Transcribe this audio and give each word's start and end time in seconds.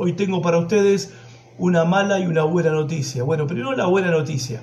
Hoy 0.00 0.12
tengo 0.12 0.40
para 0.40 0.58
ustedes 0.58 1.12
una 1.58 1.84
mala 1.84 2.20
y 2.20 2.26
una 2.26 2.44
buena 2.44 2.70
noticia. 2.70 3.24
Bueno, 3.24 3.48
primero 3.48 3.72
la 3.72 3.86
buena 3.86 4.12
noticia. 4.12 4.62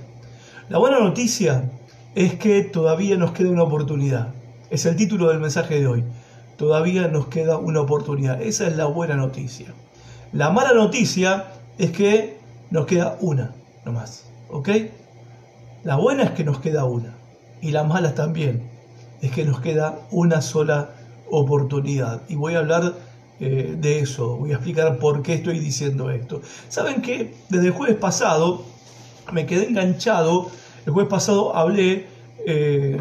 La 0.69 0.77
buena 0.77 0.97
noticia 0.99 1.71
es 2.15 2.35
que 2.35 2.63
todavía 2.63 3.17
nos 3.17 3.33
queda 3.33 3.49
una 3.49 3.63
oportunidad. 3.63 4.29
Es 4.69 4.85
el 4.85 4.95
título 4.95 5.27
del 5.27 5.41
mensaje 5.41 5.81
de 5.81 5.87
hoy. 5.87 6.05
Todavía 6.55 7.09
nos 7.09 7.27
queda 7.27 7.57
una 7.57 7.81
oportunidad. 7.81 8.41
Esa 8.41 8.65
es 8.67 8.77
la 8.77 8.85
buena 8.85 9.15
noticia. 9.15 9.73
La 10.31 10.51
mala 10.51 10.73
noticia 10.73 11.47
es 11.77 11.91
que 11.91 12.37
nos 12.71 12.85
queda 12.85 13.17
una 13.19 13.53
nomás. 13.83 14.29
¿Ok? 14.49 14.69
La 15.83 15.97
buena 15.97 16.23
es 16.23 16.31
que 16.31 16.45
nos 16.45 16.59
queda 16.59 16.85
una. 16.85 17.13
Y 17.61 17.71
la 17.71 17.83
mala 17.83 18.15
también 18.15 18.69
es 19.21 19.31
que 19.31 19.43
nos 19.43 19.59
queda 19.59 19.99
una 20.11 20.41
sola 20.41 20.91
oportunidad. 21.29 22.21
Y 22.29 22.35
voy 22.35 22.55
a 22.55 22.59
hablar 22.59 22.93
eh, 23.37 23.75
de 23.77 23.99
eso. 23.99 24.37
Voy 24.37 24.51
a 24.51 24.55
explicar 24.55 24.97
por 24.97 25.21
qué 25.21 25.33
estoy 25.33 25.59
diciendo 25.59 26.09
esto. 26.09 26.41
Saben 26.69 27.01
que 27.01 27.33
desde 27.49 27.67
el 27.67 27.73
jueves 27.73 27.97
pasado 27.97 28.63
me 29.33 29.45
quedé 29.45 29.67
enganchado. 29.67 30.49
El 30.85 30.93
jueves 30.93 31.09
pasado 31.09 31.53
hablé, 31.53 32.07
eh, 32.45 32.97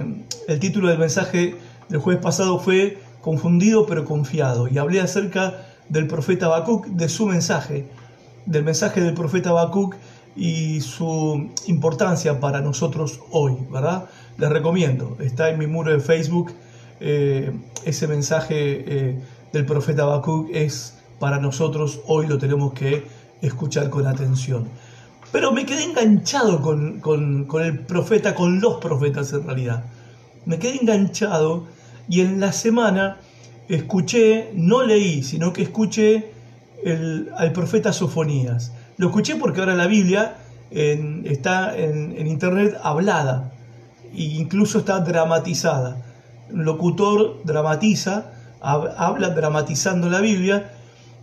el 0.49 0.59
título 0.59 0.89
del 0.89 0.99
mensaje 0.99 1.55
del 1.89 2.01
jueves 2.01 2.21
pasado 2.21 2.59
fue 2.59 2.99
Confundido 3.21 3.87
pero 3.87 4.05
confiado. 4.05 4.67
Y 4.67 4.79
hablé 4.79 5.01
acerca 5.01 5.67
del 5.89 6.09
profeta 6.09 6.47
Habacuc, 6.47 6.87
de 6.87 7.09
su 7.09 7.27
mensaje, 7.27 7.87
del 8.45 8.65
mensaje 8.65 9.01
del 9.01 9.15
profeta 9.15 9.51
Habacuc 9.51 9.95
y 10.35 10.81
su 10.81 11.49
importancia 11.69 12.41
para 12.41 12.61
nosotros 12.61 13.21
hoy, 13.31 13.57
¿verdad? 13.71 14.07
Les 14.37 14.51
recomiendo, 14.51 15.17
está 15.21 15.49
en 15.49 15.61
mi 15.61 15.69
muro 15.69 15.93
de 15.93 16.01
Facebook 16.01 16.53
eh, 17.01 17.53
ese 17.85 18.09
mensaje 18.09 19.23
del 19.55 19.65
profeta 19.65 20.03
Habacuc 20.03 20.51
es 20.53 20.99
para 21.21 21.39
nosotros, 21.39 22.01
hoy 22.07 22.27
lo 22.27 22.39
tenemos 22.39 22.75
que 22.75 23.07
escuchar 23.41 23.89
con 23.89 24.07
atención. 24.07 24.69
Pero 25.31 25.53
me 25.53 25.65
quedé 25.65 25.85
enganchado 25.85 26.61
con, 26.61 27.01
el 27.63 27.79
profeta, 27.81 28.35
con 28.35 28.61
los 28.61 28.75
profetas 28.81 29.33
en 29.33 29.47
realidad. 29.47 29.85
Me 30.45 30.59
quedé 30.59 30.81
enganchado 30.81 31.67
y 32.09 32.21
en 32.21 32.41
la 32.41 32.53
semana 32.53 33.19
escuché, 33.69 34.51
no 34.55 34.83
leí, 34.83 35.23
sino 35.23 35.53
que 35.53 35.63
escuché 35.63 36.33
al 37.37 37.53
profeta 37.53 37.93
Sofonías. 37.93 38.73
Lo 38.97 39.07
escuché 39.07 39.37
porque 39.37 39.61
ahora 39.61 39.75
la 39.77 39.87
Biblia 39.87 40.37
está 40.71 41.77
en, 41.79 42.15
en, 42.19 42.27
internet 42.27 42.77
hablada 42.83 43.53
e 44.13 44.23
incluso 44.23 44.81
está 44.81 44.99
dramatizada. 44.99 46.03
Un 46.51 46.65
locutor 46.65 47.41
dramatiza 47.45 48.34
habla 48.65 49.31
dramatizando 49.31 50.09
la 50.09 50.21
Biblia 50.21 50.71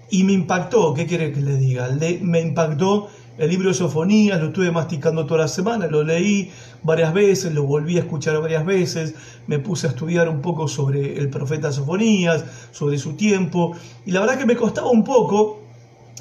y 0.09 0.23
me 0.23 0.33
impactó, 0.33 0.93
¿qué 0.93 1.05
quiere 1.05 1.31
que 1.31 1.41
le 1.41 1.55
diga? 1.55 1.89
me 2.21 2.41
impactó 2.41 3.07
el 3.37 3.49
libro 3.49 3.69
de 3.69 3.73
Sofonías, 3.73 4.39
lo 4.39 4.47
estuve 4.47 4.71
masticando 4.71 5.25
toda 5.25 5.41
la 5.41 5.47
semana, 5.47 5.87
lo 5.87 6.03
leí 6.03 6.51
varias 6.83 7.13
veces, 7.13 7.53
lo 7.53 7.63
volví 7.63 7.95
a 7.95 8.01
escuchar 8.01 8.39
varias 8.39 8.65
veces, 8.65 9.15
me 9.47 9.57
puse 9.57 9.87
a 9.87 9.89
estudiar 9.91 10.29
un 10.29 10.41
poco 10.41 10.67
sobre 10.67 11.17
el 11.17 11.29
profeta 11.29 11.71
Sofonías, 11.71 12.45
sobre 12.71 12.97
su 12.97 13.13
tiempo, 13.13 13.73
y 14.05 14.11
la 14.11 14.19
verdad 14.19 14.37
que 14.37 14.45
me 14.45 14.55
costaba 14.55 14.89
un 14.89 15.03
poco, 15.03 15.57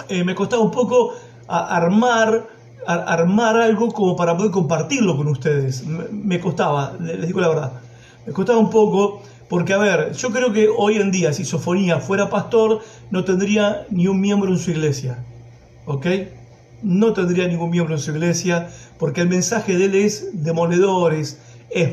eh, 0.08 0.24
me 0.24 0.34
costaba 0.34 0.62
un 0.62 0.70
poco 0.70 1.12
armar, 1.46 2.46
armar 2.86 3.56
algo 3.56 3.88
como 3.88 4.16
para 4.16 4.36
poder 4.36 4.52
compartirlo 4.52 5.16
con 5.16 5.28
ustedes. 5.28 5.84
Me 6.10 6.40
costaba, 6.40 6.94
les 7.00 7.26
digo 7.26 7.40
la 7.40 7.48
verdad, 7.48 7.72
me 8.24 8.32
costaba 8.32 8.58
un 8.58 8.70
poco 8.70 9.20
porque, 9.50 9.72
a 9.72 9.78
ver, 9.78 10.12
yo 10.12 10.30
creo 10.30 10.52
que 10.52 10.68
hoy 10.68 10.98
en 10.98 11.10
día, 11.10 11.32
si 11.32 11.44
Sofonía 11.44 11.98
fuera 11.98 12.30
pastor, 12.30 12.82
no 13.10 13.24
tendría 13.24 13.84
ni 13.90 14.06
un 14.06 14.20
miembro 14.20 14.48
en 14.48 14.58
su 14.58 14.70
iglesia. 14.70 15.24
¿Ok? 15.86 16.06
No 16.84 17.12
tendría 17.12 17.48
ningún 17.48 17.70
miembro 17.70 17.96
en 17.96 18.00
su 18.00 18.12
iglesia, 18.12 18.70
porque 18.96 19.22
el 19.22 19.28
mensaje 19.28 19.76
de 19.76 19.86
él 19.86 19.96
es 19.96 20.44
demoledor, 20.44 21.14
es, 21.14 21.36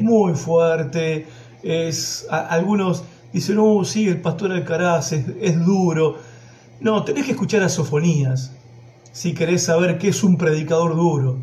muy 0.02 0.35
fuerte. 0.35 1.25
Es, 1.63 2.28
algunos 2.29 3.03
dicen, 3.34 3.56
no, 3.56 3.84
sí, 3.84 4.07
el 4.07 4.22
pastor 4.22 4.51
Alcaraz 4.51 5.13
es, 5.13 5.25
es 5.41 5.66
duro. 5.66 6.19
No, 6.79 7.03
tenés 7.06 7.25
que 7.25 7.31
escuchar 7.31 7.63
a 7.63 7.69
Sofonías 7.69 8.51
si 9.12 9.34
querés 9.34 9.63
saber 9.63 9.97
qué 9.97 10.09
es 10.09 10.23
un 10.23 10.38
predicador 10.38 10.96
duro, 10.96 11.40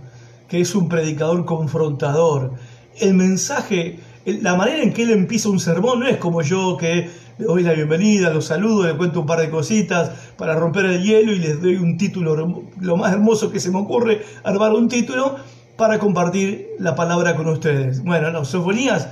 qué 0.46 0.60
es 0.60 0.76
un 0.76 0.88
predicador 0.88 1.44
confrontador. 1.44 2.52
El 3.00 3.14
mensaje 3.14 3.98
la 4.26 4.54
manera 4.54 4.82
en 4.82 4.92
que 4.92 5.02
él 5.02 5.10
empieza 5.10 5.48
un 5.48 5.60
sermón 5.60 6.00
no 6.00 6.06
es 6.06 6.16
como 6.16 6.42
yo 6.42 6.76
que 6.76 7.10
le 7.38 7.44
doy 7.44 7.62
la 7.62 7.72
bienvenida, 7.72 8.30
lo 8.30 8.40
saludo, 8.40 8.86
le 8.86 8.96
cuento 8.96 9.20
un 9.20 9.26
par 9.26 9.40
de 9.40 9.50
cositas 9.50 10.10
para 10.36 10.54
romper 10.54 10.86
el 10.86 11.02
hielo 11.02 11.32
y 11.32 11.38
les 11.38 11.60
doy 11.60 11.76
un 11.76 11.98
título, 11.98 12.64
lo 12.80 12.96
más 12.96 13.12
hermoso 13.12 13.50
que 13.50 13.60
se 13.60 13.70
me 13.70 13.78
ocurre, 13.78 14.22
armar 14.44 14.72
un 14.72 14.88
título 14.88 15.36
para 15.76 15.98
compartir 15.98 16.68
la 16.78 16.94
palabra 16.94 17.36
con 17.36 17.48
ustedes. 17.48 18.02
Bueno, 18.02 18.30
no, 18.30 18.44
Sofonías 18.44 19.08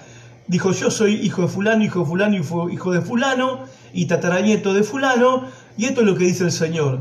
dijo 0.47 0.73
yo 0.73 0.91
soy 0.91 1.15
hijo 1.15 1.43
de 1.43 1.49
fulano, 1.49 1.85
hijo 1.85 2.01
de 2.01 2.07
fulano, 2.07 2.71
hijo 2.71 2.93
de 2.93 3.01
fulano 3.01 3.61
y 3.93 4.07
tataranieto 4.07 4.73
de 4.73 4.83
fulano 4.83 5.45
y 5.77 5.87
esto 5.87 6.01
es 6.01 6.07
lo 6.07 6.17
que 6.17 6.25
dice 6.25 6.45
el 6.45 6.53
Señor. 6.53 7.01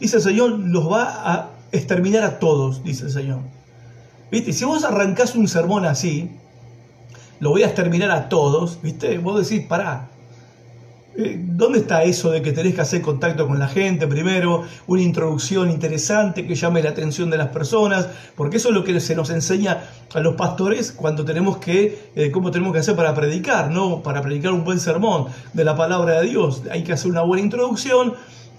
Dice 0.00 0.16
el 0.16 0.22
Señor, 0.22 0.58
los 0.58 0.90
va 0.90 1.32
a 1.32 1.50
exterminar 1.70 2.24
a 2.24 2.38
todos, 2.38 2.82
dice 2.82 3.04
el 3.04 3.10
Señor. 3.10 3.40
¿Viste? 4.30 4.52
Si 4.52 4.64
vos 4.64 4.84
arrancás 4.84 5.36
un 5.36 5.46
sermón 5.46 5.84
así, 5.84 6.30
lo 7.42 7.50
voy 7.50 7.64
a 7.64 7.66
exterminar 7.66 8.12
a 8.12 8.28
todos, 8.28 8.78
¿viste? 8.82 9.18
Vos 9.18 9.48
decís, 9.48 9.66
pará, 9.66 10.08
eh, 11.14 11.38
¿Dónde 11.44 11.80
está 11.80 12.04
eso 12.04 12.30
de 12.30 12.40
que 12.40 12.52
tenés 12.52 12.74
que 12.74 12.80
hacer 12.80 13.02
contacto 13.02 13.46
con 13.46 13.58
la 13.58 13.66
gente 13.66 14.06
primero? 14.06 14.62
Una 14.86 15.02
introducción 15.02 15.68
interesante 15.70 16.46
que 16.46 16.54
llame 16.54 16.82
la 16.82 16.90
atención 16.90 17.30
de 17.30 17.36
las 17.36 17.48
personas, 17.48 18.08
porque 18.36 18.58
eso 18.58 18.68
es 18.68 18.74
lo 18.74 18.84
que 18.84 18.98
se 19.00 19.16
nos 19.16 19.28
enseña 19.28 19.82
a 20.14 20.20
los 20.20 20.36
pastores 20.36 20.92
cuando 20.92 21.24
tenemos 21.24 21.58
que, 21.58 22.12
eh, 22.14 22.30
cómo 22.30 22.52
tenemos 22.52 22.72
que 22.72 22.78
hacer 22.78 22.94
para 22.94 23.12
predicar, 23.12 23.72
¿no? 23.72 24.04
Para 24.04 24.22
predicar 24.22 24.52
un 24.52 24.64
buen 24.64 24.78
sermón 24.78 25.26
de 25.52 25.64
la 25.64 25.76
palabra 25.76 26.20
de 26.20 26.28
Dios. 26.28 26.62
Hay 26.70 26.84
que 26.84 26.92
hacer 26.92 27.10
una 27.10 27.22
buena 27.22 27.42
introducción 27.42 28.14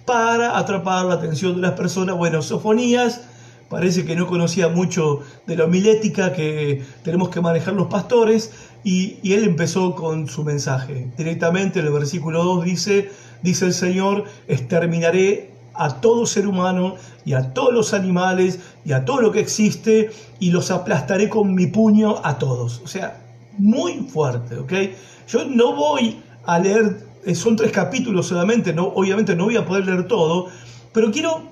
para 0.06 0.58
atrapar 0.58 1.06
la 1.06 1.16
atención 1.16 1.56
de 1.56 1.62
las 1.62 1.72
personas. 1.72 2.18
Bueno, 2.18 2.42
sofonías 2.42 3.22
parece 3.74 4.06
que 4.06 4.16
no 4.16 4.28
conocía 4.28 4.68
mucho 4.70 5.22
de 5.48 5.56
la 5.56 5.66
homilética 5.66 6.32
que 6.32 6.84
tenemos 7.04 7.30
que 7.30 7.42
manejar 7.42 7.74
los 7.74 7.88
pastores 7.88 8.52
y, 8.84 9.34
él 9.34 9.46
empezó 9.46 9.96
con 9.96 10.28
su 10.28 10.44
mensaje. 10.44 11.08
Directamente 11.18 11.80
en 11.80 11.86
el 11.86 11.94
versículo 11.94 12.44
2 12.44 12.66
dice, 12.66 13.10
dice 13.42 13.66
el 13.66 13.74
Señor, 13.74 14.26
exterminaré 14.48 15.52
a 15.74 16.02
todo 16.02 16.26
ser 16.26 16.48
humano 16.48 16.96
y 17.26 17.34
a 17.34 17.54
todos 17.54 17.74
los 17.74 17.94
animales 17.94 18.60
y 18.86 18.92
a 18.92 19.06
todo 19.06 19.22
lo 19.22 19.32
que 19.32 19.40
existe 19.40 20.12
y 20.40 20.52
los 20.52 20.70
aplastaré 20.70 21.30
con 21.30 21.56
mi 21.56 21.68
puño 21.68 22.18
a 22.24 22.38
todos. 22.38 22.82
O 22.84 22.88
sea, 22.88 23.22
muy 23.58 24.08
fuerte, 24.08 24.58
¿ok? 24.58 24.74
Yo 25.28 25.46
no 25.46 25.76
voy 25.76 26.22
a 26.46 26.60
leer, 26.60 26.98
eh, 27.26 27.34
son 27.36 27.56
tres 27.56 27.72
capítulos 27.72 28.28
solamente, 28.28 28.74
no, 28.74 28.88
obviamente 28.88 29.36
no 29.36 29.46
voy 29.46 29.56
a 29.56 29.66
poder 29.66 29.86
leer 29.86 30.08
todo, 30.08 30.48
pero 30.92 31.12
quiero 31.12 31.44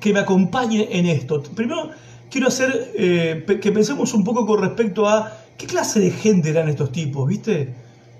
que 0.00 0.12
me 0.12 0.20
acompañe 0.20 0.88
en 0.90 1.06
esto. 1.06 1.42
Primero, 1.42 1.90
quiero 2.30 2.48
hacer 2.48 2.92
eh, 2.94 3.44
que 3.60 3.72
pensemos 3.72 4.14
un 4.14 4.24
poco 4.24 4.46
con 4.46 4.60
respecto 4.60 5.08
a 5.08 5.41
qué 5.62 5.68
clase 5.68 6.00
de 6.00 6.10
gente 6.10 6.50
eran 6.50 6.68
estos 6.68 6.90
tipos, 6.90 7.28
¿viste? 7.28 7.72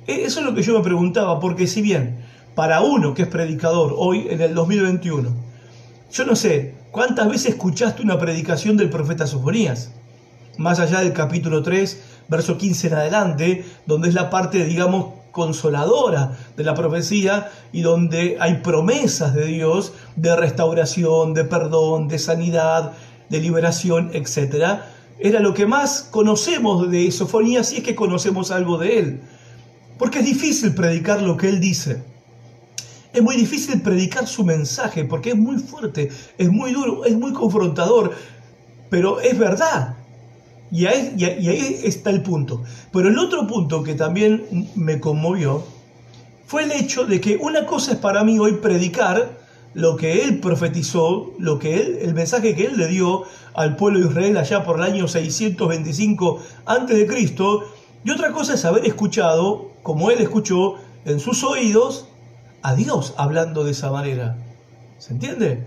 E, 0.07 0.25
eso 0.25 0.39
es 0.39 0.47
lo 0.47 0.55
que 0.55 0.63
yo 0.63 0.79
me 0.79 0.85
preguntaba, 0.85 1.41
porque 1.41 1.67
si 1.67 1.83
bien 1.83 2.21
para 2.55 2.83
uno 2.83 3.15
que 3.15 3.23
es 3.23 3.29
predicador 3.29 3.95
hoy 3.97 4.29
en 4.31 4.41
el 4.41 4.55
2021, 4.55 5.29
yo 6.13 6.25
no 6.25 6.37
sé, 6.37 6.77
¿cuántas 6.93 7.29
veces 7.29 7.55
escuchaste 7.55 8.03
una 8.03 8.17
predicación 8.17 8.77
del 8.77 8.91
profeta 8.91 9.27
Sofonías? 9.27 9.93
Más 10.57 10.79
allá 10.79 11.01
del 11.01 11.13
capítulo 11.13 11.65
3, 11.65 12.01
verso 12.29 12.57
15 12.57 12.87
en 12.87 12.95
adelante, 12.95 13.65
donde 13.87 14.09
es 14.09 14.15
la 14.15 14.31
parte, 14.31 14.65
digamos, 14.65 15.15
consoladora 15.33 16.39
de 16.57 16.63
la 16.63 16.75
profecía 16.75 17.51
y 17.73 17.81
donde 17.81 18.37
hay 18.39 18.59
promesas 18.59 19.35
de 19.35 19.47
Dios 19.47 19.95
de 20.15 20.37
restauración, 20.37 21.35
de 21.35 21.45
perdón, 21.45 22.07
de 22.07 22.21
sanidad, 22.21 22.93
de 23.31 23.41
liberación, 23.41 24.11
etc. 24.13 24.83
Era 25.25 25.39
lo 25.39 25.55
que 25.55 25.67
más 25.67 26.09
conocemos 26.11 26.91
de 26.91 27.11
Sofonía 27.13 27.63
si 27.63 27.77
es 27.77 27.83
que 27.85 27.95
conocemos 27.95 28.51
algo 28.51 28.77
de 28.77 28.99
él. 28.99 29.21
Porque 29.97 30.19
es 30.19 30.25
difícil 30.25 30.75
predicar 30.75 31.23
lo 31.23 31.37
que 31.37 31.49
él 31.49 31.61
dice. 31.61 32.03
Es 33.13 33.23
muy 33.23 33.37
difícil 33.37 33.81
predicar 33.83 34.27
su 34.27 34.43
mensaje 34.43 35.05
porque 35.05 35.31
es 35.31 35.37
muy 35.37 35.59
fuerte, 35.59 36.11
es 36.39 36.51
muy 36.51 36.73
duro, 36.73 37.05
es 37.05 37.17
muy 37.17 37.33
confrontador, 37.33 38.13
pero 38.91 39.21
es 39.21 39.39
verdad. 39.39 39.97
Y 40.73 40.87
ahí, 40.87 41.15
y 41.17 41.25
ahí, 41.25 41.81
está 41.85 42.11
el 42.11 42.23
punto. 42.23 42.65
Pero 42.93 43.09
el 43.09 43.19
otro 43.19 43.47
punto 43.47 43.85
que 43.85 43.95
también 43.95 44.69
me 44.75 44.99
conmovió 44.99 45.63
fue 46.47 46.65
el 46.65 46.73
hecho 46.73 47.05
de 47.05 47.21
que 47.21 47.37
una 47.37 47.65
cosa 47.67 47.93
es 47.93 47.99
para 47.99 48.25
mí 48.25 48.39
hoy 48.41 48.55
predicar 48.55 49.39
lo 49.75 49.97
que 49.97 50.25
él 50.25 50.41
profetizó, 50.41 51.33
lo 51.39 51.59
que 51.59 51.81
él, 51.81 51.99
el 52.03 52.15
mensaje 52.15 52.55
que 52.55 52.67
él 52.67 52.77
le 52.77 52.89
dio 52.89 53.23
al 53.55 53.77
pueblo 53.77 54.01
de 54.01 54.07
Israel 54.07 54.37
allá 54.37 54.65
por 54.65 54.77
el 54.77 54.85
año 54.85 55.09
625 55.09 56.43
a.C., 56.67 57.07
y 58.05 58.11
otra 58.11 58.33
cosa 58.33 58.55
es 58.55 58.65
haber 58.65 58.85
escuchado, 58.85 59.71
como 59.83 60.11
él 60.11 60.21
escuchó 60.21 60.75
en 61.05 61.21
sus 61.21 61.45
oídos, 61.45 62.09
a 62.63 62.75
Dios 62.75 63.15
hablando 63.17 63.65
de 63.65 63.73
esa 63.73 63.91
manera. 63.91 64.37
¿Se 64.99 65.13
entiende? 65.13 65.65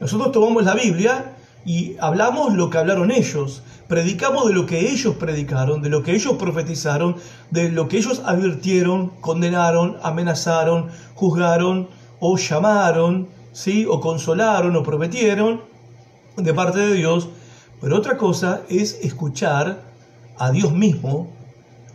Nosotros 0.00 0.32
tomamos 0.32 0.64
la 0.64 0.74
Biblia 0.74 1.36
y 1.64 1.96
hablamos 2.00 2.54
lo 2.54 2.70
que 2.70 2.78
hablaron 2.78 3.10
ellos, 3.10 3.62
predicamos 3.88 4.46
de 4.46 4.54
lo 4.54 4.66
que 4.66 4.90
ellos 4.92 5.16
predicaron, 5.16 5.82
de 5.82 5.88
lo 5.88 6.02
que 6.02 6.12
ellos 6.12 6.34
profetizaron, 6.34 7.16
de 7.50 7.70
lo 7.70 7.88
que 7.88 7.98
ellos 7.98 8.22
advirtieron, 8.24 9.10
condenaron, 9.20 9.96
amenazaron, 10.02 10.90
juzgaron 11.14 11.88
o 12.20 12.36
llamaron, 12.36 13.28
¿sí? 13.52 13.86
o 13.88 14.00
consolaron 14.00 14.74
o 14.76 14.82
prometieron 14.82 15.62
de 16.36 16.54
parte 16.54 16.78
de 16.78 16.94
Dios. 16.94 17.28
Pero 17.80 17.96
otra 17.96 18.16
cosa 18.16 18.62
es 18.68 18.98
escuchar 19.02 19.82
a 20.36 20.50
Dios 20.50 20.72
mismo 20.72 21.28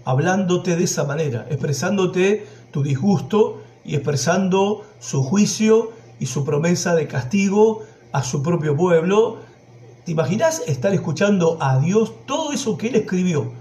hablándote 0.05 0.75
de 0.75 0.83
esa 0.83 1.03
manera, 1.05 1.45
expresándote 1.49 2.45
tu 2.71 2.83
disgusto 2.83 3.61
y 3.85 3.95
expresando 3.95 4.83
su 4.99 5.23
juicio 5.23 5.91
y 6.19 6.25
su 6.25 6.43
promesa 6.43 6.95
de 6.95 7.07
castigo 7.07 7.83
a 8.11 8.23
su 8.23 8.43
propio 8.43 8.75
pueblo. 8.75 9.39
¿Te 10.05 10.11
imaginas 10.11 10.61
estar 10.67 10.93
escuchando 10.93 11.57
a 11.61 11.79
Dios 11.79 12.13
todo 12.25 12.51
eso 12.51 12.77
que 12.77 12.89
él 12.89 12.95
escribió 12.95 13.51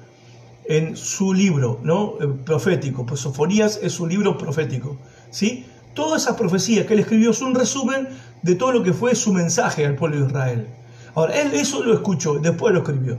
en 0.65 0.97
su 0.97 1.33
libro 1.33 1.79
¿no? 1.83 2.15
Eh, 2.21 2.27
profético? 2.45 3.07
Pues 3.07 3.21
Sofonías 3.21 3.79
es 3.83 4.01
un 4.01 4.09
libro 4.09 4.37
profético. 4.37 4.97
¿sí? 5.31 5.67
Todas 5.95 6.23
esas 6.23 6.37
profecías 6.37 6.87
que 6.87 6.95
él 6.95 7.01
escribió 7.01 7.31
es 7.31 7.41
un 7.41 7.55
resumen 7.55 8.09
de 8.43 8.55
todo 8.55 8.73
lo 8.73 8.83
que 8.83 8.93
fue 8.93 9.15
su 9.15 9.33
mensaje 9.33 9.85
al 9.85 9.97
pueblo 9.97 10.21
de 10.21 10.27
Israel. 10.27 10.67
Ahora, 11.15 11.41
él 11.41 11.53
eso 11.55 11.83
lo 11.83 11.93
escuchó, 11.93 12.39
después 12.39 12.73
lo 12.73 12.81
escribió. 12.81 13.19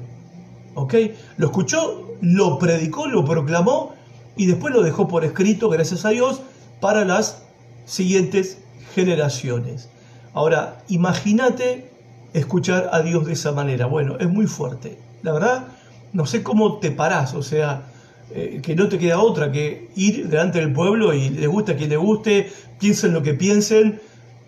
¿Ok? 0.76 0.96
Lo 1.38 1.48
escuchó, 1.48 2.16
lo 2.22 2.58
predicó, 2.58 3.08
lo 3.08 3.24
proclamó 3.24 3.94
y 4.36 4.48
después 4.48 4.74
lo 4.74 4.82
dejó 4.82 5.08
por 5.08 5.24
escrito, 5.24 5.70
gracias 5.70 6.06
a 6.06 6.10
Dios, 6.10 6.42
para 6.80 7.06
las 7.06 7.44
siguientes 7.86 8.58
generaciones. 8.96 9.90
Ahora, 10.34 10.84
imagínate 10.88 11.92
escuchar 12.34 12.90
a 12.92 13.02
Dios 13.02 13.26
de 13.26 13.34
esa 13.34 13.52
manera. 13.52 13.86
Bueno, 13.86 14.18
es 14.20 14.30
muy 14.30 14.48
fuerte. 14.48 14.98
La 15.22 15.34
verdad, 15.34 15.68
no 16.12 16.26
sé 16.26 16.42
cómo 16.42 16.80
te 16.80 16.92
parás, 16.92 17.36
o 17.36 17.44
sea, 17.44 17.84
eh, 18.32 18.60
que 18.64 18.76
no 18.76 18.88
te 18.88 18.98
queda 18.98 19.20
otra 19.20 19.52
que 19.52 19.90
ir 19.96 20.28
delante 20.28 20.60
del 20.60 20.74
pueblo 20.74 21.14
y 21.14 21.30
le 21.30 21.48
guste 21.48 21.74
a 21.74 21.76
quien 21.76 21.90
le 21.90 21.98
guste, 21.98 22.52
piensen 22.80 23.14
lo 23.14 23.22
que 23.22 23.34
piensen, 23.34 24.02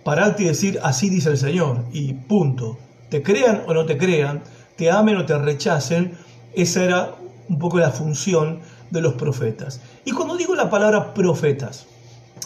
pararte 0.03 0.43
y 0.43 0.47
decir, 0.47 0.79
así 0.83 1.09
dice 1.09 1.29
el 1.29 1.37
Señor, 1.37 1.85
y 1.91 2.13
punto. 2.13 2.77
Te 3.09 3.21
crean 3.21 3.63
o 3.67 3.73
no 3.73 3.85
te 3.85 3.97
crean, 3.97 4.43
te 4.75 4.89
amen 4.91 5.17
o 5.17 5.25
te 5.25 5.37
rechacen, 5.37 6.13
esa 6.53 6.83
era 6.83 7.15
un 7.49 7.59
poco 7.59 7.79
la 7.79 7.91
función 7.91 8.59
de 8.89 9.01
los 9.01 9.13
profetas. 9.15 9.81
Y 10.05 10.11
cuando 10.11 10.37
digo 10.37 10.55
la 10.55 10.69
palabra 10.69 11.13
profetas, 11.13 11.85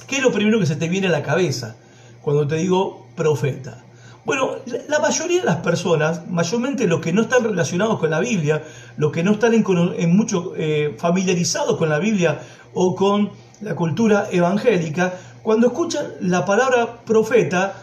¿qué 0.08 0.18
es 0.18 0.24
lo 0.24 0.32
primero 0.32 0.60
que 0.60 0.66
se 0.66 0.76
te 0.76 0.90
viene 0.90 1.08
a 1.08 1.12
la 1.12 1.24
cabeza 1.24 1.76
cuando 2.22 2.48
te 2.48 2.56
digo 2.56 3.08
profeta? 3.16 3.84
Bueno, 4.30 4.58
la 4.88 5.00
mayoría 5.00 5.40
de 5.40 5.46
las 5.46 5.56
personas, 5.56 6.30
mayormente 6.30 6.86
los 6.86 7.02
que 7.02 7.12
no 7.12 7.24
están 7.24 7.44
relacionados 7.44 7.98
con 7.98 8.12
la 8.12 8.20
Biblia, 8.20 8.62
los 8.96 9.12
que 9.12 9.24
no 9.24 9.32
están 9.32 9.56
en, 9.56 10.16
mucho 10.16 10.54
eh, 10.56 10.94
familiarizados 11.00 11.78
con 11.78 11.90
la 11.90 11.98
Biblia 11.98 12.40
o 12.76 12.96
con 12.96 13.32
la 13.62 13.76
cultura 13.76 14.28
evangélica, 14.32 15.16
cuando 15.42 15.66
escuchan 15.66 16.06
la 16.20 16.46
palabra 16.46 17.02
profeta, 17.04 17.74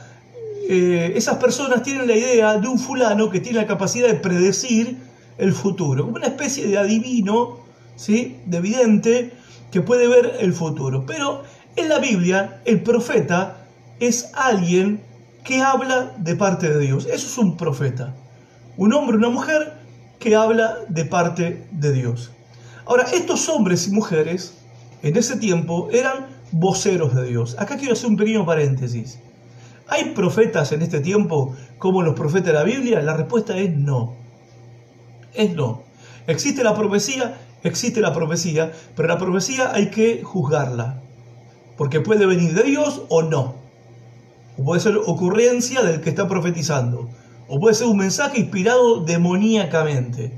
eh, 0.69 1.15
esas 1.17 1.39
personas 1.39 1.83
tienen 1.83 2.07
la 2.07 2.15
idea 2.15 2.57
de 2.59 2.69
un 2.69 2.79
fulano 2.79 3.29
que 3.29 3.41
tiene 3.41 3.59
la 3.59 3.67
capacidad 3.67 4.07
de 4.07 4.15
predecir 4.15 4.99
el 5.39 5.53
futuro, 5.53 6.05
como 6.05 6.15
una 6.15 6.29
especie 6.29 6.69
de 6.69 6.79
adivino, 6.79 7.59
¿sí? 7.97 8.37
de 8.47 8.61
vidente, 8.61 9.33
que 9.73 9.81
puede 9.81 10.07
ver 10.07 10.37
el 10.39 10.53
futuro. 10.53 11.07
Pero 11.07 11.43
en 11.75 11.89
la 11.89 11.99
Biblia, 11.99 12.61
el 12.65 12.85
profeta 12.85 13.67
es 13.99 14.31
alguien 14.35 15.01
que 15.47 15.63
habla 15.63 16.13
de 16.19 16.35
parte 16.35 16.69
de 16.69 16.81
Dios. 16.81 17.07
Eso 17.07 17.27
es 17.29 17.39
un 17.39 17.57
profeta. 17.57 18.15
Un 18.77 18.93
hombre, 18.93 19.17
una 19.17 19.31
mujer 19.31 19.75
que 20.19 20.35
habla 20.35 20.79
de 20.89 21.05
parte 21.05 21.67
de 21.71 21.93
Dios. 21.93 22.33
Ahora, 22.85 23.05
estos 23.05 23.49
hombres 23.49 23.87
y 23.87 23.93
mujeres 23.93 24.55
en 25.03 25.17
ese 25.17 25.37
tiempo 25.37 25.89
eran 25.93 26.27
voceros 26.51 27.15
de 27.15 27.25
Dios. 27.27 27.55
Acá 27.59 27.77
quiero 27.77 27.93
hacer 27.93 28.11
un 28.11 28.17
pequeño 28.17 28.45
paréntesis. 28.45 29.21
¿Hay 29.87 30.07
profetas 30.17 30.73
en 30.73 30.83
este 30.83 30.99
tiempo 30.99 31.55
como 31.79 32.03
los 32.03 32.15
profetas 32.15 32.47
de 32.47 32.53
la 32.53 32.65
Biblia? 32.65 33.01
La 33.01 33.17
respuesta 33.17 33.57
es 33.57 33.71
no. 33.71 34.15
Es 35.33 35.55
no. 35.55 35.85
¿Existe 36.27 36.65
la 36.65 36.75
profecía? 36.75 37.39
Existe 37.63 38.01
la 38.01 38.13
profecía, 38.13 38.73
pero 38.97 39.07
la 39.07 39.19
profecía 39.19 39.73
hay 39.73 39.91
que 39.91 40.25
juzgarla. 40.25 41.01
Porque 41.77 42.01
puede 42.01 42.27
venir 42.27 42.53
de 42.53 42.65
Dios 42.65 43.03
o 43.09 43.23
no. 43.23 43.56
O 44.59 44.65
puede 44.65 44.81
ser 44.81 44.97
ocurrencia 44.97 45.83
del 45.83 46.01
que 46.01 46.11
está 46.11 46.27
profetizando. 46.27 47.09
O 47.49 47.61
puede 47.61 47.75
ser 47.75 47.87
un 47.89 47.99
mensaje 47.99 48.41
inspirado 48.41 49.01
demoníacamente. 49.01 50.33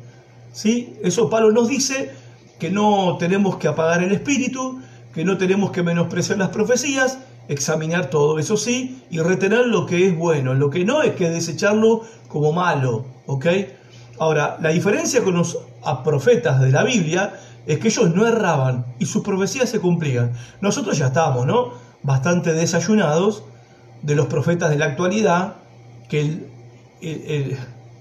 ¿Sí? 0.52 0.94
Eso 1.02 1.30
Pablo 1.30 1.52
nos 1.52 1.68
dice 1.68 2.10
que 2.58 2.70
no 2.70 3.16
tenemos 3.18 3.56
que 3.56 3.68
apagar 3.68 4.02
el 4.02 4.12
espíritu, 4.12 4.80
que 5.14 5.24
no 5.24 5.38
tenemos 5.38 5.70
que 5.70 5.82
menospreciar 5.82 6.38
las 6.38 6.48
profecías, 6.48 7.18
examinar 7.48 8.10
todo, 8.10 8.38
eso 8.38 8.56
sí, 8.56 9.02
y 9.10 9.20
retener 9.20 9.66
lo 9.66 9.86
que 9.86 10.06
es 10.06 10.16
bueno. 10.16 10.54
Lo 10.54 10.68
que 10.68 10.84
no 10.84 11.02
es 11.02 11.14
que 11.14 11.30
desecharlo 11.30 12.02
como 12.28 12.52
malo. 12.52 13.06
¿Ok? 13.26 13.46
Ahora, 14.18 14.58
la 14.60 14.70
diferencia 14.70 15.22
con 15.22 15.34
los 15.34 15.58
profetas 16.04 16.60
de 16.60 16.72
la 16.72 16.82
Biblia 16.82 17.34
es 17.66 17.78
que 17.78 17.88
ellos 17.88 18.14
no 18.14 18.26
erraban 18.26 18.86
y 18.98 19.06
sus 19.06 19.22
profecías 19.22 19.68
se 19.68 19.78
cumplían. 19.78 20.32
Nosotros 20.60 20.98
ya 20.98 21.08
estamos, 21.08 21.46
¿no? 21.46 21.72
Bastante 22.02 22.52
desayunados 22.52 23.44
de 24.02 24.14
los 24.14 24.26
profetas 24.26 24.70
de 24.70 24.78
la 24.78 24.86
actualidad, 24.86 25.56
que 26.08 26.46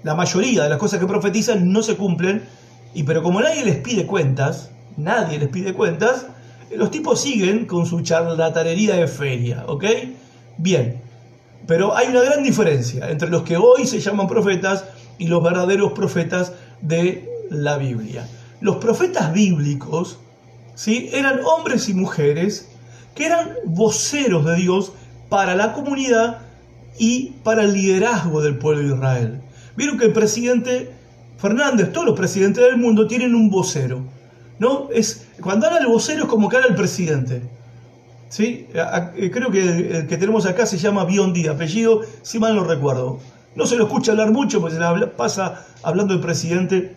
la 0.04 0.16
mayoría 0.16 0.64
de 0.64 0.70
las 0.70 0.78
cosas 0.78 1.00
que 1.00 1.08
profetizan 1.08 1.72
no 1.72 1.84
se 1.84 1.96
cumplen, 1.96 2.44
y 2.94 3.04
pero 3.04 3.22
como 3.22 3.42
nadie 3.42 3.66
les 3.66 3.78
pide 3.78 4.06
cuentas, 4.06 4.72
nadie 4.96 5.38
les 5.38 5.50
pide 5.50 5.74
cuentas, 5.74 6.28
los 6.76 6.92
tipos 6.92 7.22
siguen 7.22 7.66
con 7.66 7.86
su 7.86 8.02
charlatanería 8.02 8.96
de 8.96 9.08
feria, 9.08 9.64
¿ok? 9.68 9.86
Bien, 10.58 11.02
pero 11.66 11.96
hay 11.96 12.08
una 12.08 12.22
gran 12.22 12.44
diferencia 12.44 13.10
entre 13.10 13.30
los 13.30 13.44
que 13.44 13.58
hoy 13.58 13.86
se 13.86 14.00
llaman 14.00 14.28
profetas 14.28 14.86
y 15.18 15.28
los 15.28 15.44
verdaderos 15.44 15.92
profetas 15.94 16.54
de 16.82 17.30
la 17.50 17.78
Biblia. 17.78 18.28
Los 18.60 18.78
profetas 18.78 19.34
bíblicos 19.34 20.20
¿sí? 20.76 21.10
eran 21.14 21.42
hombres 21.46 21.90
y 21.90 21.94
mujeres 21.94 22.70
que 23.16 23.26
eran 23.26 23.50
voceros 23.66 24.46
de 24.46 24.56
Dios 24.56 24.94
para 25.30 25.56
la 25.56 25.74
comunidad 25.74 26.40
y 26.98 27.32
para 27.44 27.64
el 27.64 27.74
liderazgo 27.74 28.42
del 28.42 28.58
pueblo 28.58 28.88
de 28.88 28.96
Israel. 28.96 29.42
Vieron 29.76 29.98
que 29.98 30.06
el 30.06 30.14
presidente 30.14 30.92
Fernández, 31.38 31.92
todos 31.92 32.08
los 32.08 32.18
presidentes 32.18 32.64
del 32.64 32.78
mundo 32.78 33.08
tienen 33.08 33.36
un 33.36 33.50
vocero. 33.50 34.02
¿no? 34.60 34.90
Es, 34.92 35.28
cuando 35.42 35.68
habla 35.68 35.80
el 35.80 35.88
vocero 35.88 36.24
es 36.24 36.30
como 36.30 36.50
que 36.50 36.58
habla 36.58 36.70
el 36.70 36.76
presidente. 36.76 37.42
¿sí? 38.30 38.68
Eh, 38.74 39.32
creo 39.32 39.52
que 39.52 39.98
el 39.98 40.08
que 40.08 40.18
tenemos 40.18 40.46
acá 40.46 40.66
se 40.66 40.78
llama 40.78 41.06
Biondi, 41.06 41.48
apellido, 41.48 42.02
si 42.24 42.40
mal 42.40 42.56
no 42.56 42.64
recuerdo. 42.64 43.20
No 43.56 43.66
se 43.66 43.76
lo 43.76 43.86
escucha 43.86 44.12
hablar 44.12 44.32
mucho, 44.32 44.62
pues 44.62 44.74
se 44.74 45.08
pasa 45.08 45.66
hablando 45.84 46.14
del 46.14 46.22
presidente 46.22 46.96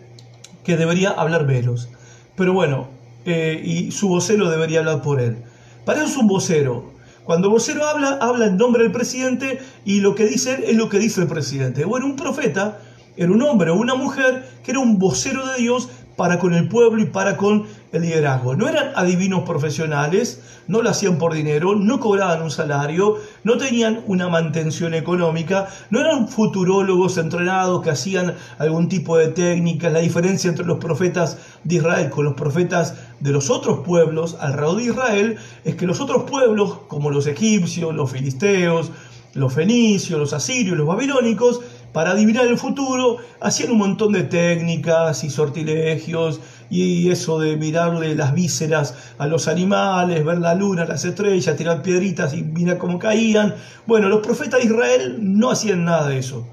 que 0.63 0.77
debería 0.77 1.09
hablar 1.11 1.45
menos. 1.45 1.89
Pero 2.35 2.53
bueno, 2.53 2.87
eh, 3.25 3.61
y 3.63 3.91
su 3.91 4.09
vocero 4.09 4.49
debería 4.49 4.79
hablar 4.79 5.01
por 5.01 5.21
él. 5.21 5.37
Para 5.85 5.99
eso 5.99 6.07
es 6.07 6.17
un 6.17 6.27
vocero. 6.27 6.90
Cuando 7.23 7.49
vocero 7.49 7.85
habla, 7.85 8.17
habla 8.19 8.47
en 8.47 8.57
nombre 8.57 8.83
del 8.83 8.91
presidente 8.91 9.59
y 9.85 10.01
lo 10.01 10.15
que 10.15 10.25
dice 10.25 10.63
es 10.67 10.75
lo 10.75 10.89
que 10.89 10.99
dice 10.99 11.21
el 11.21 11.27
presidente. 11.27 11.85
Bueno, 11.85 12.07
un 12.07 12.15
profeta 12.15 12.79
era 13.15 13.31
un 13.31 13.41
hombre 13.43 13.69
o 13.69 13.75
una 13.75 13.95
mujer 13.95 14.47
que 14.63 14.71
era 14.71 14.79
un 14.79 14.97
vocero 14.97 15.45
de 15.47 15.59
Dios 15.59 15.89
para 16.15 16.39
con 16.39 16.53
el 16.53 16.67
pueblo 16.67 17.01
y 17.01 17.05
para 17.05 17.37
con 17.37 17.65
el 17.91 18.03
liderazgo. 18.03 18.55
No 18.55 18.67
eran 18.67 18.91
adivinos 18.95 19.43
profesionales, 19.43 20.41
no 20.67 20.81
lo 20.81 20.89
hacían 20.89 21.17
por 21.17 21.33
dinero, 21.33 21.75
no 21.75 21.99
cobraban 21.99 22.41
un 22.41 22.51
salario, 22.51 23.17
no 23.43 23.57
tenían 23.57 24.03
una 24.07 24.29
mantención 24.29 24.93
económica, 24.93 25.67
no 25.89 25.99
eran 25.99 26.27
futurólogos 26.27 27.17
entrenados 27.17 27.81
que 27.81 27.89
hacían 27.89 28.35
algún 28.59 28.87
tipo 28.87 29.17
de 29.17 29.29
técnica. 29.29 29.89
La 29.89 29.99
diferencia 29.99 30.49
entre 30.49 30.65
los 30.65 30.79
profetas 30.79 31.37
de 31.63 31.75
Israel 31.75 32.09
con 32.09 32.25
los 32.25 32.35
profetas 32.35 32.95
de 33.19 33.31
los 33.31 33.49
otros 33.49 33.79
pueblos 33.85 34.37
alrededor 34.39 34.77
de 34.77 34.83
Israel 34.83 35.37
es 35.65 35.75
que 35.75 35.85
los 35.85 35.99
otros 35.99 36.23
pueblos, 36.29 36.79
como 36.87 37.09
los 37.09 37.27
egipcios, 37.27 37.93
los 37.93 38.11
filisteos, 38.11 38.91
los 39.33 39.53
fenicios, 39.53 40.19
los 40.19 40.33
asirios, 40.33 40.77
los 40.77 40.87
babilónicos, 40.87 41.61
para 41.93 42.11
adivinar 42.11 42.47
el 42.47 42.57
futuro, 42.57 43.17
hacían 43.41 43.71
un 43.71 43.79
montón 43.79 44.13
de 44.13 44.23
técnicas 44.23 45.25
y 45.25 45.29
sortilegios 45.29 46.39
y 46.71 47.11
eso 47.11 47.37
de 47.37 47.57
mirarle 47.57 48.15
las 48.15 48.33
vísceras 48.33 48.95
a 49.17 49.27
los 49.27 49.49
animales, 49.49 50.23
ver 50.23 50.37
la 50.37 50.55
luna, 50.55 50.85
las 50.85 51.03
estrellas, 51.03 51.57
tirar 51.57 51.81
piedritas 51.81 52.33
y 52.33 52.43
mirar 52.43 52.77
cómo 52.77 52.97
caían. 52.97 53.55
Bueno, 53.85 54.07
los 54.07 54.25
profetas 54.25 54.61
de 54.61 54.67
Israel 54.67 55.17
no 55.19 55.51
hacían 55.51 55.83
nada 55.83 56.07
de 56.07 56.17
eso. 56.17 56.47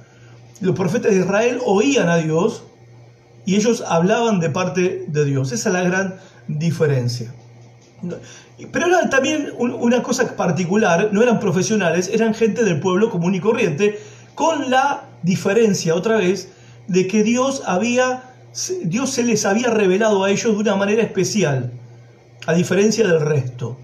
Los 0.60 0.74
profetas 0.74 1.12
de 1.12 1.20
Israel 1.20 1.60
oían 1.64 2.08
a 2.08 2.16
Dios 2.16 2.64
y 3.46 3.54
ellos 3.54 3.84
hablaban 3.86 4.40
de 4.40 4.50
parte 4.50 5.04
de 5.06 5.24
Dios. 5.24 5.52
Esa 5.52 5.68
es 5.68 5.72
la 5.72 5.82
gran 5.82 6.16
diferencia. 6.48 7.32
Pero 8.72 8.86
era 8.86 9.08
también 9.08 9.52
una 9.56 10.02
cosa 10.02 10.36
particular, 10.36 11.10
no 11.12 11.22
eran 11.22 11.38
profesionales, 11.38 12.10
eran 12.12 12.34
gente 12.34 12.64
del 12.64 12.80
pueblo 12.80 13.08
común 13.08 13.36
y 13.36 13.40
corriente 13.40 14.00
con 14.34 14.68
la 14.68 15.04
diferencia 15.22 15.94
otra 15.94 16.16
vez 16.16 16.48
de 16.88 17.06
que 17.06 17.22
Dios 17.22 17.62
había 17.66 18.28
Dios 18.84 19.10
se 19.10 19.22
les 19.22 19.44
había 19.44 19.68
revelado 19.68 20.24
a 20.24 20.30
ellos 20.30 20.54
de 20.54 20.60
una 20.60 20.76
manera 20.76 21.02
especial, 21.02 21.72
a 22.46 22.54
diferencia 22.54 23.06
del 23.06 23.20
resto. 23.20 23.78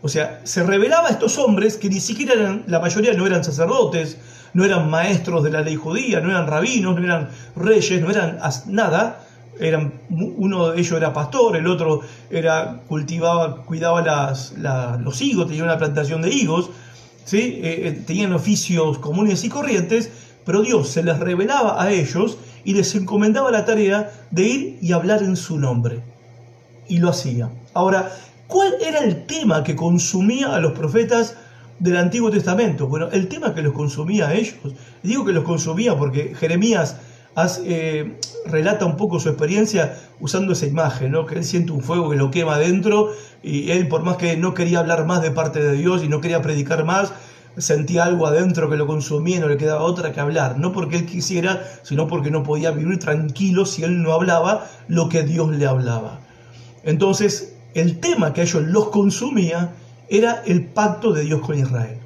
O 0.00 0.08
sea, 0.08 0.40
se 0.44 0.62
revelaba 0.62 1.08
a 1.08 1.10
estos 1.10 1.38
hombres 1.38 1.76
que 1.76 1.88
ni 1.88 2.00
siquiera 2.00 2.34
eran, 2.34 2.64
la 2.66 2.78
mayoría 2.78 3.12
no 3.14 3.26
eran 3.26 3.42
sacerdotes, 3.42 4.16
no 4.54 4.64
eran 4.64 4.88
maestros 4.88 5.42
de 5.42 5.50
la 5.50 5.60
ley 5.60 5.76
judía, 5.76 6.20
no 6.20 6.30
eran 6.30 6.46
rabinos, 6.46 6.98
no 6.98 7.04
eran 7.04 7.28
reyes, 7.56 8.00
no 8.00 8.10
eran 8.10 8.38
nada. 8.66 9.24
Eran, 9.60 9.92
uno 10.08 10.68
de 10.70 10.80
ellos 10.80 10.96
era 10.96 11.12
pastor, 11.12 11.56
el 11.56 11.66
otro 11.66 12.02
era 12.30 12.80
cultivaba, 12.86 13.64
cuidaba 13.64 14.02
las, 14.02 14.54
los 15.00 15.20
higos, 15.20 15.48
tenía 15.48 15.64
una 15.64 15.78
plantación 15.78 16.22
de 16.22 16.30
higos, 16.30 16.70
¿sí? 17.24 17.58
Eh, 17.60 17.88
eh, 17.88 18.02
tenían 18.06 18.32
oficios 18.32 18.98
comunes 18.98 19.42
y 19.42 19.48
corrientes, 19.48 20.10
pero 20.46 20.62
Dios 20.62 20.88
se 20.88 21.02
les 21.02 21.18
revelaba 21.18 21.82
a 21.82 21.90
ellos 21.90 22.38
y 22.68 22.74
les 22.74 22.94
encomendaba 22.94 23.50
la 23.50 23.64
tarea 23.64 24.12
de 24.30 24.42
ir 24.42 24.78
y 24.82 24.92
hablar 24.92 25.22
en 25.22 25.36
su 25.36 25.58
nombre. 25.58 26.02
Y 26.86 26.98
lo 26.98 27.08
hacía. 27.08 27.48
Ahora, 27.72 28.14
¿cuál 28.46 28.74
era 28.86 28.98
el 28.98 29.24
tema 29.24 29.64
que 29.64 29.74
consumía 29.74 30.54
a 30.54 30.60
los 30.60 30.72
profetas 30.72 31.34
del 31.78 31.96
Antiguo 31.96 32.30
Testamento? 32.30 32.86
Bueno, 32.86 33.08
el 33.10 33.26
tema 33.28 33.54
que 33.54 33.62
los 33.62 33.72
consumía 33.72 34.28
a 34.28 34.34
ellos, 34.34 34.56
digo 35.02 35.24
que 35.24 35.32
los 35.32 35.44
consumía 35.44 35.96
porque 35.96 36.34
Jeremías 36.34 36.98
eh, 37.64 38.18
relata 38.44 38.84
un 38.84 38.98
poco 38.98 39.18
su 39.18 39.30
experiencia 39.30 39.98
usando 40.20 40.52
esa 40.52 40.66
imagen, 40.66 41.12
¿no? 41.12 41.24
que 41.24 41.36
él 41.36 41.44
siente 41.44 41.72
un 41.72 41.80
fuego 41.80 42.10
que 42.10 42.16
lo 42.16 42.30
quema 42.30 42.56
adentro 42.56 43.12
y 43.42 43.70
él 43.70 43.88
por 43.88 44.02
más 44.02 44.18
que 44.18 44.36
no 44.36 44.52
quería 44.52 44.80
hablar 44.80 45.06
más 45.06 45.22
de 45.22 45.30
parte 45.30 45.62
de 45.62 45.72
Dios 45.72 46.04
y 46.04 46.08
no 46.08 46.20
quería 46.20 46.42
predicar 46.42 46.84
más, 46.84 47.14
sentía 47.58 48.04
algo 48.04 48.26
adentro 48.26 48.70
que 48.70 48.76
lo 48.76 48.86
consumía 48.86 49.36
y 49.36 49.40
no 49.40 49.48
le 49.48 49.56
quedaba 49.56 49.82
otra 49.82 50.12
que 50.12 50.20
hablar, 50.20 50.58
no 50.58 50.72
porque 50.72 50.96
él 50.96 51.06
quisiera, 51.06 51.62
sino 51.82 52.06
porque 52.06 52.30
no 52.30 52.42
podía 52.42 52.70
vivir 52.70 52.98
tranquilo 52.98 53.66
si 53.66 53.82
él 53.84 54.02
no 54.02 54.12
hablaba 54.12 54.66
lo 54.88 55.08
que 55.08 55.22
Dios 55.22 55.50
le 55.50 55.66
hablaba. 55.66 56.20
Entonces, 56.84 57.54
el 57.74 58.00
tema 58.00 58.32
que 58.32 58.40
a 58.40 58.44
ellos 58.44 58.62
los 58.62 58.88
consumía 58.88 59.72
era 60.08 60.42
el 60.46 60.66
pacto 60.66 61.12
de 61.12 61.22
Dios 61.22 61.40
con 61.40 61.58
Israel. 61.58 61.98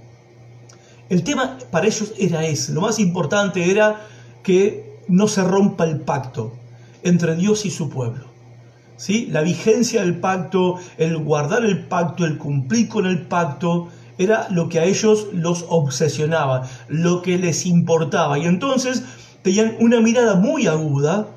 El 1.08 1.22
tema 1.24 1.58
para 1.70 1.86
ellos 1.86 2.14
era 2.18 2.44
ese, 2.44 2.72
lo 2.72 2.80
más 2.80 2.98
importante 2.98 3.70
era 3.70 4.06
que 4.42 4.98
no 5.08 5.28
se 5.28 5.44
rompa 5.44 5.84
el 5.84 6.00
pacto 6.00 6.54
entre 7.02 7.36
Dios 7.36 7.66
y 7.66 7.70
su 7.70 7.88
pueblo. 7.90 8.32
¿Sí? 8.96 9.26
La 9.30 9.42
vigencia 9.42 10.02
del 10.02 10.20
pacto, 10.20 10.76
el 10.96 11.18
guardar 11.18 11.64
el 11.64 11.86
pacto, 11.86 12.24
el 12.24 12.38
cumplir 12.38 12.88
con 12.88 13.06
el 13.06 13.26
pacto, 13.26 13.88
era 14.24 14.46
lo 14.50 14.68
que 14.68 14.78
a 14.78 14.84
ellos 14.84 15.28
los 15.32 15.64
obsesionaba, 15.68 16.68
lo 16.88 17.22
que 17.22 17.38
les 17.38 17.66
importaba. 17.66 18.38
Y 18.38 18.46
entonces 18.46 19.02
tenían 19.42 19.76
una 19.80 20.00
mirada 20.00 20.34
muy 20.36 20.66
aguda 20.66 21.28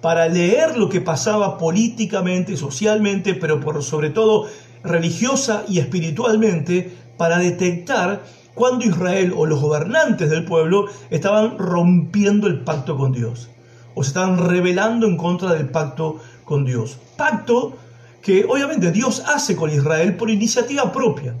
para 0.00 0.28
leer 0.28 0.76
lo 0.76 0.88
que 0.88 1.00
pasaba 1.00 1.58
políticamente, 1.58 2.56
socialmente, 2.56 3.34
pero 3.34 3.60
por 3.60 3.82
sobre 3.82 4.10
todo 4.10 4.46
religiosa 4.82 5.64
y 5.68 5.80
espiritualmente, 5.80 6.96
para 7.16 7.38
detectar 7.38 8.22
cuando 8.54 8.84
Israel 8.84 9.34
o 9.36 9.46
los 9.46 9.60
gobernantes 9.60 10.30
del 10.30 10.44
pueblo 10.44 10.86
estaban 11.10 11.58
rompiendo 11.58 12.46
el 12.46 12.60
pacto 12.60 12.96
con 12.96 13.12
Dios, 13.12 13.48
o 13.94 14.02
se 14.02 14.08
estaban 14.08 14.38
rebelando 14.38 15.06
en 15.06 15.16
contra 15.16 15.52
del 15.52 15.68
pacto 15.68 16.20
con 16.44 16.64
Dios. 16.64 16.98
Pacto 17.16 17.76
que 18.22 18.44
obviamente 18.44 18.92
Dios 18.92 19.22
hace 19.26 19.56
con 19.56 19.70
Israel 19.70 20.16
por 20.16 20.30
iniciativa 20.30 20.92
propia. 20.92 21.34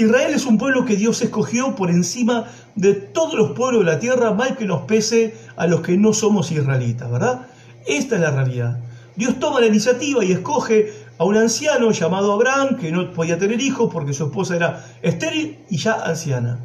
Israel 0.00 0.32
es 0.32 0.46
un 0.46 0.56
pueblo 0.56 0.86
que 0.86 0.96
Dios 0.96 1.20
escogió 1.20 1.76
por 1.76 1.90
encima 1.90 2.46
de 2.74 2.94
todos 2.94 3.34
los 3.34 3.50
pueblos 3.50 3.84
de 3.84 3.92
la 3.92 4.00
tierra, 4.00 4.32
mal 4.32 4.56
que 4.56 4.64
nos 4.64 4.82
pese 4.82 5.34
a 5.56 5.66
los 5.66 5.82
que 5.82 5.98
no 5.98 6.14
somos 6.14 6.50
israelitas, 6.50 7.10
¿verdad? 7.10 7.48
Esta 7.86 8.14
es 8.14 8.20
la 8.22 8.30
realidad. 8.30 8.78
Dios 9.16 9.38
toma 9.38 9.60
la 9.60 9.66
iniciativa 9.66 10.24
y 10.24 10.32
escoge 10.32 10.90
a 11.18 11.24
un 11.24 11.36
anciano 11.36 11.90
llamado 11.90 12.32
Abraham, 12.32 12.78
que 12.78 12.90
no 12.90 13.12
podía 13.12 13.38
tener 13.38 13.60
hijos 13.60 13.90
porque 13.92 14.14
su 14.14 14.24
esposa 14.24 14.56
era 14.56 14.86
estéril 15.02 15.58
y 15.68 15.76
ya 15.76 16.02
anciana. 16.02 16.60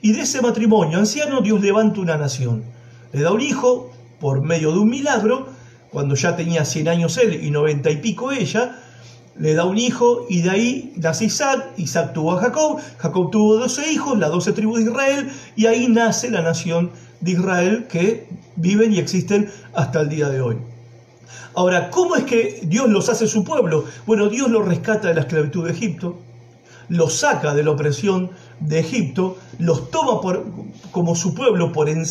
Y 0.00 0.12
de 0.12 0.20
ese 0.20 0.40
matrimonio 0.40 0.98
anciano 0.98 1.40
Dios 1.40 1.60
levanta 1.60 2.00
una 2.00 2.16
nación. 2.16 2.62
Le 3.12 3.22
da 3.22 3.32
un 3.32 3.40
hijo 3.40 3.90
por 4.20 4.40
medio 4.42 4.70
de 4.70 4.78
un 4.78 4.88
milagro, 4.88 5.48
cuando 5.90 6.14
ya 6.14 6.36
tenía 6.36 6.64
100 6.64 6.86
años 6.86 7.18
él 7.18 7.44
y 7.44 7.50
90 7.50 7.90
y 7.90 7.96
pico 7.96 8.30
ella, 8.30 8.76
le 9.38 9.54
da 9.54 9.64
un 9.64 9.78
hijo 9.78 10.26
y 10.28 10.42
de 10.42 10.50
ahí 10.50 10.92
nace 10.96 11.26
Isaac, 11.26 11.72
Isaac 11.76 12.12
tuvo 12.12 12.32
a 12.32 12.40
Jacob, 12.40 12.78
Jacob 12.98 13.30
tuvo 13.30 13.56
12 13.56 13.92
hijos, 13.92 14.18
las 14.18 14.30
12 14.30 14.52
tribus 14.52 14.78
de 14.78 14.90
Israel, 14.90 15.30
y 15.56 15.66
ahí 15.66 15.88
nace 15.88 16.30
la 16.30 16.42
nación 16.42 16.90
de 17.20 17.32
Israel 17.32 17.86
que 17.88 18.28
viven 18.56 18.92
y 18.92 18.98
existen 18.98 19.50
hasta 19.74 20.00
el 20.00 20.08
día 20.08 20.28
de 20.28 20.40
hoy. 20.40 20.56
Ahora, 21.54 21.90
¿cómo 21.90 22.16
es 22.16 22.24
que 22.24 22.60
Dios 22.64 22.88
los 22.88 23.08
hace 23.08 23.26
su 23.26 23.44
pueblo? 23.44 23.84
Bueno, 24.06 24.28
Dios 24.28 24.50
los 24.50 24.66
rescata 24.66 25.08
de 25.08 25.14
la 25.14 25.20
esclavitud 25.22 25.64
de 25.64 25.72
Egipto, 25.72 26.18
los 26.88 27.14
saca 27.14 27.54
de 27.54 27.62
la 27.62 27.72
opresión 27.72 28.30
de 28.60 28.80
Egipto, 28.80 29.36
los 29.58 29.90
toma 29.90 30.20
como 30.90 31.14
su 31.14 31.34
pueblo, 31.34 31.72
por 31.72 31.88
en, 31.88 32.04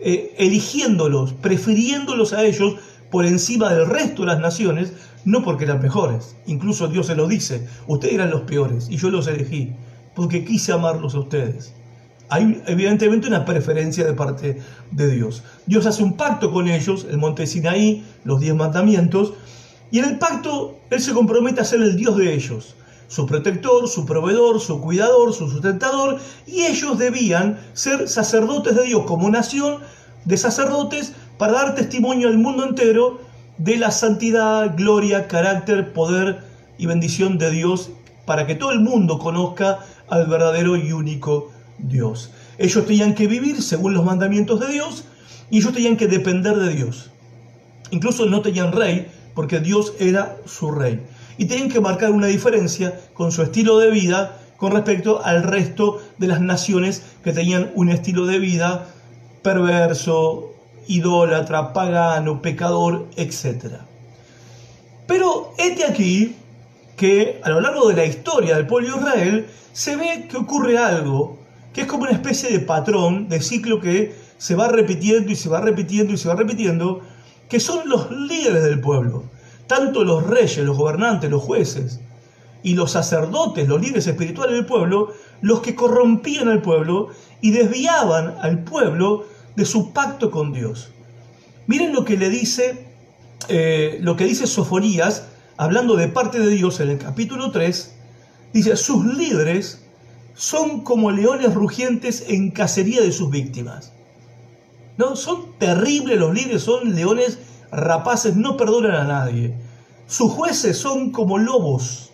eh, 0.00 0.34
eligiéndolos, 0.38 1.34
prefiriéndolos 1.34 2.32
a 2.32 2.44
ellos 2.44 2.76
por 3.10 3.24
encima 3.24 3.72
del 3.72 3.86
resto 3.86 4.22
de 4.22 4.28
las 4.28 4.40
naciones, 4.40 4.92
no 5.24 5.42
porque 5.42 5.64
eran 5.64 5.80
mejores, 5.82 6.36
incluso 6.46 6.88
Dios 6.88 7.06
se 7.06 7.14
lo 7.14 7.26
dice, 7.26 7.66
ustedes 7.86 8.14
eran 8.14 8.30
los 8.30 8.42
peores 8.42 8.88
y 8.88 8.96
yo 8.96 9.10
los 9.10 9.26
elegí, 9.26 9.72
porque 10.14 10.44
quise 10.44 10.72
amarlos 10.72 11.14
a 11.14 11.20
ustedes. 11.20 11.74
Hay 12.30 12.62
evidentemente 12.66 13.26
una 13.26 13.44
preferencia 13.44 14.04
de 14.04 14.12
parte 14.12 14.60
de 14.90 15.10
Dios. 15.10 15.42
Dios 15.66 15.86
hace 15.86 16.02
un 16.02 16.16
pacto 16.16 16.52
con 16.52 16.68
ellos, 16.68 17.06
el 17.10 17.16
monte 17.16 17.46
Sinaí, 17.46 18.04
los 18.24 18.40
diez 18.40 18.54
mandamientos, 18.54 19.32
y 19.90 19.98
en 19.98 20.04
el 20.04 20.18
pacto 20.18 20.78
Él 20.90 21.00
se 21.00 21.12
compromete 21.14 21.60
a 21.60 21.64
ser 21.64 21.80
el 21.80 21.96
Dios 21.96 22.16
de 22.16 22.34
ellos, 22.34 22.76
su 23.06 23.24
protector, 23.24 23.88
su 23.88 24.04
proveedor, 24.04 24.60
su 24.60 24.80
cuidador, 24.80 25.32
su 25.32 25.48
sustentador, 25.48 26.18
y 26.46 26.64
ellos 26.64 26.98
debían 26.98 27.58
ser 27.72 28.08
sacerdotes 28.08 28.76
de 28.76 28.84
Dios 28.84 29.04
como 29.06 29.30
nación 29.30 29.78
de 30.26 30.36
sacerdotes 30.36 31.14
para 31.38 31.52
dar 31.52 31.74
testimonio 31.74 32.28
al 32.28 32.36
mundo 32.36 32.66
entero 32.66 33.20
de 33.58 33.76
la 33.76 33.90
santidad, 33.90 34.74
gloria, 34.76 35.28
carácter, 35.28 35.92
poder 35.92 36.40
y 36.78 36.86
bendición 36.86 37.38
de 37.38 37.50
Dios 37.50 37.90
para 38.24 38.46
que 38.46 38.54
todo 38.54 38.72
el 38.72 38.80
mundo 38.80 39.18
conozca 39.18 39.80
al 40.08 40.26
verdadero 40.26 40.76
y 40.76 40.92
único 40.92 41.50
Dios. 41.78 42.30
Ellos 42.58 42.86
tenían 42.86 43.14
que 43.14 43.26
vivir 43.26 43.62
según 43.62 43.94
los 43.94 44.04
mandamientos 44.04 44.60
de 44.60 44.72
Dios 44.72 45.04
y 45.50 45.58
ellos 45.58 45.72
tenían 45.72 45.96
que 45.96 46.06
depender 46.06 46.56
de 46.56 46.74
Dios. 46.74 47.10
Incluso 47.90 48.26
no 48.26 48.42
tenían 48.42 48.72
rey 48.72 49.08
porque 49.34 49.60
Dios 49.60 49.94
era 49.98 50.36
su 50.46 50.70
rey. 50.70 51.00
Y 51.36 51.46
tenían 51.46 51.68
que 51.68 51.80
marcar 51.80 52.10
una 52.10 52.26
diferencia 52.26 53.00
con 53.14 53.32
su 53.32 53.42
estilo 53.42 53.78
de 53.78 53.90
vida 53.90 54.36
con 54.56 54.72
respecto 54.72 55.24
al 55.24 55.44
resto 55.44 56.02
de 56.18 56.26
las 56.26 56.40
naciones 56.40 57.02
que 57.22 57.32
tenían 57.32 57.70
un 57.74 57.88
estilo 57.88 58.26
de 58.26 58.40
vida 58.40 58.88
perverso, 59.42 60.52
idólatra, 60.88 61.72
pagano, 61.72 62.42
pecador, 62.42 63.06
etc. 63.16 63.76
Pero 65.06 65.52
este 65.56 65.84
aquí 65.84 66.36
que 66.96 67.40
a 67.44 67.50
lo 67.50 67.60
largo 67.60 67.88
de 67.88 67.94
la 67.94 68.04
historia 68.04 68.56
del 68.56 68.66
pueblo 68.66 68.96
de 68.96 68.98
Israel 68.98 69.46
se 69.72 69.96
ve 69.96 70.26
que 70.28 70.36
ocurre 70.36 70.76
algo 70.76 71.38
que 71.72 71.82
es 71.82 71.86
como 71.86 72.02
una 72.02 72.12
especie 72.12 72.50
de 72.50 72.60
patrón, 72.60 73.28
de 73.28 73.40
ciclo 73.40 73.80
que 73.80 74.12
se 74.36 74.56
va 74.56 74.68
repitiendo 74.68 75.30
y 75.30 75.36
se 75.36 75.48
va 75.48 75.60
repitiendo 75.60 76.12
y 76.12 76.16
se 76.16 76.28
va 76.28 76.34
repitiendo, 76.34 77.02
que 77.48 77.60
son 77.60 77.88
los 77.88 78.10
líderes 78.10 78.64
del 78.64 78.80
pueblo, 78.80 79.24
tanto 79.68 80.02
los 80.02 80.26
reyes, 80.26 80.58
los 80.58 80.76
gobernantes, 80.76 81.30
los 81.30 81.42
jueces 81.42 82.00
y 82.62 82.74
los 82.74 82.90
sacerdotes, 82.92 83.68
los 83.68 83.80
líderes 83.80 84.06
espirituales 84.06 84.56
del 84.56 84.66
pueblo, 84.66 85.12
los 85.40 85.60
que 85.60 85.76
corrompían 85.76 86.48
al 86.48 86.62
pueblo 86.62 87.10
y 87.40 87.52
desviaban 87.52 88.34
al 88.42 88.64
pueblo 88.64 89.24
de 89.58 89.64
su 89.64 89.92
pacto 89.92 90.30
con 90.30 90.52
Dios. 90.52 90.90
Miren 91.66 91.92
lo 91.92 92.04
que 92.04 92.16
le 92.16 92.30
dice, 92.30 92.86
eh, 93.48 93.98
lo 94.00 94.16
que 94.16 94.24
dice 94.24 94.46
Sofonías, 94.46 95.24
hablando 95.56 95.96
de 95.96 96.06
parte 96.06 96.38
de 96.38 96.50
Dios 96.50 96.78
en 96.78 96.90
el 96.90 96.98
capítulo 96.98 97.50
3, 97.50 97.92
dice, 98.52 98.76
sus 98.76 99.04
líderes 99.04 99.84
son 100.34 100.82
como 100.82 101.10
leones 101.10 101.54
rugientes 101.54 102.26
en 102.28 102.52
cacería 102.52 103.02
de 103.02 103.10
sus 103.10 103.30
víctimas. 103.30 103.92
¿No? 104.96 105.16
Son 105.16 105.58
terribles 105.58 106.20
los 106.20 106.32
líderes, 106.32 106.62
son 106.62 106.94
leones 106.94 107.40
rapaces, 107.72 108.36
no 108.36 108.56
perdonan 108.56 108.94
a 108.94 109.04
nadie. 109.04 109.56
Sus 110.06 110.30
jueces 110.30 110.78
son 110.78 111.10
como 111.10 111.36
lobos, 111.36 112.12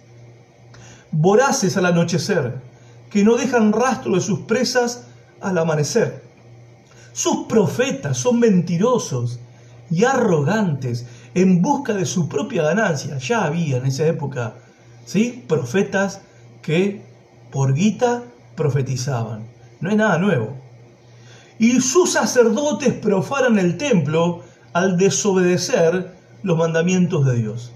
voraces 1.10 1.76
al 1.76 1.84
anochecer, 1.84 2.62
que 3.10 3.22
no 3.22 3.36
dejan 3.36 3.74
rastro 3.74 4.14
de 4.14 4.22
sus 4.22 4.40
presas 4.40 5.08
al 5.42 5.58
amanecer. 5.58 6.24
Sus 7.14 7.47
profetas 7.47 8.18
son 8.18 8.40
mentirosos 8.40 9.38
y 9.88 10.02
arrogantes 10.02 11.06
en 11.35 11.62
busca 11.62 11.94
de 11.94 12.06
su 12.06 12.28
propia 12.28 12.64
ganancia. 12.64 13.18
Ya 13.18 13.44
había 13.44 13.76
en 13.76 13.87
esa 13.87 14.04
época 14.09 14.56
¿sí? 15.06 15.44
profetas 15.47 16.23
que 16.61 17.02
por 17.52 17.73
guita 17.73 18.25
profetizaban. 18.56 19.47
No 19.80 19.90
es 19.90 19.97
nada 19.97 20.18
nuevo. 20.18 20.56
y 21.56 21.80
sus 21.80 22.11
sacerdotes 22.11 22.92
profanan 22.94 23.61
el 23.61 23.78
templo 23.78 24.42
al 24.73 24.99
desobedecer 24.99 26.12
los 26.42 26.59
mandamientos 26.59 27.25
de 27.26 27.37
Dios. 27.37 27.71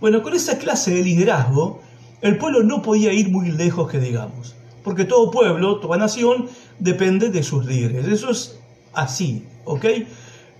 Bueno, 0.00 0.20
con 0.20 0.34
esa 0.34 0.58
clase 0.58 0.92
de 0.92 1.04
liderazgo, 1.04 1.80
el 2.22 2.38
pueblo 2.38 2.64
no 2.64 2.82
podía 2.82 3.12
ir 3.12 3.30
muy 3.30 3.52
lejos 3.52 3.88
que 3.88 4.00
digamos, 4.00 4.56
porque 4.82 5.04
todo 5.04 5.30
pueblo, 5.30 5.78
toda 5.78 5.96
nación, 5.96 6.48
depende 6.80 7.30
de 7.30 7.44
sus 7.44 7.66
líderes. 7.66 8.08
Eso 8.08 8.32
es 8.32 8.59
así, 8.92 9.46
¿ok? 9.64 9.86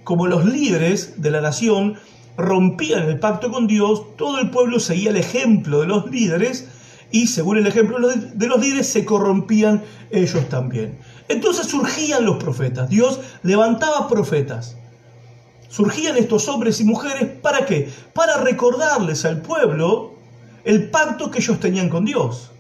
Como 0.05 0.27
los 0.27 0.45
líderes 0.45 1.21
de 1.23 1.31
la 1.31 1.41
nación 1.41 1.97
rompían 2.37 3.05
el 3.09 3.19
pacto 3.19 3.51
con 3.51 3.67
Dios, 3.67 4.17
todo 4.17 4.39
el 4.39 4.51
pueblo 4.51 4.81
seguía 4.81 5.11
el 5.11 5.17
ejemplo 5.17 5.81
de 5.81 5.87
los 5.87 6.11
líderes 6.11 6.69
y 7.11 7.27
según 7.27 7.59
el 7.59 7.67
ejemplo 7.67 7.99
de 8.09 8.47
los 8.47 8.61
líderes 8.61 8.87
se 8.87 9.05
corrompían 9.05 9.83
ellos 10.11 10.49
también. 10.49 10.99
Entonces 11.29 11.67
surgían 11.67 12.25
los 12.25 12.43
profetas, 12.43 12.89
Dios 12.89 13.21
levantaba 13.43 14.09
profetas. 14.09 14.77
Surgían 15.69 16.17
estos 16.17 16.49
hombres 16.49 16.81
y 16.81 16.85
mujeres 16.85 17.29
para 17.41 17.65
qué? 17.65 17.89
Para 18.13 18.39
recordarles 18.39 19.25
al 19.25 19.41
pueblo 19.41 20.15
el 20.65 20.91
pacto 20.91 21.31
que 21.31 21.39
ellos 21.39 21.61
tenían 21.61 21.89
con 21.89 22.05
Dios. 22.05 22.51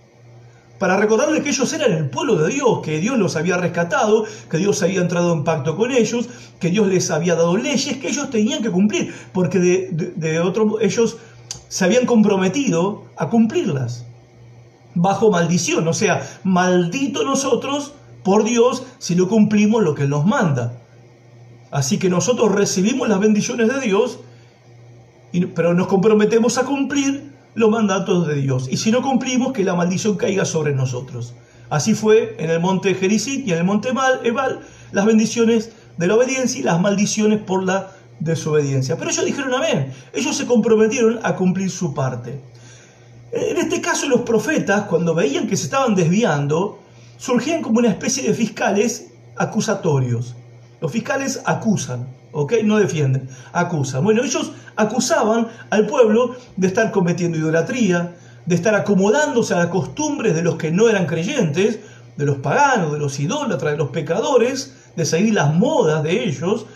Para 0.80 0.96
recordarles 0.96 1.42
que 1.42 1.50
ellos 1.50 1.70
eran 1.74 1.92
el 1.92 2.08
pueblo 2.08 2.36
de 2.36 2.54
Dios, 2.54 2.80
que 2.82 3.00
Dios 3.00 3.18
los 3.18 3.36
había 3.36 3.58
rescatado, 3.58 4.24
que 4.50 4.56
Dios 4.56 4.82
había 4.82 5.02
entrado 5.02 5.34
en 5.34 5.44
pacto 5.44 5.76
con 5.76 5.90
ellos, 5.90 6.26
que 6.58 6.70
Dios 6.70 6.86
les 6.88 7.10
había 7.10 7.34
dado 7.34 7.58
leyes 7.58 7.98
que 7.98 8.08
ellos 8.08 8.30
tenían 8.30 8.62
que 8.62 8.70
cumplir, 8.70 9.14
porque 9.34 9.58
de, 9.58 10.40
otro 10.40 10.80
ellos 10.80 11.18
se 11.68 11.84
habían 11.84 12.06
comprometido 12.06 13.04
a 13.18 13.28
cumplirlas 13.28 14.06
bajo 14.94 15.30
maldición, 15.30 15.86
o 15.86 15.92
sea, 15.92 16.26
maldito 16.44 17.24
nosotros 17.24 17.92
por 18.24 18.44
Dios 18.44 18.84
si 18.98 19.14
no 19.16 19.28
cumplimos 19.28 19.82
lo 19.82 19.94
que 19.94 20.04
Él 20.04 20.08
nos 20.08 20.24
manda. 20.24 20.80
Así 21.70 21.98
que 21.98 22.08
nosotros 22.08 22.52
recibimos 22.52 23.06
las 23.06 23.20
bendiciones 23.20 23.68
de 23.68 23.80
Dios, 23.80 24.20
pero 25.54 25.74
nos 25.74 25.88
comprometemos 25.88 26.56
a 26.56 26.64
cumplir 26.64 27.29
los 27.54 27.70
mandatos 27.70 28.26
de 28.26 28.36
Dios. 28.36 28.68
Y 28.70 28.76
si 28.76 28.90
no 28.90 29.02
cumplimos, 29.02 29.52
que 29.52 29.64
la 29.64 29.74
maldición 29.74 30.16
caiga 30.16 30.44
sobre 30.44 30.74
nosotros. 30.74 31.34
Así 31.68 31.94
fue 31.94 32.36
en 32.38 32.50
el 32.50 32.60
monte 32.60 32.94
Jericit 32.94 33.46
y 33.46 33.52
en 33.52 33.58
el 33.58 33.64
monte 33.64 33.90
Ebal, 33.90 34.60
las 34.92 35.04
bendiciones 35.06 35.70
de 35.96 36.06
la 36.06 36.16
obediencia 36.16 36.60
y 36.60 36.62
las 36.64 36.80
maldiciones 36.80 37.40
por 37.40 37.64
la 37.64 37.92
desobediencia. 38.18 38.96
Pero 38.96 39.10
ellos 39.10 39.24
dijeron 39.24 39.54
amén. 39.54 39.92
Ellos 40.12 40.36
se 40.36 40.46
comprometieron 40.46 41.20
a 41.22 41.36
cumplir 41.36 41.70
su 41.70 41.94
parte. 41.94 42.40
En 43.32 43.56
este 43.58 43.80
caso 43.80 44.08
los 44.08 44.22
profetas, 44.22 44.82
cuando 44.84 45.14
veían 45.14 45.46
que 45.46 45.56
se 45.56 45.64
estaban 45.64 45.94
desviando, 45.94 46.80
surgían 47.16 47.62
como 47.62 47.78
una 47.78 47.88
especie 47.88 48.24
de 48.24 48.34
fiscales 48.34 49.12
acusatorios. 49.36 50.34
Los 50.80 50.90
fiscales 50.90 51.40
acusan, 51.44 52.08
No 52.32 52.78
defienden, 52.78 53.28
acusan. 53.52 54.04
Bueno, 54.04 54.22
ellos 54.22 54.52
acusaban 54.76 55.48
al 55.70 55.86
pueblo 55.86 56.36
de 56.56 56.68
estar 56.68 56.90
cometiendo 56.92 57.38
idolatría, 57.38 58.14
de 58.46 58.54
estar 58.54 58.74
acomodándose 58.74 59.54
a 59.54 59.58
las 59.58 59.66
costumbres 59.66 60.34
de 60.34 60.42
los 60.42 60.56
que 60.56 60.70
no 60.70 60.88
eran 60.88 61.06
creyentes, 61.06 61.80
de 62.16 62.26
los 62.26 62.38
paganos, 62.38 62.92
de 62.92 62.98
los 62.98 63.18
idólatras, 63.18 63.72
de 63.72 63.78
los 63.78 63.90
pecadores, 63.90 64.74
de 64.96 65.04
seguir 65.04 65.34
las 65.34 65.54
modas 65.54 66.02
de 66.02 66.24
ellos. 66.24 66.66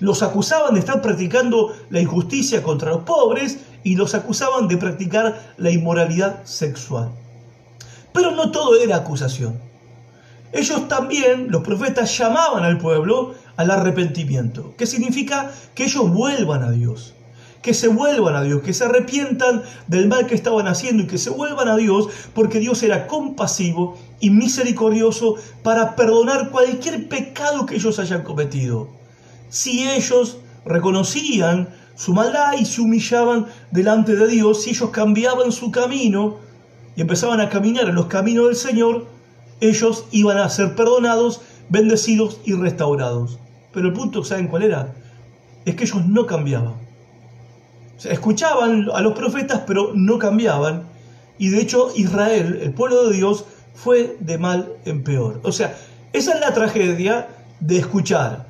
Los 0.00 0.22
acusaban 0.22 0.74
de 0.74 0.80
estar 0.80 1.00
practicando 1.00 1.72
la 1.90 2.00
injusticia 2.00 2.62
contra 2.62 2.90
los 2.90 3.04
pobres 3.04 3.60
y 3.84 3.96
los 3.96 4.14
acusaban 4.14 4.66
de 4.66 4.76
practicar 4.76 5.54
la 5.56 5.70
inmoralidad 5.70 6.44
sexual. 6.44 7.10
Pero 8.12 8.32
no 8.32 8.50
todo 8.50 8.76
era 8.76 8.96
acusación. 8.96 9.58
Ellos 10.52 10.86
también, 10.86 11.50
los 11.50 11.62
profetas, 11.62 12.16
llamaban 12.16 12.62
al 12.62 12.78
pueblo 12.78 13.34
al 13.56 13.70
arrepentimiento, 13.70 14.74
que 14.76 14.86
significa 14.86 15.52
que 15.74 15.84
ellos 15.84 16.10
vuelvan 16.10 16.62
a 16.62 16.70
Dios, 16.70 17.14
que 17.62 17.72
se 17.72 17.88
vuelvan 17.88 18.36
a 18.36 18.42
Dios, 18.42 18.62
que 18.62 18.74
se 18.74 18.84
arrepientan 18.84 19.62
del 19.86 20.06
mal 20.08 20.26
que 20.26 20.34
estaban 20.34 20.66
haciendo 20.66 21.02
y 21.02 21.06
que 21.06 21.18
se 21.18 21.30
vuelvan 21.30 21.68
a 21.68 21.76
Dios 21.76 22.08
porque 22.34 22.58
Dios 22.58 22.82
era 22.82 23.06
compasivo 23.06 23.96
y 24.20 24.30
misericordioso 24.30 25.36
para 25.62 25.96
perdonar 25.96 26.50
cualquier 26.50 27.08
pecado 27.08 27.64
que 27.64 27.76
ellos 27.76 27.98
hayan 27.98 28.22
cometido. 28.22 28.88
Si 29.48 29.88
ellos 29.88 30.38
reconocían 30.66 31.68
su 31.94 32.12
maldad 32.12 32.54
y 32.58 32.66
se 32.66 32.80
humillaban 32.80 33.46
delante 33.70 34.16
de 34.16 34.26
Dios, 34.26 34.62
si 34.62 34.70
ellos 34.70 34.90
cambiaban 34.90 35.52
su 35.52 35.70
camino 35.70 36.36
y 36.96 37.00
empezaban 37.00 37.40
a 37.40 37.48
caminar 37.48 37.88
en 37.88 37.94
los 37.94 38.06
caminos 38.06 38.46
del 38.46 38.56
Señor, 38.56 39.06
ellos 39.60 40.04
iban 40.10 40.38
a 40.38 40.48
ser 40.48 40.74
perdonados, 40.74 41.40
bendecidos 41.68 42.40
y 42.44 42.52
restaurados. 42.52 43.38
Pero 43.74 43.88
el 43.88 43.92
punto, 43.92 44.22
¿saben 44.22 44.46
cuál 44.46 44.62
era? 44.62 44.94
Es 45.64 45.74
que 45.74 45.84
ellos 45.84 46.06
no 46.06 46.26
cambiaban. 46.26 46.74
escuchaban 48.04 48.88
a 48.94 49.00
los 49.00 49.14
profetas, 49.14 49.62
pero 49.66 49.92
no 49.94 50.18
cambiaban. 50.18 50.84
Y 51.38 51.48
de 51.48 51.60
hecho 51.60 51.90
Israel, 51.96 52.60
el 52.62 52.72
pueblo 52.72 53.08
de 53.08 53.16
Dios, 53.16 53.44
fue 53.74 54.16
de 54.20 54.38
mal 54.38 54.72
en 54.84 55.02
peor. 55.02 55.40
O 55.42 55.50
sea, 55.50 55.76
esa 56.12 56.34
es 56.34 56.40
la 56.40 56.54
tragedia 56.54 57.28
de 57.58 57.78
escuchar 57.78 58.46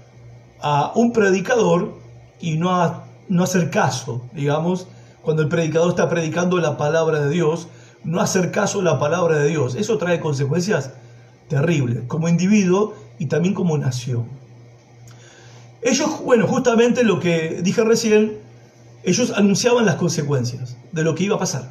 a 0.61 0.93
un 0.95 1.13
predicador 1.13 1.95
y 2.41 2.57
no, 2.59 3.03
no 3.29 3.43
hacer 3.43 3.71
caso, 3.71 4.29
digamos, 4.35 4.87
cuando 5.23 5.43
el 5.43 5.49
predicador 5.49 5.91
está 5.91 6.11
predicando 6.11 6.59
la 6.59 6.77
palabra 6.77 7.21
de 7.21 7.31
Dios, 7.31 7.69
no 8.05 8.21
hacer 8.21 8.51
caso 8.51 8.81
a 8.81 8.85
la 8.85 8.99
palabra 8.99 9.39
de 9.39 9.49
Dios. 9.49 9.75
Eso 9.77 9.97
trae 9.97 10.21
consecuencias 10.21 10.91
terribles, 11.49 12.03
como 12.07 12.29
individuo 12.29 12.95
y 13.19 13.27
también 13.27 13.55
como 13.55 13.79
nación. 13.79 14.44
Ellos, 15.85 16.23
bueno, 16.25 16.47
justamente 16.47 17.05
lo 17.05 17.21
que 17.21 17.61
dije 17.63 17.85
recién, 17.85 18.39
ellos 19.03 19.33
anunciaban 19.37 19.85
las 19.85 19.97
consecuencias 19.97 20.79
de 20.93 21.05
lo 21.05 21.15
que 21.15 21.25
iba 21.25 21.37
a 21.37 21.39
pasar. 21.39 21.71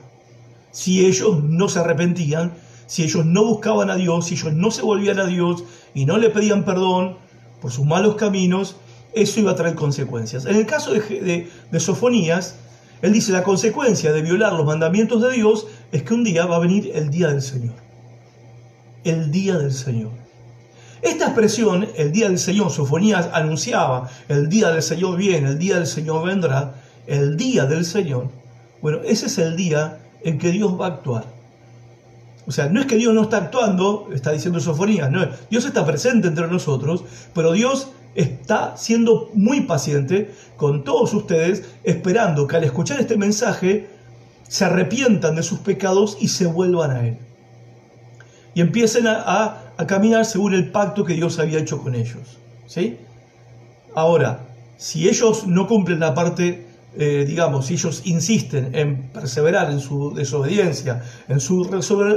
Si 0.72 1.04
ellos 1.04 1.44
no 1.44 1.68
se 1.68 1.80
arrepentían, 1.80 2.54
si 2.86 3.04
ellos 3.04 3.26
no 3.26 3.44
buscaban 3.44 3.90
a 3.90 3.96
Dios, 3.96 4.28
si 4.28 4.36
ellos 4.36 4.54
no 4.54 4.70
se 4.70 4.84
volvían 4.84 5.20
a 5.20 5.26
Dios 5.26 5.64
y 5.96 6.06
no 6.06 6.20
le 6.20 6.30
pedían 6.30 6.64
perdón 6.64 7.18
por 7.60 7.72
sus 7.72 7.86
malos 7.86 8.16
caminos, 8.16 8.76
eso 9.14 9.40
iba 9.40 9.52
a 9.52 9.56
traer 9.56 9.74
consecuencias. 9.74 10.46
En 10.46 10.58
el 10.58 10.68
caso 10.68 10.94
de, 10.94 11.50
de 11.72 11.80
Sofonías, 11.80 12.56
él 13.02 13.14
dice, 13.14 13.32
la 13.32 13.44
consecuencia 13.44 14.12
de 14.12 14.22
violar 14.22 14.54
los 14.54 14.66
mandamientos 14.66 15.24
de 15.24 15.32
Dios 15.32 15.66
es 15.92 16.04
que 16.04 16.14
un 16.14 16.24
día 16.24 16.46
va 16.46 16.58
a 16.58 16.60
venir 16.60 16.92
el 16.94 17.10
día 17.10 17.30
del 17.30 17.42
Señor. 17.42 17.74
El 19.04 19.32
día 19.32 19.58
del 19.58 19.74
Señor. 19.74 20.23
Esta 21.04 21.26
expresión, 21.26 21.90
el 21.98 22.14
día 22.14 22.30
del 22.30 22.40
Señor, 22.40 22.72
Sofonías 22.72 23.30
anunciaba, 23.34 24.10
el 24.30 24.48
día 24.48 24.72
del 24.72 24.82
Señor 24.82 25.18
viene, 25.18 25.50
el 25.50 25.60
día 25.60 25.76
del 25.76 25.86
Señor 25.86 26.26
vendrá, 26.26 26.76
el 27.08 27.36
día 27.36 27.66
del 27.66 27.84
Señor. 27.84 28.30
Bueno, 28.82 29.00
ese 29.04 29.26
es 29.26 29.38
el 29.38 29.58
día 29.58 30.00
en 30.24 30.40
que 30.40 30.52
Dios 30.52 30.80
va 30.80 30.86
a 30.86 30.90
actuar. 30.90 31.26
O 32.48 32.52
sea, 32.54 32.70
no 32.70 32.80
es 32.80 32.86
que 32.86 32.96
Dios 32.96 33.14
no 33.14 33.24
está 33.24 33.38
actuando, 33.38 34.10
está 34.14 34.32
diciendo 34.32 34.62
Sofonías, 34.62 35.12
no, 35.12 35.28
Dios 35.50 35.66
está 35.66 35.86
presente 35.86 36.30
entre 36.30 36.48
nosotros, 36.48 37.04
pero 37.34 37.52
Dios 37.52 37.90
está 38.16 38.78
siendo 38.78 39.30
muy 39.34 39.62
paciente 39.62 40.34
con 40.56 40.86
todos 40.86 41.14
ustedes, 41.14 41.66
esperando 41.84 42.48
que 42.48 42.56
al 42.56 42.64
escuchar 42.64 43.02
este 43.02 43.18
mensaje 43.18 43.90
se 44.48 44.64
arrepientan 44.64 45.36
de 45.36 45.44
sus 45.44 45.60
pecados 45.60 46.18
y 46.22 46.30
se 46.30 46.46
vuelvan 46.46 46.92
a 46.92 47.08
Él. 47.08 47.18
Y 48.56 48.62
empiecen 48.62 49.08
a 49.08 49.24
a 49.26 49.63
caminar 49.88 50.26
según 50.26 50.54
el 50.54 50.72
pacto 50.72 51.04
que 51.04 51.14
Dios 51.14 51.40
había 51.40 51.60
hecho 51.60 51.82
con 51.82 51.96
ellos. 51.96 52.38
¿sí? 52.68 52.98
Ahora, 53.96 54.48
si 54.78 55.08
ellos 55.08 55.48
no 55.48 55.68
cumplen 55.68 56.00
la 56.00 56.14
parte, 56.14 56.66
eh, 56.98 57.26
digamos, 57.28 57.68
si 57.68 57.76
ellos 57.76 58.02
insisten 58.06 58.76
en 58.76 59.10
perseverar 59.10 59.72
en 59.72 59.80
su 59.80 60.14
desobediencia, 60.14 61.04
en 61.28 61.40
su, 61.40 61.70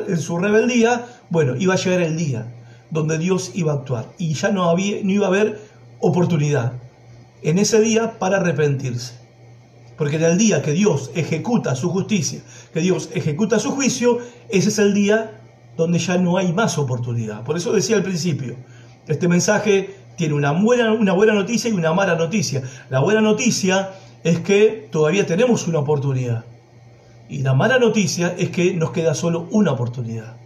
en 0.08 0.18
su 0.18 0.38
rebeldía, 0.38 1.06
bueno, 1.30 1.54
iba 1.56 1.74
a 1.74 1.76
llegar 1.76 2.02
el 2.02 2.16
día 2.16 2.46
donde 2.90 3.18
Dios 3.18 3.52
iba 3.54 3.72
a 3.72 3.76
actuar 3.76 4.06
y 4.18 4.34
ya 4.34 4.50
no, 4.50 4.70
había, 4.70 4.98
no 5.02 5.10
iba 5.10 5.26
a 5.26 5.28
haber 5.28 5.60
oportunidad 6.00 6.72
en 7.42 7.58
ese 7.58 7.80
día 7.80 8.18
para 8.18 8.38
arrepentirse. 8.38 9.14
Porque 9.96 10.16
en 10.16 10.24
el 10.24 10.36
día 10.38 10.62
que 10.62 10.72
Dios 10.72 11.10
ejecuta 11.14 11.74
su 11.74 11.90
justicia, 11.90 12.40
que 12.72 12.80
Dios 12.80 13.08
ejecuta 13.14 13.58
su 13.58 13.70
juicio, 13.70 14.18
ese 14.50 14.68
es 14.68 14.78
el 14.78 14.92
día 14.92 15.40
donde 15.76 15.98
ya 15.98 16.18
no 16.18 16.36
hay 16.36 16.52
más 16.52 16.78
oportunidad. 16.78 17.44
Por 17.44 17.56
eso 17.56 17.72
decía 17.72 17.96
al 17.96 18.02
principio, 18.02 18.56
este 19.06 19.28
mensaje 19.28 19.94
tiene 20.16 20.34
una 20.34 20.52
buena, 20.52 20.92
una 20.92 21.12
buena 21.12 21.34
noticia 21.34 21.70
y 21.70 21.74
una 21.74 21.92
mala 21.92 22.14
noticia. 22.16 22.62
La 22.90 23.00
buena 23.00 23.20
noticia 23.20 23.90
es 24.24 24.40
que 24.40 24.88
todavía 24.90 25.26
tenemos 25.26 25.68
una 25.68 25.78
oportunidad. 25.78 26.44
Y 27.28 27.42
la 27.42 27.54
mala 27.54 27.78
noticia 27.78 28.34
es 28.38 28.50
que 28.50 28.74
nos 28.74 28.90
queda 28.92 29.14
solo 29.14 29.48
una 29.50 29.72
oportunidad. 29.72 30.36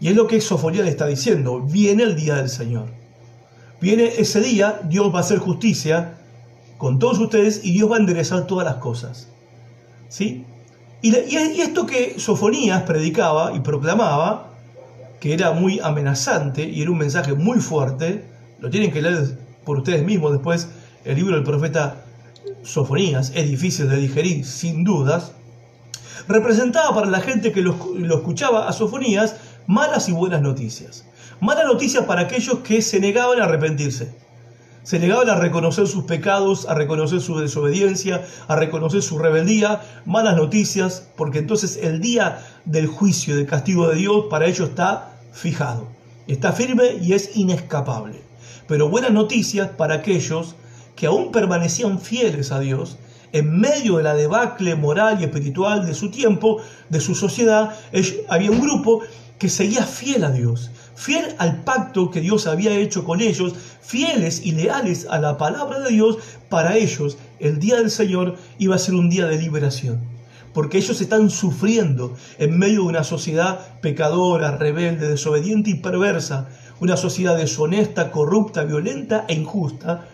Y 0.00 0.08
es 0.08 0.16
lo 0.16 0.26
que 0.26 0.40
Sofonía 0.40 0.82
le 0.82 0.90
está 0.90 1.06
diciendo. 1.06 1.60
Viene 1.60 2.02
el 2.02 2.16
día 2.16 2.36
del 2.36 2.48
Señor. 2.48 2.88
Viene 3.80 4.12
ese 4.18 4.40
día, 4.40 4.80
Dios 4.84 5.12
va 5.12 5.18
a 5.18 5.20
hacer 5.20 5.38
justicia 5.38 6.18
con 6.78 6.98
todos 6.98 7.18
ustedes 7.18 7.64
y 7.64 7.72
Dios 7.72 7.90
va 7.90 7.96
a 7.96 8.00
enderezar 8.00 8.46
todas 8.46 8.64
las 8.64 8.76
cosas. 8.76 9.28
¿Sí? 10.08 10.44
Y, 11.04 11.36
esto 11.60 11.84
que 11.84 12.18
Sofonías 12.18 12.84
predicaba 12.84 13.54
y 13.54 13.60
proclamaba, 13.60 14.54
que 15.20 15.34
era 15.34 15.52
muy 15.52 15.78
amenazante 15.78 16.64
y 16.64 16.80
era 16.80 16.90
un 16.90 16.96
mensaje 16.96 17.34
muy 17.34 17.60
fuerte, 17.60 18.24
lo 18.58 18.70
tienen 18.70 18.90
que 18.90 19.02
leer 19.02 19.36
por 19.66 19.76
ustedes 19.76 20.02
mismos 20.02 20.32
después, 20.32 20.66
el 21.04 21.16
libro 21.16 21.34
del 21.34 21.44
profeta 21.44 22.06
Sofonías, 22.62 23.32
es 23.34 23.50
difícil 23.50 23.90
de 23.90 23.98
digerir, 23.98 24.46
sin 24.46 24.82
dudas, 24.82 25.32
representaba 26.26 26.94
para 26.94 27.08
la 27.08 27.20
gente 27.20 27.52
que 27.52 27.60
lo, 27.60 27.76
lo 27.98 28.14
escuchaba 28.16 28.66
a 28.66 28.72
Sofonías 28.72 29.36
malas 29.66 30.08
y 30.08 30.12
buenas 30.12 30.40
noticias. 30.40 31.04
Malas 31.38 31.66
noticias 31.66 32.06
para 32.06 32.22
aquellos 32.22 32.60
que 32.60 32.80
se 32.80 32.98
negaban 32.98 33.42
a 33.42 33.44
arrepentirse. 33.44 34.10
Se 34.84 34.98
negaban 34.98 35.30
a 35.30 35.36
reconocer 35.36 35.86
sus 35.86 36.04
pecados, 36.04 36.68
a 36.68 36.74
reconocer 36.74 37.22
su 37.22 37.38
desobediencia, 37.38 38.22
a 38.48 38.54
reconocer 38.54 39.00
su 39.00 39.18
rebeldía. 39.18 39.80
Malas 40.04 40.36
noticias, 40.36 41.08
porque 41.16 41.38
entonces 41.38 41.78
el 41.82 42.02
día 42.02 42.44
del 42.66 42.86
juicio, 42.86 43.34
del 43.34 43.46
castigo 43.46 43.88
de 43.88 43.96
Dios, 43.96 44.26
para 44.28 44.44
ellos 44.44 44.68
está 44.68 45.16
fijado. 45.32 45.88
Está 46.26 46.52
firme 46.52 46.98
y 47.00 47.14
es 47.14 47.34
inescapable. 47.34 48.20
Pero 48.68 48.90
buenas 48.90 49.12
noticias 49.12 49.70
para 49.70 49.94
aquellos 49.94 50.54
que 50.96 51.06
aún 51.06 51.32
permanecían 51.32 51.98
fieles 51.98 52.52
a 52.52 52.60
Dios 52.60 52.98
en 53.32 53.58
medio 53.58 53.96
de 53.96 54.02
la 54.02 54.14
debacle 54.14 54.74
moral 54.76 55.18
y 55.18 55.24
espiritual 55.24 55.86
de 55.86 55.94
su 55.94 56.10
tiempo, 56.10 56.60
de 56.90 57.00
su 57.00 57.14
sociedad, 57.14 57.74
había 58.28 58.50
un 58.50 58.60
grupo 58.60 59.00
que 59.38 59.48
seguía 59.48 59.82
fiel 59.82 60.24
a 60.24 60.30
Dios, 60.30 60.70
fiel 60.94 61.34
al 61.38 61.62
pacto 61.62 62.10
que 62.10 62.20
Dios 62.20 62.46
había 62.46 62.76
hecho 62.76 63.04
con 63.04 63.20
ellos, 63.20 63.54
fieles 63.80 64.44
y 64.44 64.52
leales 64.52 65.06
a 65.10 65.18
la 65.18 65.36
palabra 65.36 65.80
de 65.80 65.90
Dios, 65.90 66.18
para 66.48 66.76
ellos 66.76 67.18
el 67.40 67.58
día 67.58 67.76
del 67.76 67.90
Señor 67.90 68.36
iba 68.58 68.74
a 68.74 68.78
ser 68.78 68.94
un 68.94 69.10
día 69.10 69.26
de 69.26 69.38
liberación. 69.38 70.00
Porque 70.52 70.78
ellos 70.78 71.00
están 71.00 71.30
sufriendo 71.30 72.14
en 72.38 72.58
medio 72.58 72.82
de 72.82 72.88
una 72.88 73.04
sociedad 73.04 73.80
pecadora, 73.80 74.56
rebelde, 74.56 75.08
desobediente 75.08 75.70
y 75.70 75.74
perversa, 75.74 76.48
una 76.80 76.96
sociedad 76.96 77.36
deshonesta, 77.36 78.10
corrupta, 78.12 78.64
violenta 78.64 79.24
e 79.28 79.34
injusta, 79.34 80.06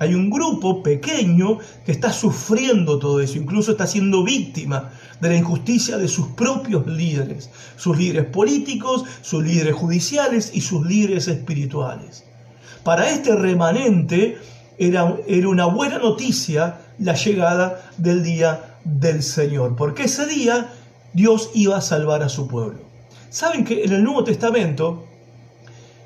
hay 0.00 0.14
un 0.14 0.30
grupo 0.30 0.82
pequeño 0.82 1.58
que 1.84 1.92
está 1.92 2.12
sufriendo 2.12 2.98
todo 2.98 3.20
eso, 3.20 3.36
incluso 3.36 3.72
está 3.72 3.86
siendo 3.86 4.22
víctima 4.22 4.92
de 5.20 5.28
la 5.28 5.36
injusticia 5.36 5.96
de 5.96 6.08
sus 6.08 6.28
propios 6.28 6.86
líderes, 6.86 7.50
sus 7.76 7.96
líderes 7.98 8.26
políticos, 8.26 9.04
sus 9.22 9.44
líderes 9.44 9.74
judiciales 9.74 10.50
y 10.54 10.60
sus 10.60 10.86
líderes 10.86 11.28
espirituales. 11.28 12.24
Para 12.84 13.10
este 13.10 13.34
remanente 13.34 14.38
era, 14.78 15.16
era 15.26 15.48
una 15.48 15.66
buena 15.66 15.98
noticia 15.98 16.80
la 16.98 17.14
llegada 17.14 17.90
del 17.96 18.22
día 18.22 18.76
del 18.84 19.22
Señor, 19.22 19.76
porque 19.76 20.04
ese 20.04 20.26
día 20.26 20.72
Dios 21.12 21.50
iba 21.54 21.76
a 21.76 21.82
salvar 21.82 22.22
a 22.22 22.28
su 22.28 22.46
pueblo. 22.46 22.80
Saben 23.30 23.64
que 23.64 23.84
en 23.84 23.92
el 23.92 24.04
Nuevo 24.04 24.24
Testamento 24.24 25.04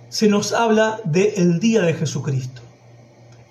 se 0.09 0.29
nos 0.29 0.53
habla 0.53 1.01
del 1.05 1.61
día 1.61 1.83
de 1.83 1.95
Jesucristo 1.95 2.63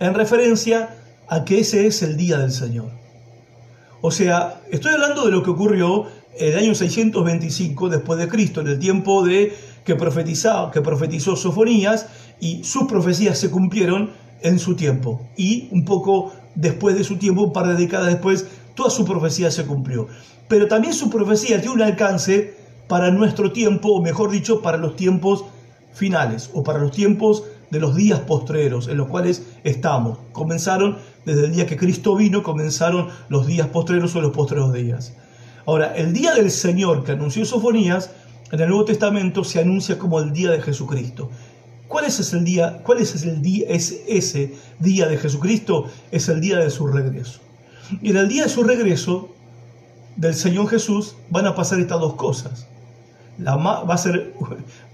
en 0.01 0.15
referencia 0.15 0.95
a 1.27 1.45
que 1.45 1.59
ese 1.59 1.85
es 1.85 2.01
el 2.01 2.17
día 2.17 2.39
del 2.39 2.51
Señor. 2.51 2.91
O 4.01 4.09
sea, 4.09 4.61
estoy 4.71 4.93
hablando 4.93 5.25
de 5.25 5.31
lo 5.31 5.43
que 5.43 5.51
ocurrió 5.51 6.07
en 6.35 6.53
el 6.53 6.57
año 6.57 6.75
625 6.75 7.89
después 7.89 8.17
de 8.17 8.27
Cristo, 8.27 8.61
en 8.61 8.67
el 8.67 8.79
tiempo 8.79 9.23
de 9.23 9.55
que 9.85 9.95
profetizó, 9.95 10.71
que 10.71 10.81
profetizó 10.81 11.35
Sofonías 11.35 12.07
y 12.39 12.63
sus 12.63 12.85
profecías 12.85 13.37
se 13.37 13.51
cumplieron 13.51 14.09
en 14.41 14.57
su 14.57 14.75
tiempo. 14.75 15.21
Y 15.37 15.69
un 15.71 15.85
poco 15.85 16.33
después 16.55 16.97
de 16.97 17.03
su 17.03 17.17
tiempo, 17.17 17.43
un 17.43 17.53
par 17.53 17.67
de 17.67 17.75
décadas 17.75 18.07
después, 18.07 18.47
toda 18.73 18.89
su 18.89 19.05
profecía 19.05 19.51
se 19.51 19.65
cumplió. 19.65 20.07
Pero 20.47 20.67
también 20.67 20.95
su 20.95 21.09
profecía 21.11 21.61
tiene 21.61 21.75
un 21.75 21.81
alcance 21.83 22.55
para 22.87 23.11
nuestro 23.11 23.51
tiempo, 23.51 23.89
o 23.89 24.01
mejor 24.01 24.31
dicho, 24.31 24.63
para 24.63 24.77
los 24.77 24.95
tiempos 24.95 25.45
finales, 25.93 26.49
o 26.53 26.63
para 26.63 26.79
los 26.79 26.91
tiempos 26.91 27.43
de 27.69 27.79
los 27.79 27.95
días 27.95 28.19
postreros 28.21 28.87
en 28.87 28.97
los 28.97 29.07
cuales 29.07 29.43
estamos. 29.63 30.17
Comenzaron 30.33 30.97
desde 31.25 31.45
el 31.45 31.53
día 31.53 31.65
que 31.65 31.77
Cristo 31.77 32.15
vino, 32.15 32.43
comenzaron 32.43 33.09
los 33.29 33.45
días 33.47 33.67
postreros 33.67 34.15
o 34.15 34.21
los 34.21 34.31
postreros 34.31 34.73
días. 34.73 35.13
Ahora, 35.65 35.95
el 35.95 36.13
día 36.13 36.33
del 36.33 36.49
Señor 36.49 37.03
que 37.03 37.11
anunció 37.11 37.45
Sofonías, 37.45 38.11
en 38.51 38.59
el 38.59 38.69
Nuevo 38.69 38.85
Testamento 38.85 39.43
se 39.43 39.59
anuncia 39.59 39.97
como 39.97 40.19
el 40.19 40.33
día 40.33 40.51
de 40.51 40.61
Jesucristo. 40.61 41.29
¿Cuál 41.87 42.05
es 42.05 42.19
ese 42.19 42.39
día? 42.39 42.81
¿Cuál 42.83 42.99
es 42.99 43.23
el 43.23 43.41
día? 43.41 43.67
Es 43.69 44.01
ese 44.07 44.55
día 44.79 45.07
de 45.07 45.17
Jesucristo 45.17 45.85
es 46.11 46.29
el 46.29 46.41
día 46.41 46.57
de 46.57 46.69
su 46.69 46.87
regreso. 46.87 47.39
Y 48.01 48.11
en 48.11 48.17
el 48.17 48.29
día 48.29 48.43
de 48.43 48.49
su 48.49 48.63
regreso 48.63 49.29
del 50.15 50.33
Señor 50.33 50.69
Jesús 50.69 51.15
van 51.29 51.45
a 51.45 51.55
pasar 51.55 51.79
estas 51.79 51.99
dos 51.99 52.15
cosas. 52.15 52.67
La, 53.41 53.55
va, 53.55 53.81
a 53.93 53.97
ser, 53.97 54.33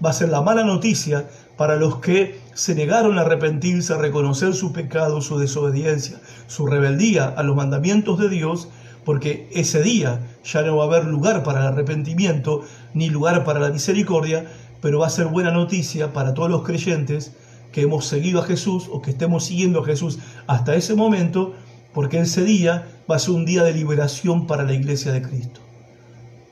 va 0.04 0.10
a 0.10 0.12
ser 0.12 0.30
la 0.30 0.40
mala 0.40 0.64
noticia 0.64 1.28
para 1.58 1.76
los 1.76 1.98
que 1.98 2.40
se 2.54 2.74
negaron 2.74 3.18
a 3.18 3.22
arrepentirse, 3.22 3.92
a 3.92 3.98
reconocer 3.98 4.54
su 4.54 4.72
pecado, 4.72 5.20
su 5.20 5.38
desobediencia, 5.38 6.20
su 6.46 6.66
rebeldía 6.66 7.26
a 7.26 7.42
los 7.42 7.56
mandamientos 7.56 8.18
de 8.18 8.28
Dios, 8.28 8.68
porque 9.04 9.48
ese 9.52 9.82
día 9.82 10.20
ya 10.44 10.62
no 10.62 10.76
va 10.76 10.84
a 10.84 10.86
haber 10.86 11.04
lugar 11.06 11.42
para 11.42 11.60
el 11.60 11.66
arrepentimiento 11.66 12.62
ni 12.94 13.10
lugar 13.10 13.44
para 13.44 13.60
la 13.60 13.70
misericordia, 13.70 14.46
pero 14.80 15.00
va 15.00 15.08
a 15.08 15.10
ser 15.10 15.26
buena 15.26 15.50
noticia 15.50 16.12
para 16.12 16.32
todos 16.32 16.48
los 16.48 16.62
creyentes 16.62 17.32
que 17.72 17.82
hemos 17.82 18.06
seguido 18.06 18.40
a 18.40 18.44
Jesús 18.44 18.88
o 18.90 19.02
que 19.02 19.10
estemos 19.10 19.44
siguiendo 19.44 19.80
a 19.80 19.84
Jesús 19.84 20.20
hasta 20.46 20.74
ese 20.74 20.94
momento, 20.94 21.54
porque 21.92 22.20
ese 22.20 22.44
día 22.44 22.86
va 23.10 23.16
a 23.16 23.18
ser 23.18 23.34
un 23.34 23.44
día 23.44 23.62
de 23.62 23.72
liberación 23.72 24.46
para 24.46 24.62
la 24.62 24.74
iglesia 24.74 25.12
de 25.12 25.22
Cristo. 25.22 25.60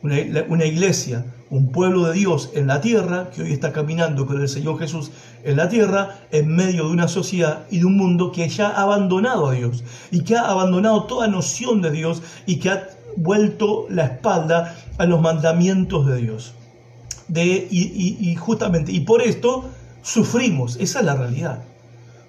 Una, 0.03 0.17
una 0.49 0.65
iglesia 0.65 1.25
un 1.51 1.71
pueblo 1.71 2.05
de 2.07 2.15
Dios 2.15 2.51
en 2.55 2.67
la 2.67 2.81
tierra, 2.81 3.31
que 3.31 3.43
hoy 3.43 3.53
está 3.53 3.73
caminando 3.73 4.27
con 4.27 4.41
el 4.41 4.49
Señor 4.49 4.79
Jesús 4.79 5.11
en 5.45 5.57
la 5.57 5.69
tierra, 5.69 6.19
en 6.33 6.49
medio 6.49 6.87
de 6.87 6.93
una 6.93 7.09
sociedad 7.09 7.67
y 7.71 7.79
de 7.79 7.85
un 7.85 7.97
mundo 7.97 8.33
que 8.33 8.49
ya 8.49 8.69
ha 8.69 8.83
abandonado 8.83 9.49
a 9.49 9.53
Dios 9.53 9.85
y 10.11 10.23
que 10.23 10.37
ha 10.37 10.51
abandonado 10.51 11.05
toda 11.05 11.29
noción 11.29 11.83
de 11.83 11.91
Dios 11.93 12.23
y 12.47 12.57
que 12.57 12.71
ha 12.71 12.89
vuelto 13.17 13.87
la 13.89 14.07
espalda 14.07 14.77
a 14.99 15.07
los 15.07 15.21
mandamientos 15.21 16.07
de 16.07 16.17
Dios. 16.17 16.55
De, 17.29 17.67
y, 17.71 18.35
justamente, 18.37 18.93
y 18.93 19.01
por 19.01 19.21
esto 19.23 19.69
sufrimos, 20.03 20.77
esa 20.77 21.01
es 21.01 21.07
la 21.07 21.17
realidad, 21.17 21.63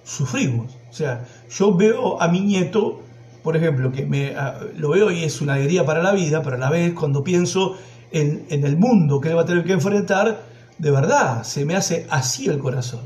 sufrimos. 0.04 0.76
O 0.90 0.92
sea, 0.92 1.24
yo 1.50 1.74
veo 1.74 2.20
a 2.20 2.28
mi 2.28 2.40
nieto, 2.40 3.00
por 3.42 3.56
ejemplo, 3.56 3.92
que 3.92 4.06
me, 4.06 4.34
lo 4.76 4.90
veo 4.90 5.10
y 5.12 5.22
es 5.22 5.40
una 5.40 5.54
alegría 5.54 5.84
para 5.84 6.02
la 6.02 6.12
vida, 6.12 6.42
pero 6.42 6.56
a 6.56 6.58
la 6.58 6.70
vez 6.70 6.94
cuando 6.94 7.22
pienso 7.22 7.76
en, 8.10 8.46
el 8.50 8.76
mundo 8.76 9.20
que 9.20 9.28
él 9.28 9.36
va 9.36 9.42
a 9.42 9.46
tener 9.46 9.64
que 9.64 9.72
enfrentar, 9.72 10.42
de 10.78 10.90
verdad, 10.90 11.42
se 11.42 11.64
me 11.64 11.76
hace 11.76 12.06
así 12.10 12.48
el 12.48 12.58
corazón. 12.58 13.02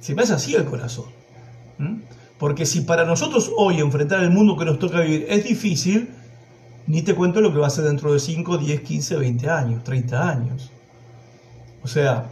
Se 0.00 0.14
me 0.14 0.22
hace 0.22 0.34
así 0.34 0.54
el 0.54 0.64
corazón. 0.64 1.06
Porque 2.38 2.66
si 2.66 2.82
para 2.82 3.04
nosotros 3.04 3.50
hoy 3.56 3.80
enfrentar 3.80 4.22
el 4.22 4.30
mundo 4.30 4.56
que 4.56 4.64
nos 4.64 4.78
toca 4.78 5.00
vivir 5.00 5.26
es 5.28 5.44
difícil, 5.44 6.10
ni 6.86 7.02
te 7.02 7.14
cuento 7.14 7.40
lo 7.40 7.52
que 7.52 7.58
va 7.58 7.66
a 7.66 7.70
ser 7.70 7.84
dentro 7.84 8.12
de 8.12 8.18
5, 8.18 8.58
10, 8.58 8.80
15, 8.80 9.16
20 9.16 9.50
años, 9.50 9.84
30 9.84 10.28
años. 10.28 10.70
O 11.82 11.88
sea, 11.88 12.30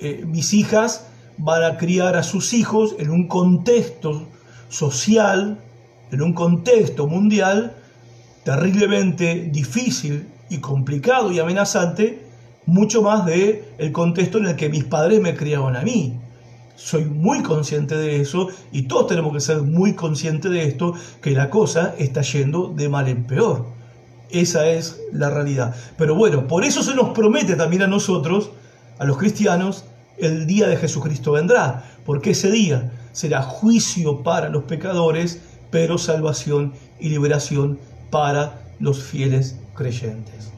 eh, 0.00 0.24
mis 0.26 0.54
hijas 0.54 1.06
van 1.38 1.64
a 1.64 1.76
criar 1.76 2.16
a 2.16 2.22
sus 2.22 2.52
hijos 2.52 2.94
en 2.98 3.10
un 3.10 3.26
contexto 3.26 4.28
social, 4.68 5.58
en 6.10 6.22
un 6.22 6.32
contexto 6.32 7.06
mundial 7.06 7.74
terriblemente 8.44 9.48
difícil 9.52 10.26
y 10.50 10.58
complicado 10.58 11.32
y 11.32 11.38
amenazante, 11.38 12.26
mucho 12.66 13.02
más 13.02 13.24
de 13.26 13.72
el 13.78 13.92
contexto 13.92 14.38
en 14.38 14.46
el 14.46 14.56
que 14.56 14.68
mis 14.68 14.84
padres 14.84 15.20
me 15.20 15.34
criaban 15.34 15.76
a 15.76 15.82
mí. 15.82 16.18
Soy 16.76 17.04
muy 17.04 17.42
consciente 17.42 17.96
de 17.96 18.20
eso 18.20 18.48
y 18.70 18.82
todos 18.82 19.08
tenemos 19.08 19.32
que 19.32 19.40
ser 19.40 19.62
muy 19.62 19.94
conscientes 19.94 20.50
de 20.50 20.64
esto, 20.64 20.94
que 21.20 21.30
la 21.32 21.50
cosa 21.50 21.94
está 21.98 22.22
yendo 22.22 22.68
de 22.68 22.88
mal 22.88 23.08
en 23.08 23.24
peor. 23.24 23.66
Esa 24.30 24.68
es 24.68 25.00
la 25.12 25.30
realidad. 25.30 25.74
Pero 25.96 26.14
bueno, 26.14 26.46
por 26.46 26.64
eso 26.64 26.82
se 26.82 26.94
nos 26.94 27.10
promete 27.10 27.56
también 27.56 27.82
a 27.82 27.86
nosotros, 27.86 28.50
a 28.98 29.04
los 29.04 29.16
cristianos, 29.16 29.84
el 30.18 30.46
día 30.46 30.68
de 30.68 30.76
Jesucristo 30.76 31.32
vendrá, 31.32 31.84
porque 32.04 32.30
ese 32.30 32.50
día 32.50 32.92
será 33.12 33.42
juicio 33.42 34.22
para 34.22 34.48
los 34.48 34.64
pecadores, 34.64 35.40
pero 35.70 35.96
salvación 35.96 36.74
y 37.00 37.08
liberación 37.08 37.78
para 38.10 38.60
los 38.80 39.02
fieles 39.02 39.56
creyentes. 39.78 40.50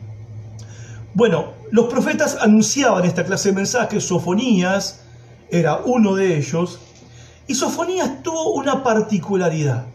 Bueno, 1.13 1.53
los 1.71 1.87
profetas 1.87 2.39
anunciaban 2.41 3.05
esta 3.05 3.25
clase 3.25 3.51
de 3.51 3.57
mensajes, 3.57 4.05
Sofonías 4.05 5.03
era 5.51 5.77
uno 5.85 6.15
de 6.15 6.39
ellos, 6.39 6.81
y 7.47 7.55
Sofonías 7.55 8.23
tuvo 8.23 8.55
una 8.55 8.83
particularidad. 8.83 9.87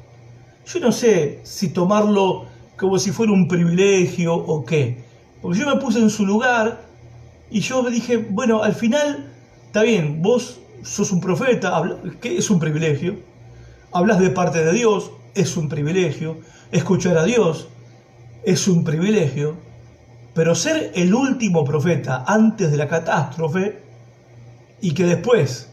Yo 0.67 0.79
no 0.79 0.91
sé 0.91 1.39
si 1.43 1.69
tomarlo 1.69 2.45
como 2.77 2.99
si 2.99 3.11
fuera 3.11 3.31
un 3.31 3.47
privilegio 3.47 4.35
o 4.35 4.63
qué, 4.63 5.03
porque 5.41 5.59
yo 5.59 5.65
me 5.65 5.81
puse 5.81 5.99
en 5.99 6.09
su 6.09 6.25
lugar 6.25 6.81
y 7.49 7.61
yo 7.61 7.81
dije, 7.89 8.17
bueno, 8.17 8.61
al 8.61 8.75
final, 8.75 9.31
está 9.65 9.81
bien, 9.81 10.21
vos 10.21 10.59
sos 10.83 11.11
un 11.11 11.21
profeta, 11.21 11.81
que 12.21 12.37
es 12.37 12.49
un 12.49 12.59
privilegio, 12.59 13.15
hablas 13.91 14.19
de 14.19 14.29
parte 14.29 14.63
de 14.63 14.73
Dios, 14.73 15.11
es 15.33 15.57
un 15.57 15.69
privilegio, 15.69 16.37
escuchar 16.71 17.17
a 17.17 17.23
Dios 17.23 17.69
es 18.45 18.67
un 18.67 18.83
privilegio, 18.83 19.57
pero 20.33 20.53
ser 20.53 20.91
el 20.95 21.13
último 21.13 21.65
profeta 21.65 22.23
antes 22.27 22.69
de 22.69 22.77
la 22.77 22.87
catástrofe 22.87 23.81
y 24.81 24.93
que 24.93 25.05
después 25.05 25.69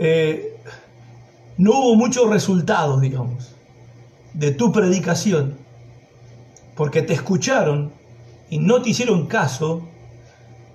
eh, 0.00 0.56
no 1.58 1.72
hubo 1.72 1.94
muchos 1.96 2.30
resultados, 2.30 3.00
digamos, 3.00 3.54
de 4.32 4.52
tu 4.52 4.72
predicación, 4.72 5.58
porque 6.74 7.02
te 7.02 7.12
escucharon 7.12 7.92
y 8.48 8.58
no 8.58 8.80
te 8.80 8.90
hicieron 8.90 9.26
caso, 9.26 9.86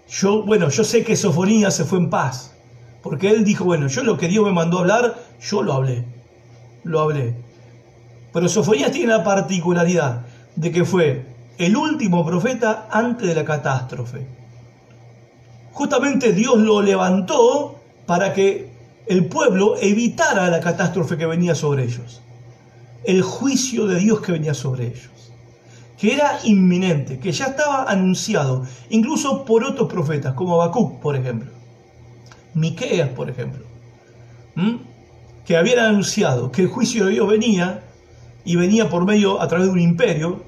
yo, 0.07 0.43
bueno, 0.43 0.69
yo 0.69 0.83
sé 0.83 1.03
que 1.03 1.15
Sofonía 1.15 1.71
se 1.71 1.83
fue 1.83 1.97
en 1.97 2.11
paz, 2.11 2.53
porque 3.01 3.29
él 3.29 3.43
dijo, 3.43 3.63
bueno, 3.65 3.87
yo 3.87 4.03
lo 4.03 4.17
que 4.17 4.27
Dios 4.27 4.45
me 4.45 4.51
mandó 4.51 4.77
a 4.77 4.81
hablar, 4.81 5.15
yo 5.41 5.63
lo 5.63 5.73
hablé, 5.73 6.05
lo 6.83 6.99
hablé. 6.99 7.35
Pero 8.33 8.47
Sofonías 8.47 8.91
tiene 8.91 9.07
la 9.07 9.23
particularidad 9.23 10.26
de 10.57 10.71
que 10.71 10.83
fue 10.83 11.25
el 11.57 11.77
último 11.77 12.25
profeta 12.25 12.87
antes 12.91 13.27
de 13.27 13.35
la 13.35 13.45
catástrofe. 13.45 14.27
Justamente 15.71 16.33
Dios 16.33 16.57
lo 16.57 16.81
levantó 16.81 17.79
para 18.05 18.33
que 18.33 18.71
el 19.05 19.27
pueblo 19.27 19.75
evitara 19.79 20.49
la 20.49 20.59
catástrofe 20.59 21.15
que 21.15 21.27
venía 21.27 21.53
sobre 21.55 21.83
ellos, 21.83 22.21
el 23.03 23.21
juicio 23.21 23.85
de 23.85 23.99
Dios 23.99 24.19
que 24.21 24.31
venía 24.31 24.55
sobre 24.55 24.87
ellos, 24.87 25.31
que 25.97 26.13
era 26.13 26.39
inminente, 26.43 27.19
que 27.19 27.31
ya 27.31 27.45
estaba 27.45 27.83
anunciado, 27.83 28.65
incluso 28.89 29.45
por 29.45 29.63
otros 29.63 29.87
profetas, 29.87 30.33
como 30.33 30.55
Habacuc, 30.55 30.99
por 30.99 31.15
ejemplo, 31.15 31.51
Miqueas, 32.55 33.09
por 33.09 33.29
ejemplo, 33.29 33.63
que 35.45 35.55
habían 35.55 35.79
anunciado 35.79 36.51
que 36.51 36.63
el 36.63 36.67
juicio 36.67 37.05
de 37.05 37.11
Dios 37.11 37.27
venía 37.27 37.83
y 38.47 38.55
venía 38.55 38.89
por 38.89 39.05
medio 39.05 39.41
a 39.41 39.47
través 39.47 39.67
de 39.67 39.73
un 39.73 39.79
imperio, 39.79 40.41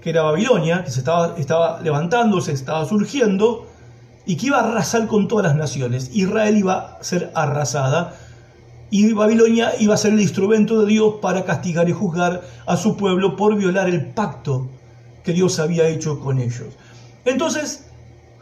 que 0.00 0.10
era 0.10 0.22
Babilonia, 0.22 0.84
que 0.84 0.90
se 0.90 1.00
estaba, 1.00 1.34
estaba 1.36 1.80
levantando, 1.82 2.40
se 2.40 2.52
estaba 2.52 2.84
surgiendo, 2.84 3.66
y 4.24 4.36
que 4.36 4.46
iba 4.46 4.58
a 4.58 4.68
arrasar 4.68 5.08
con 5.08 5.26
todas 5.26 5.46
las 5.46 5.56
naciones. 5.56 6.10
Israel 6.14 6.56
iba 6.56 6.96
a 7.00 7.02
ser 7.02 7.32
arrasada 7.34 8.14
y 8.90 9.12
Babilonia 9.12 9.72
iba 9.80 9.94
a 9.94 9.96
ser 9.96 10.12
el 10.12 10.20
instrumento 10.20 10.80
de 10.80 10.86
Dios 10.86 11.14
para 11.20 11.44
castigar 11.44 11.88
y 11.88 11.92
juzgar 11.92 12.42
a 12.66 12.76
su 12.76 12.96
pueblo 12.96 13.34
por 13.34 13.56
violar 13.56 13.88
el 13.88 14.06
pacto 14.06 14.68
que 15.24 15.32
Dios 15.32 15.58
había 15.58 15.88
hecho 15.88 16.20
con 16.20 16.38
ellos. 16.38 16.68
Entonces, 17.24 17.89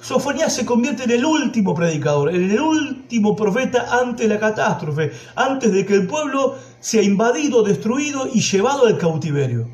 Sofonías 0.00 0.54
se 0.54 0.64
convierte 0.64 1.04
en 1.04 1.10
el 1.10 1.24
último 1.24 1.74
predicador, 1.74 2.32
en 2.34 2.50
el 2.50 2.60
último 2.60 3.34
profeta 3.34 3.88
antes 4.00 4.28
de 4.28 4.34
la 4.34 4.40
catástrofe, 4.40 5.10
antes 5.34 5.72
de 5.72 5.84
que 5.84 5.94
el 5.94 6.06
pueblo 6.06 6.56
sea 6.80 7.02
invadido, 7.02 7.62
destruido 7.62 8.28
y 8.32 8.40
llevado 8.40 8.86
al 8.86 8.96
cautiverio. 8.96 9.68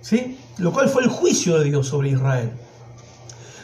¿Sí? 0.00 0.36
Lo 0.58 0.72
cual 0.72 0.88
fue 0.88 1.04
el 1.04 1.08
juicio 1.08 1.58
de 1.58 1.64
Dios 1.66 1.86
sobre 1.86 2.10
Israel. 2.10 2.50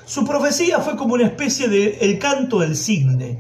Su 0.05 0.25
profecía 0.25 0.81
fue 0.81 0.97
como 0.97 1.15
una 1.15 1.25
especie 1.25 1.69
de 1.69 1.99
el 2.01 2.19
canto 2.19 2.61
del 2.61 2.77
cisne. 2.77 3.39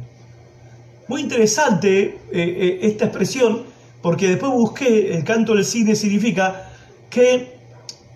Muy 1.06 1.20
interesante 1.20 2.02
eh, 2.02 2.18
eh, 2.32 2.78
esta 2.82 3.06
expresión, 3.06 3.64
porque 4.00 4.28
después 4.28 4.52
busqué 4.52 5.14
el 5.14 5.24
canto 5.24 5.54
del 5.54 5.64
cisne 5.64 5.94
significa 5.94 6.70
que 7.10 7.58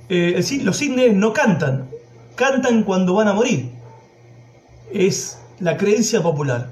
eh, 0.09 0.61
los 0.62 0.77
cisnes 0.77 1.14
no 1.14 1.33
cantan, 1.33 1.88
cantan 2.35 2.83
cuando 2.83 3.14
van 3.14 3.29
a 3.29 3.33
morir. 3.33 3.76
Es 4.92 5.38
la 5.61 5.77
creencia 5.77 6.22
popular. 6.22 6.70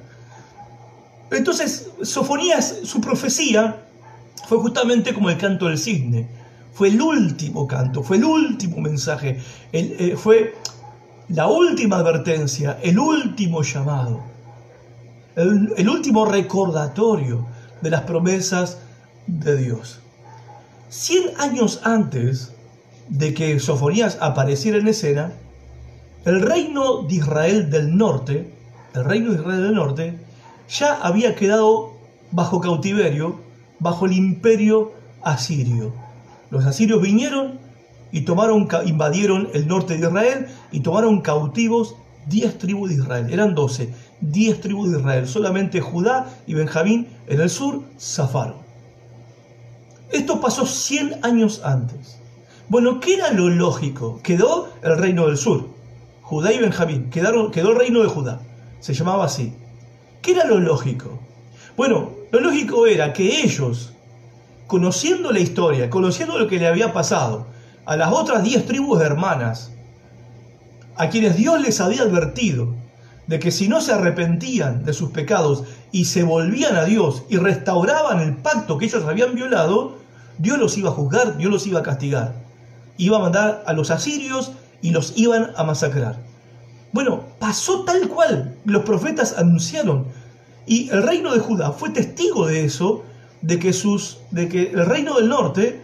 Entonces, 1.30 1.90
Sofonías, 2.02 2.76
su 2.84 3.00
profecía 3.00 3.84
fue 4.48 4.58
justamente 4.58 5.14
como 5.14 5.30
el 5.30 5.38
canto 5.38 5.66
del 5.66 5.78
cisne. 5.78 6.28
Fue 6.72 6.88
el 6.88 7.00
último 7.00 7.66
canto, 7.68 8.02
fue 8.02 8.16
el 8.16 8.24
último 8.24 8.78
mensaje, 8.78 9.40
fue 10.16 10.54
la 11.28 11.46
última 11.46 11.96
advertencia, 11.96 12.78
el 12.82 12.98
último 12.98 13.62
llamado, 13.62 14.22
el, 15.36 15.88
último 15.88 16.24
recordatorio 16.26 17.46
de 17.80 17.90
las 17.90 18.02
promesas 18.02 18.78
de 19.26 19.56
Dios. 19.56 20.00
Cien 20.88 21.30
años 21.38 21.80
antes 21.84 22.52
de 23.08 23.34
que 23.34 23.58
Sofonías 23.60 24.18
apareciera 24.20 24.78
en 24.78 24.88
escena, 24.88 25.32
el 26.24 26.40
reino 26.40 27.02
de 27.02 27.16
Israel 27.16 27.70
del 27.70 27.96
norte, 27.96 28.50
el 28.94 29.04
reino 29.04 29.32
de 29.32 29.40
Israel 29.40 29.62
del 29.62 29.74
norte, 29.74 30.18
ya 30.68 30.94
había 30.94 31.34
quedado 31.34 31.92
bajo 32.30 32.60
cautiverio, 32.60 33.40
bajo 33.78 34.06
el 34.06 34.12
imperio 34.12 34.92
asirio. 35.22 35.92
Los 36.50 36.64
asirios 36.64 37.02
vinieron 37.02 37.58
y 38.10 38.22
tomaron, 38.22 38.68
invadieron 38.86 39.48
el 39.52 39.66
norte 39.66 39.96
de 39.98 40.06
Israel 40.06 40.46
y 40.72 40.80
tomaron 40.80 41.20
cautivos 41.20 41.96
10 42.26 42.58
tribus 42.58 42.88
de 42.88 42.96
Israel. 42.96 43.26
Eran 43.30 43.54
12, 43.54 43.92
10 44.20 44.60
tribus 44.60 44.92
de 44.92 44.98
Israel. 44.98 45.28
Solamente 45.28 45.80
Judá 45.80 46.30
y 46.46 46.54
Benjamín 46.54 47.08
en 47.26 47.40
el 47.40 47.50
sur 47.50 47.82
zafaron. 47.98 48.64
Esto 50.10 50.40
pasó 50.40 50.64
100 50.64 51.24
años 51.24 51.60
antes. 51.64 52.18
Bueno, 52.68 53.00
¿qué 53.00 53.14
era 53.14 53.32
lo 53.32 53.50
lógico? 53.50 54.20
Quedó 54.22 54.68
el 54.82 54.96
reino 54.96 55.26
del 55.26 55.36
sur. 55.36 55.73
Judá 56.34 56.52
y 56.52 56.58
Benjamín. 56.58 57.10
Quedaron, 57.10 57.52
quedó 57.52 57.70
el 57.70 57.78
reino 57.78 58.02
de 58.02 58.08
Judá. 58.08 58.40
Se 58.80 58.92
llamaba 58.92 59.26
así. 59.26 59.54
¿Qué 60.20 60.32
era 60.32 60.44
lo 60.44 60.58
lógico? 60.58 61.20
Bueno, 61.76 62.10
lo 62.32 62.40
lógico 62.40 62.88
era 62.88 63.12
que 63.12 63.44
ellos, 63.44 63.92
conociendo 64.66 65.30
la 65.30 65.38
historia, 65.38 65.88
conociendo 65.88 66.36
lo 66.36 66.48
que 66.48 66.58
le 66.58 66.66
había 66.66 66.92
pasado, 66.92 67.46
a 67.86 67.96
las 67.96 68.12
otras 68.12 68.42
diez 68.42 68.66
tribus 68.66 69.00
hermanas, 69.00 69.70
a 70.96 71.08
quienes 71.08 71.36
Dios 71.36 71.60
les 71.60 71.80
había 71.80 72.02
advertido 72.02 72.74
de 73.28 73.38
que 73.38 73.52
si 73.52 73.68
no 73.68 73.80
se 73.80 73.92
arrepentían 73.92 74.84
de 74.84 74.92
sus 74.92 75.10
pecados 75.10 75.62
y 75.92 76.06
se 76.06 76.24
volvían 76.24 76.74
a 76.74 76.84
Dios 76.84 77.22
y 77.28 77.36
restauraban 77.36 78.18
el 78.18 78.38
pacto 78.38 78.76
que 78.76 78.86
ellos 78.86 79.04
habían 79.04 79.36
violado, 79.36 79.98
Dios 80.38 80.58
los 80.58 80.76
iba 80.78 80.90
a 80.90 80.94
juzgar, 80.94 81.36
Dios 81.36 81.52
los 81.52 81.64
iba 81.68 81.78
a 81.78 81.84
castigar. 81.84 82.34
Iba 82.96 83.18
a 83.18 83.20
mandar 83.20 83.62
a 83.68 83.72
los 83.72 83.92
asirios 83.92 84.50
y 84.84 84.90
los 84.90 85.14
iban 85.16 85.52
a 85.56 85.64
masacrar. 85.64 86.18
Bueno, 86.92 87.24
pasó 87.38 87.84
tal 87.84 88.06
cual 88.06 88.54
los 88.66 88.82
profetas 88.82 89.34
anunciaron. 89.38 90.08
Y 90.66 90.90
el 90.90 91.02
reino 91.02 91.32
de 91.32 91.40
Judá 91.40 91.72
fue 91.72 91.88
testigo 91.88 92.46
de 92.46 92.66
eso, 92.66 93.02
de 93.40 93.58
que, 93.58 93.72
sus, 93.72 94.18
de 94.30 94.46
que 94.46 94.72
el 94.72 94.84
reino 94.84 95.16
del 95.16 95.30
norte 95.30 95.80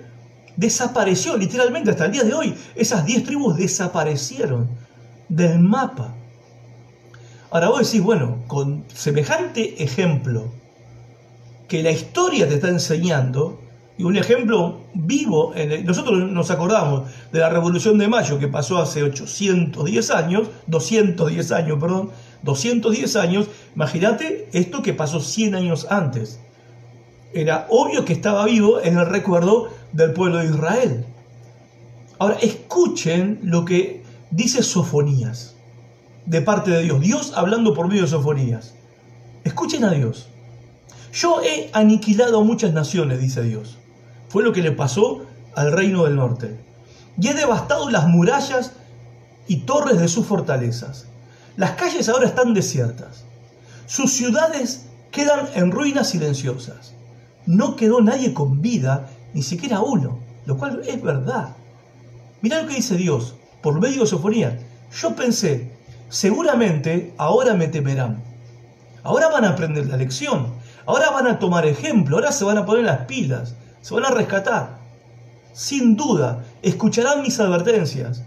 desapareció 0.57 1.39
literalmente 1.39 1.91
hasta 1.91 2.05
el 2.05 2.13
día 2.13 2.25
de 2.25 2.35
hoy. 2.35 2.55
Esas 2.75 3.07
10 3.07 3.25
tribus 3.25 3.57
desaparecieron 3.57 4.69
del 5.31 5.61
mapa. 5.61 6.15
Ahora 7.51 7.71
vos 7.71 7.91
decís, 7.91 8.03
bueno, 8.03 8.45
con 8.49 8.85
semejante 8.93 9.83
ejemplo 9.83 10.53
que 11.69 11.83
la 11.83 11.91
historia 11.91 12.47
te 12.47 12.57
está 12.57 12.69
enseñando, 12.69 13.63
y 14.01 14.03
un 14.03 14.17
ejemplo 14.17 14.81
vivo, 14.95 15.53
nosotros 15.85 16.31
nos 16.31 16.51
acordamos 16.51 17.11
de 17.33 17.39
la 17.39 17.51
Revolución 17.51 17.99
de 17.99 18.09
Mayo 18.09 18.39
que 18.39 18.49
pasó 18.49 18.79
hace 18.79 19.03
810 19.03 20.11
años, 20.11 20.49
210 20.69 21.53
años, 21.53 21.79
perdón, 21.79 22.09
210 22.43 23.17
años, 23.17 23.49
imagínate 23.75 24.49
esto 24.55 24.83
que 24.83 24.95
pasó 24.95 25.21
100 25.21 25.55
años 25.55 25.87
antes. 25.91 26.41
Era 27.35 27.67
obvio 27.69 28.07
que 28.07 28.15
estaba 28.15 28.47
vivo 28.47 28.81
en 28.81 28.97
el 28.97 29.05
recuerdo 29.05 29.69
del 29.93 30.15
pueblo 30.15 30.39
de 30.39 30.47
Israel. 30.47 31.05
Ahora, 32.19 32.39
escuchen 32.41 33.41
lo 33.43 33.67
que 33.67 34.03
dice 34.31 34.63
Sofonías 34.63 35.57
de 36.25 36.41
parte 36.41 36.71
de 36.71 36.85
Dios. 36.85 37.03
Dios 37.03 37.33
hablando 37.37 37.75
por 37.75 37.87
medio 37.87 38.05
de 38.05 38.09
Sofonías. 38.09 38.73
Escuchen 39.45 39.85
a 39.85 39.91
Dios. 39.91 40.27
Yo 41.13 41.43
he 41.43 41.69
aniquilado 41.75 42.41
a 42.41 42.45
muchas 42.45 42.73
naciones, 42.73 43.21
dice 43.21 43.43
Dios. 43.43 43.77
Fue 44.31 44.45
lo 44.45 44.53
que 44.53 44.63
le 44.63 44.71
pasó 44.71 45.27
al 45.57 45.73
reino 45.73 46.05
del 46.05 46.15
norte. 46.15 46.57
Y 47.21 47.29
he 47.29 47.35
devastado 47.35 47.91
las 47.91 48.07
murallas 48.07 48.73
y 49.49 49.57
torres 49.63 49.99
de 49.99 50.07
sus 50.07 50.25
fortalezas. 50.25 51.07
Las 51.57 51.73
calles 51.73 52.09
ahora 52.09 52.29
están 52.29 52.55
desiertas. 52.55 53.25
Sus 53.87 54.13
ciudades 54.13 54.87
quedan 55.11 55.49
en 55.55 55.73
ruinas 55.73 56.11
silenciosas. 56.11 56.95
No 57.45 57.75
quedó 57.75 58.01
nadie 58.01 58.33
con 58.33 58.63
vida 58.63 59.11
ni 59.35 59.43
siquiera 59.43 59.81
uno, 59.81 60.21
lo 60.47 60.57
cual 60.57 60.81
es 60.87 61.03
verdad. 61.03 61.57
Mirá 62.41 62.63
lo 62.63 62.69
que 62.69 62.77
dice 62.77 62.97
Dios 62.97 63.35
por 63.63 63.81
medio 63.81 64.03
de 64.03 64.07
Sofonía. 64.07 64.61
Yo 64.93 65.17
pensé, 65.17 65.73
seguramente 66.09 67.15
ahora 67.19 67.55
me 67.55 67.67
temerán. 67.67 68.23
Ahora 69.03 69.29
van 69.29 69.45
a 69.45 69.51
aprender 69.51 69.87
la 69.87 69.97
lección. 69.97 70.53
Ahora 70.87 71.11
van 71.11 71.27
a 71.27 71.41
tomar 71.41 71.67
ejemplo. 71.67 72.17
Ahora 72.17 72.31
se 72.31 72.45
van 72.45 72.59
a 72.59 72.65
poner 72.65 72.85
las 72.85 73.07
pilas. 73.07 73.57
Se 73.81 73.95
van 73.95 74.05
a 74.05 74.11
rescatar. 74.11 74.79
Sin 75.53 75.97
duda, 75.97 76.45
escucharán 76.63 77.23
mis 77.23 77.39
advertencias. 77.41 78.23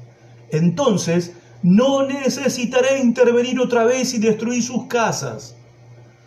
Entonces, 0.50 1.34
no 1.62 2.04
necesitaré 2.06 3.00
intervenir 3.00 3.60
otra 3.60 3.86
vez 3.86 4.14
y 4.14 4.20
destruir 4.20 4.62
sus 4.62 4.88
casas. 4.88 5.56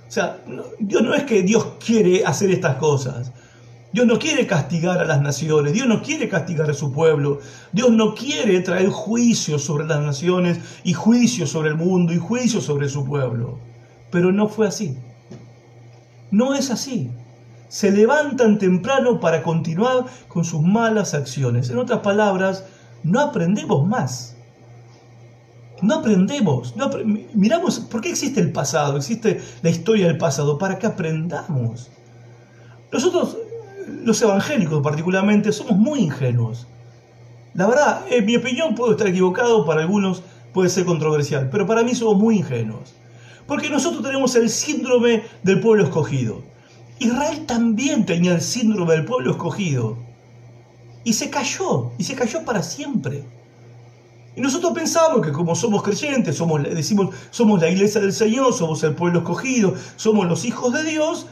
O 0.08 0.10
sea, 0.10 0.38
Dios 0.78 1.02
no 1.02 1.14
es 1.14 1.24
que 1.24 1.42
Dios 1.42 1.66
quiere 1.84 2.24
hacer 2.24 2.50
estas 2.50 2.76
cosas. 2.76 3.32
Dios 3.92 4.06
no 4.06 4.18
quiere 4.18 4.46
castigar 4.46 4.98
a 4.98 5.04
las 5.04 5.22
naciones, 5.22 5.72
Dios 5.72 5.86
no 5.86 6.02
quiere 6.02 6.28
castigar 6.28 6.68
a 6.68 6.74
su 6.74 6.92
pueblo, 6.92 7.40
Dios 7.72 7.90
no 7.90 8.14
quiere 8.14 8.60
traer 8.60 8.90
juicio 8.90 9.58
sobre 9.58 9.86
las 9.86 10.00
naciones 10.00 10.58
y 10.84 10.92
juicio 10.92 11.46
sobre 11.46 11.70
el 11.70 11.76
mundo 11.76 12.12
y 12.12 12.18
juicio 12.18 12.60
sobre 12.60 12.88
su 12.88 13.04
pueblo. 13.04 13.58
Pero 14.10 14.32
no 14.32 14.48
fue 14.48 14.66
así. 14.66 14.98
No 16.30 16.54
es 16.54 16.70
así. 16.70 17.10
Se 17.76 17.90
levantan 17.90 18.58
temprano 18.58 19.20
para 19.20 19.42
continuar 19.42 20.06
con 20.28 20.46
sus 20.46 20.62
malas 20.62 21.12
acciones. 21.12 21.68
En 21.68 21.76
otras 21.76 22.00
palabras, 22.00 22.64
no 23.02 23.20
aprendemos 23.20 23.86
más. 23.86 24.34
No 25.82 25.96
aprendemos. 25.96 26.74
No 26.74 26.88
miramos, 27.34 27.80
¿por 27.80 28.00
qué 28.00 28.08
existe 28.08 28.40
el 28.40 28.50
pasado? 28.50 28.96
Existe 28.96 29.42
la 29.60 29.68
historia 29.68 30.06
del 30.06 30.16
pasado 30.16 30.56
para 30.56 30.78
que 30.78 30.86
aprendamos. 30.86 31.90
Nosotros, 32.90 33.36
los 34.04 34.22
evangélicos 34.22 34.82
particularmente, 34.82 35.52
somos 35.52 35.76
muy 35.76 36.00
ingenuos. 36.00 36.66
La 37.52 37.66
verdad, 37.66 38.06
en 38.08 38.24
mi 38.24 38.36
opinión 38.36 38.74
puedo 38.74 38.92
estar 38.92 39.06
equivocado, 39.06 39.66
para 39.66 39.82
algunos 39.82 40.22
puede 40.54 40.70
ser 40.70 40.86
controversial, 40.86 41.50
pero 41.50 41.66
para 41.66 41.82
mí 41.82 41.94
somos 41.94 42.16
muy 42.16 42.38
ingenuos. 42.38 42.94
Porque 43.46 43.68
nosotros 43.68 44.02
tenemos 44.02 44.34
el 44.34 44.48
síndrome 44.48 45.24
del 45.42 45.60
pueblo 45.60 45.84
escogido. 45.84 46.55
Israel 46.98 47.44
también 47.46 48.06
tenía 48.06 48.32
el 48.32 48.40
síndrome 48.40 48.94
del 48.94 49.04
pueblo 49.04 49.32
escogido. 49.32 49.96
Y 51.04 51.12
se 51.12 51.30
cayó, 51.30 51.90
y 51.98 52.04
se 52.04 52.14
cayó 52.14 52.44
para 52.44 52.62
siempre. 52.62 53.24
Y 54.34 54.40
nosotros 54.40 54.72
pensamos 54.74 55.24
que 55.24 55.32
como 55.32 55.54
somos 55.54 55.82
creyentes, 55.82 56.36
somos, 56.36 56.62
decimos, 56.62 57.14
somos 57.30 57.60
la 57.60 57.70
iglesia 57.70 58.00
del 58.00 58.12
Señor, 58.12 58.52
somos 58.52 58.82
el 58.82 58.94
pueblo 58.94 59.20
escogido, 59.20 59.74
somos 59.96 60.26
los 60.26 60.44
hijos 60.44 60.72
de 60.72 60.82
Dios, 60.84 61.26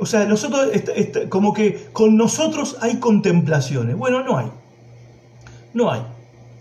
o 0.00 0.06
sea, 0.06 0.24
nosotros, 0.24 0.70
como 1.28 1.52
que 1.52 1.90
con 1.92 2.16
nosotros 2.16 2.78
hay 2.80 2.96
contemplaciones. 2.96 3.96
Bueno, 3.96 4.22
no 4.22 4.38
hay. 4.38 4.50
No 5.74 5.92
hay. 5.92 6.00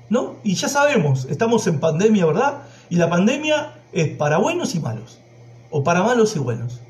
¿No? 0.09 0.35
Y 0.43 0.55
ya 0.55 0.67
sabemos, 0.67 1.25
estamos 1.29 1.65
en 1.67 1.79
pandemia, 1.79 2.25
¿verdad? 2.25 2.63
Y 2.89 2.97
la 2.97 3.09
pandemia 3.09 3.75
es 3.93 4.09
para 4.17 4.37
buenos 4.37 4.75
y 4.75 4.81
malos. 4.81 5.19
O 5.71 5.83
para 5.83 6.03
malos 6.03 6.35
y 6.35 6.39
buenos. 6.39 6.81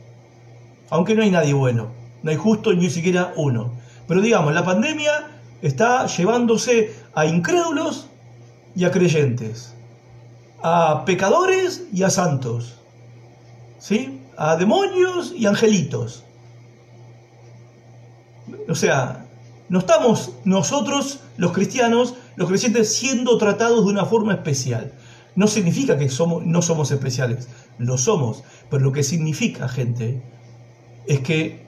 Aunque 0.89 1.15
no 1.15 1.23
hay 1.23 1.31
nadie 1.31 1.53
bueno. 1.53 1.87
No 2.23 2.31
hay 2.31 2.37
justo 2.37 2.73
ni 2.73 2.89
siquiera 2.89 3.33
uno. 3.35 3.71
Pero 4.07 4.21
digamos, 4.21 4.53
la 4.53 4.65
pandemia 4.65 5.27
está 5.61 6.07
llevándose 6.07 6.95
a 7.13 7.25
incrédulos 7.25 8.07
y 8.75 8.85
a 8.85 8.91
creyentes. 8.91 9.73
A 10.61 11.05
pecadores 11.05 11.83
y 11.93 12.03
a 12.03 12.09
santos. 12.09 12.75
¿Sí? 13.77 14.19
A 14.37 14.55
demonios 14.55 15.33
y 15.35 15.45
angelitos. 15.45 16.23
O 18.67 18.75
sea, 18.75 19.25
no 19.69 19.79
estamos 19.79 20.31
nosotros, 20.45 21.19
los 21.37 21.51
cristianos, 21.51 22.15
los 22.35 22.49
creyentes, 22.49 22.95
siendo 22.95 23.37
tratados 23.37 23.85
de 23.85 23.91
una 23.91 24.05
forma 24.05 24.33
especial. 24.33 24.93
No 25.35 25.47
significa 25.47 25.97
que 25.97 26.09
somos, 26.09 26.45
no 26.45 26.61
somos 26.61 26.91
especiales, 26.91 27.47
lo 27.77 27.97
somos, 27.97 28.43
pero 28.69 28.83
lo 28.83 28.91
que 28.91 29.03
significa, 29.03 29.69
gente, 29.69 30.21
es 31.07 31.19
que 31.21 31.67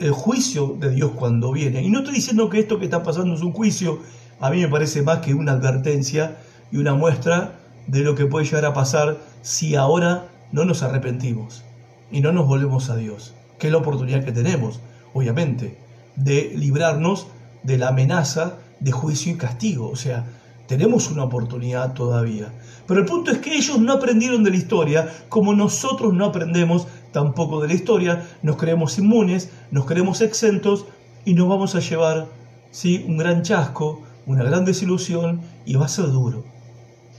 el 0.00 0.12
juicio 0.12 0.76
de 0.78 0.90
Dios 0.90 1.12
cuando 1.16 1.52
viene, 1.52 1.82
y 1.82 1.90
no 1.90 2.00
estoy 2.00 2.14
diciendo 2.14 2.48
que 2.48 2.60
esto 2.60 2.78
que 2.78 2.84
está 2.84 3.02
pasando 3.02 3.34
es 3.34 3.42
un 3.42 3.52
juicio, 3.52 4.00
a 4.40 4.50
mí 4.50 4.60
me 4.60 4.68
parece 4.68 5.02
más 5.02 5.18
que 5.18 5.34
una 5.34 5.52
advertencia 5.52 6.38
y 6.70 6.76
una 6.76 6.94
muestra 6.94 7.58
de 7.86 8.00
lo 8.00 8.14
que 8.14 8.26
puede 8.26 8.44
llegar 8.44 8.66
a 8.66 8.74
pasar 8.74 9.18
si 9.42 9.74
ahora 9.74 10.28
no 10.52 10.64
nos 10.64 10.82
arrepentimos 10.82 11.64
y 12.10 12.20
no 12.20 12.32
nos 12.32 12.46
volvemos 12.46 12.90
a 12.90 12.96
Dios, 12.96 13.34
que 13.58 13.66
es 13.66 13.72
la 13.72 13.78
oportunidad 13.78 14.24
que 14.24 14.32
tenemos, 14.32 14.80
obviamente 15.14 15.88
de 16.18 16.52
librarnos 16.56 17.28
de 17.62 17.78
la 17.78 17.88
amenaza 17.88 18.58
de 18.80 18.92
juicio 18.92 19.32
y 19.32 19.36
castigo. 19.36 19.88
O 19.88 19.96
sea, 19.96 20.26
tenemos 20.66 21.10
una 21.10 21.24
oportunidad 21.24 21.94
todavía. 21.94 22.52
Pero 22.86 23.00
el 23.00 23.06
punto 23.06 23.30
es 23.30 23.38
que 23.38 23.54
ellos 23.54 23.78
no 23.78 23.94
aprendieron 23.94 24.44
de 24.44 24.50
la 24.50 24.56
historia 24.56 25.08
como 25.28 25.54
nosotros 25.54 26.12
no 26.12 26.26
aprendemos 26.26 26.86
tampoco 27.12 27.60
de 27.60 27.68
la 27.68 27.74
historia. 27.74 28.28
Nos 28.42 28.56
creemos 28.56 28.98
inmunes, 28.98 29.50
nos 29.70 29.86
creemos 29.86 30.20
exentos 30.20 30.86
y 31.24 31.34
nos 31.34 31.48
vamos 31.48 31.74
a 31.74 31.80
llevar 31.80 32.26
¿sí? 32.70 33.04
un 33.06 33.18
gran 33.18 33.42
chasco, 33.42 34.02
una 34.26 34.44
gran 34.44 34.64
desilusión 34.64 35.40
y 35.64 35.74
va 35.74 35.86
a 35.86 35.88
ser 35.88 36.06
duro. 36.06 36.44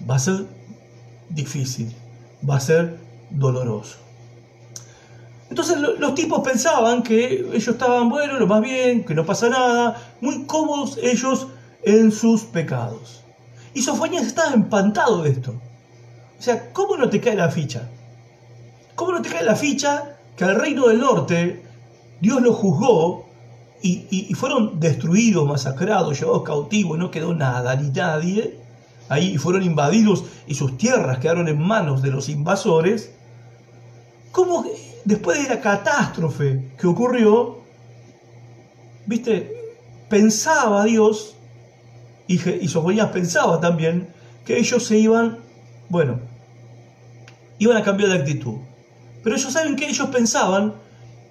Va 0.10 0.15
a 0.15 0.19
ser 0.19 0.45
difícil, 1.30 1.93
va 2.47 2.58
a 2.58 2.60
ser 2.60 2.97
doloroso. 3.30 3.97
Entonces 5.49 5.78
los 5.80 6.13
tipos 6.13 6.41
pensaban 6.41 7.02
que 7.02 7.41
ellos 7.54 7.67
estaban, 7.67 8.10
bueno, 8.10 8.39
lo 8.39 8.45
más 8.45 8.62
bien, 8.62 9.04
que 9.04 9.15
no 9.15 9.25
pasa 9.25 9.49
nada, 9.49 9.97
muy 10.21 10.45
cómodos 10.45 10.99
ellos 11.02 11.47
en 11.84 12.12
sus 12.12 12.43
pecados. 12.43 13.23
Y 13.73 13.82
Sofonías 13.82 14.28
estaba 14.28 14.54
empantado 14.54 15.23
de 15.23 15.32
esto. 15.32 15.56
O 16.38 16.41
sea, 16.41 16.71
¿cómo 16.71 16.97
no 16.97 17.10
te 17.10 17.19
cae 17.19 17.36
la 17.36 17.49
ficha? 17.49 17.89
¿Cómo 19.00 19.14
no 19.14 19.22
te 19.22 19.30
cae 19.30 19.46
la 19.46 19.56
ficha 19.56 20.18
que 20.36 20.44
al 20.44 20.60
reino 20.60 20.90
del 20.90 21.00
norte 21.00 21.64
Dios 22.20 22.42
lo 22.42 22.52
juzgó 22.52 23.30
y, 23.82 24.06
y 24.12 24.34
fueron 24.34 24.78
destruidos, 24.82 25.48
masacrados, 25.48 26.20
llevados 26.20 26.44
cautivos, 26.44 26.98
no 26.98 27.10
quedó 27.10 27.34
nada 27.34 27.78
ni 27.78 27.92
nadie? 27.92 28.60
Ahí 29.08 29.38
fueron 29.38 29.64
invadidos 29.64 30.26
y 30.48 30.56
sus 30.56 30.78
tierras 30.78 31.20
quedaron 31.20 31.48
en 31.48 31.62
manos 31.62 32.02
de 32.02 32.12
los 32.12 32.28
invasores. 32.28 33.14
¿Cómo 34.34 34.66
después 35.06 35.44
de 35.44 35.56
la 35.56 35.62
catástrofe 35.62 36.74
que 36.78 36.86
ocurrió, 36.86 37.60
viste, 39.06 39.78
pensaba 40.10 40.84
Dios, 40.84 41.38
y, 42.28 42.36
y 42.50 42.68
Sofonías 42.68 43.12
pensaba 43.12 43.62
también, 43.62 44.10
que 44.44 44.60
ellos 44.60 44.86
se 44.86 44.98
iban, 44.98 45.38
bueno, 45.88 46.20
iban 47.60 47.78
a 47.78 47.82
cambiar 47.82 48.10
de 48.10 48.18
actitud. 48.18 48.56
Pero 49.24 49.36
ellos 49.36 49.52
saben 49.52 49.76
que 49.76 49.88
ellos 49.90 50.10
pensaban 50.10 50.74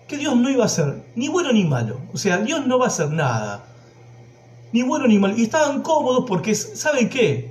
que 0.07 0.17
Dios 0.17 0.37
no 0.37 0.51
iba 0.51 0.65
a 0.65 0.69
ser 0.69 1.05
ni 1.15 1.29
bueno 1.29 1.53
ni 1.53 1.65
malo. 1.65 2.01
O 2.13 2.17
sea, 2.17 2.39
Dios 2.39 2.67
no 2.67 2.79
va 2.79 2.87
a 2.87 2.89
hacer 2.89 3.11
nada. 3.11 3.65
Ni 4.73 4.83
bueno 4.83 5.07
ni 5.07 5.19
malo. 5.19 5.37
Y 5.37 5.43
estaban 5.43 5.83
cómodos 5.83 6.25
porque, 6.27 6.55
¿saben 6.55 7.09
qué? 7.09 7.51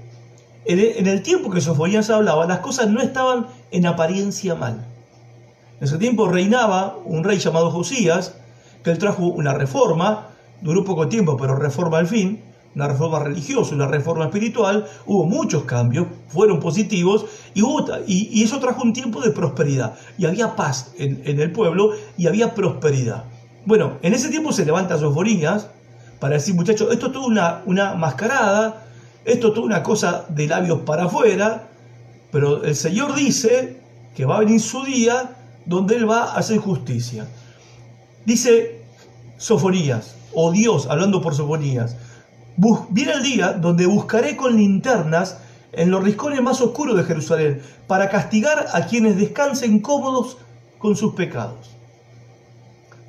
En 0.65 1.07
el 1.07 1.21
tiempo 1.23 1.49
que 1.49 1.61
Sofonías 1.61 2.09
hablaba, 2.09 2.45
las 2.45 2.59
cosas 2.59 2.89
no 2.89 3.01
estaban 3.01 3.47
en 3.71 3.85
apariencia 3.85 4.53
mal. 4.53 4.85
En 5.79 5.87
ese 5.87 5.97
tiempo 5.97 6.27
reinaba 6.27 6.97
un 7.05 7.23
rey 7.23 7.37
llamado 7.37 7.71
Josías, 7.71 8.35
que 8.83 8.91
él 8.91 8.97
trajo 8.97 9.27
una 9.27 9.53
reforma, 9.53 10.29
duró 10.61 10.83
poco 10.83 11.07
tiempo, 11.07 11.37
pero 11.37 11.55
reforma 11.55 11.99
al 11.99 12.07
fin, 12.07 12.43
una 12.77 12.87
reforma 12.87 13.17
religiosa, 13.17 13.73
una 13.73 13.87
reforma 13.87 14.25
espiritual, 14.25 14.85
hubo 15.07 15.25
muchos 15.25 15.63
cambios, 15.63 16.05
fueron 16.27 16.59
positivos, 16.59 17.25
y, 17.55 18.43
eso 18.43 18.59
trajo 18.59 18.83
un 18.83 18.93
tiempo 18.93 19.19
de 19.19 19.31
prosperidad, 19.31 19.95
y 20.15 20.27
había 20.27 20.55
paz 20.55 20.91
en, 20.99 21.39
el 21.39 21.51
pueblo, 21.51 21.93
y 22.17 22.27
había 22.27 22.53
prosperidad. 22.53 23.23
Bueno, 23.65 23.97
en 24.03 24.13
ese 24.13 24.29
tiempo 24.29 24.51
se 24.51 24.63
levanta 24.63 24.99
Sofonías 24.99 25.69
para 26.19 26.35
decir, 26.35 26.53
muchachos, 26.53 26.89
esto 26.91 27.07
es 27.07 27.13
toda 27.13 27.25
una, 27.25 27.61
una 27.65 27.95
mascarada, 27.95 28.85
esto 29.25 29.47
es 29.47 29.53
toda 29.55 29.65
una 29.65 29.81
cosa 29.81 30.25
de 30.29 30.45
labios 30.45 30.81
para 30.81 31.05
afuera, 31.05 31.69
pero 32.31 32.63
el 32.63 32.75
Señor 32.75 33.15
dice 33.15 33.81
que 34.15 34.25
va 34.25 34.35
a 34.37 34.39
venir 34.41 34.61
su 34.61 34.83
día 34.83 35.35
donde 35.65 35.95
Él 35.95 36.07
va 36.07 36.25
a 36.25 36.37
hacer 36.37 36.59
justicia. 36.59 37.25
Dice 38.23 38.83
Sofonías, 39.37 40.15
o 40.31 40.51
Dios, 40.51 40.85
hablando 40.87 41.21
por 41.21 41.33
Sofonías, 41.33 41.95
viene 42.89 43.13
el 43.13 43.23
día 43.23 43.53
donde 43.53 43.85
buscaré 43.85 44.35
con 44.35 44.55
linternas 44.55 45.37
en 45.71 45.91
los 45.91 46.03
rincones 46.03 46.41
más 46.41 46.59
oscuros 46.61 46.97
de 46.97 47.03
Jerusalén 47.03 47.61
para 47.87 48.09
castigar 48.09 48.67
a 48.73 48.85
quienes 48.87 49.17
descansen 49.17 49.79
cómodos 49.79 50.37
con 50.79 50.95
sus 50.95 51.13
pecados. 51.13 51.71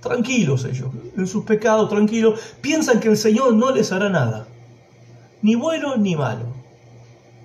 Tranquilos 0.01 0.65
ellos, 0.65 0.91
en 1.17 1.27
sus 1.27 1.45
pecados, 1.45 1.89
tranquilos, 1.89 2.39
piensan 2.61 3.01
que 3.01 3.09
el 3.09 3.17
Señor 3.17 3.55
no 3.55 3.73
les 3.73 3.91
hará 3.91 4.09
nada, 4.09 4.47
ni 5.43 5.55
bueno 5.55 5.97
ni 5.97 6.15
malo, 6.15 6.55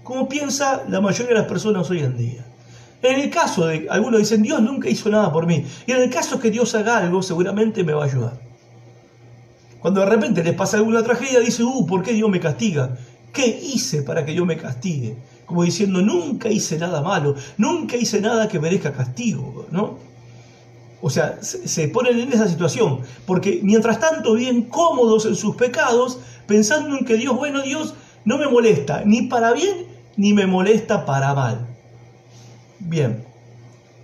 como 0.04 0.30
piensa 0.30 0.84
la 0.88 1.02
mayoría 1.02 1.34
de 1.34 1.40
las 1.40 1.48
personas 1.48 1.90
hoy 1.90 2.00
en 2.00 2.18
día. 2.18 2.46
En 3.02 3.20
el 3.20 3.30
caso 3.30 3.66
de, 3.66 3.88
algunos 3.90 4.20
dicen, 4.20 4.42
Dios 4.42 4.62
nunca 4.62 4.88
hizo 4.88 5.10
nada 5.10 5.32
por 5.32 5.46
mí. 5.46 5.66
Y 5.86 5.92
en 5.92 6.04
el 6.04 6.10
caso 6.10 6.40
que 6.40 6.50
Dios 6.50 6.74
haga 6.74 7.00
algo, 7.00 7.22
seguramente 7.22 7.84
me 7.84 7.94
va 7.94 8.04
a 8.04 8.08
ayudar. 8.08 8.40
Cuando 9.84 10.00
de 10.00 10.06
repente 10.06 10.42
les 10.46 10.56
pasa 10.56 10.78
alguna 10.78 11.04
tragedia, 11.04 11.42
dice, 11.42 11.62
uh, 11.62 11.86
¿por 11.86 12.04
qué 12.04 12.14
Dios 12.14 12.30
me 12.30 12.40
castiga? 12.40 12.96
¿Qué 13.34 13.46
hice 13.46 14.02
para 14.02 14.26
que 14.26 14.32
Dios 14.32 14.48
me 14.48 14.56
castigue? 14.56 15.18
Como 15.46 15.62
diciendo, 15.62 16.02
nunca 16.02 16.48
hice 16.48 16.78
nada 16.78 17.02
malo, 17.02 17.36
nunca 17.58 17.98
hice 17.98 18.22
nada 18.22 18.48
que 18.48 18.62
merezca 18.62 18.94
castigo, 18.94 19.66
¿no? 19.72 19.98
O 21.02 21.10
sea, 21.10 21.38
se 21.42 21.90
ponen 21.90 22.18
en 22.18 22.32
esa 22.32 22.48
situación, 22.48 23.02
porque 23.26 23.60
mientras 23.62 24.00
tanto 24.00 24.36
viven 24.36 24.62
cómodos 24.62 25.26
en 25.26 25.36
sus 25.36 25.58
pecados, 25.58 26.20
pensando 26.48 26.98
en 26.98 27.04
que 27.04 27.18
Dios, 27.18 27.36
bueno, 27.36 27.62
Dios 27.62 27.94
no 28.24 28.38
me 28.38 28.48
molesta, 28.48 29.04
ni 29.04 29.24
para 29.24 29.52
bien, 29.52 29.86
ni 30.16 30.32
me 30.32 30.48
molesta 30.48 31.06
para 31.06 31.34
mal. 31.34 31.68
Bien, 32.80 33.26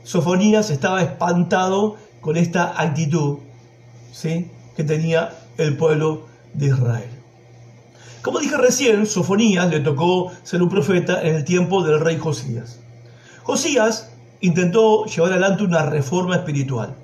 Sofonías 0.03 0.71
estaba 0.71 1.01
espantado 1.01 1.95
con 2.19 2.35
esta 2.35 2.81
actitud 2.81 3.37
¿sí? 4.11 4.47
que 4.75 4.83
tenía 4.83 5.29
el 5.59 5.77
pueblo 5.77 6.25
de 6.53 6.67
Israel. 6.67 7.09
Como 8.21 8.39
dije 8.39 8.57
recién, 8.57 9.05
Sofonías 9.05 9.69
le 9.69 9.79
tocó 9.79 10.31
ser 10.43 10.61
un 10.61 10.69
profeta 10.69 11.21
en 11.21 11.35
el 11.35 11.45
tiempo 11.45 11.83
del 11.83 11.99
rey 11.99 12.17
Josías. 12.17 12.79
Josías 13.43 14.11
intentó 14.41 15.05
llevar 15.05 15.31
adelante 15.31 15.63
una 15.63 15.85
reforma 15.85 16.35
espiritual, 16.35 16.95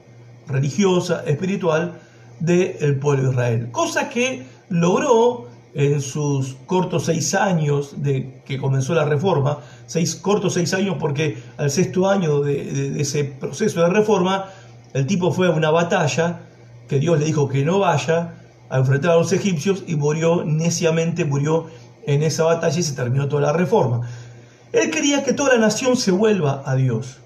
religiosa, 0.48 1.24
espiritual, 1.26 2.00
del 2.40 3.00
pueblo 3.00 3.24
de 3.24 3.30
Israel. 3.32 3.72
Cosa 3.72 4.10
que 4.10 4.46
logró 4.70 5.48
en 5.74 6.02
sus 6.02 6.56
cortos 6.66 7.06
seis 7.06 7.34
años 7.34 8.02
de 8.02 8.42
que 8.46 8.58
comenzó 8.58 8.94
la 8.94 9.06
reforma, 9.06 9.60
seis 9.88 10.16
cortos 10.16 10.54
seis 10.54 10.74
años 10.74 10.98
porque 11.00 11.38
al 11.58 11.70
sexto 11.70 12.10
año 12.10 12.42
de, 12.42 13.00
ese 13.00 13.26
proceso 13.26 13.82
de 13.82 13.90
reforma, 13.90 14.46
el 14.94 15.06
tipo 15.06 15.32
fue 15.32 15.48
a 15.48 15.52
una 15.52 15.72
batalla 15.72 16.42
que 16.88 17.00
Dios 17.00 17.20
le 17.20 17.26
dijo 17.26 17.50
que 17.50 17.66
no 17.66 17.80
vaya 17.80 18.36
a 18.70 18.78
enfrentar 18.78 19.12
a 19.12 19.16
los 19.16 19.32
egipcios 19.32 19.84
y 19.88 19.96
murió 19.96 20.44
neciamente, 20.46 21.26
murió 21.26 21.68
en 22.06 22.24
esa 22.24 22.44
batalla 22.44 22.80
y 22.80 22.84
se 22.84 22.94
terminó 22.94 23.28
toda 23.28 23.44
la 23.44 23.54
reforma. 23.54 24.08
Él 24.72 24.92
quería 24.92 25.24
que 25.24 25.34
toda 25.34 25.54
la 25.54 25.60
nación 25.60 25.96
se 25.96 26.12
vuelva 26.12 26.64
a 26.66 26.76
Dios. 26.76 27.20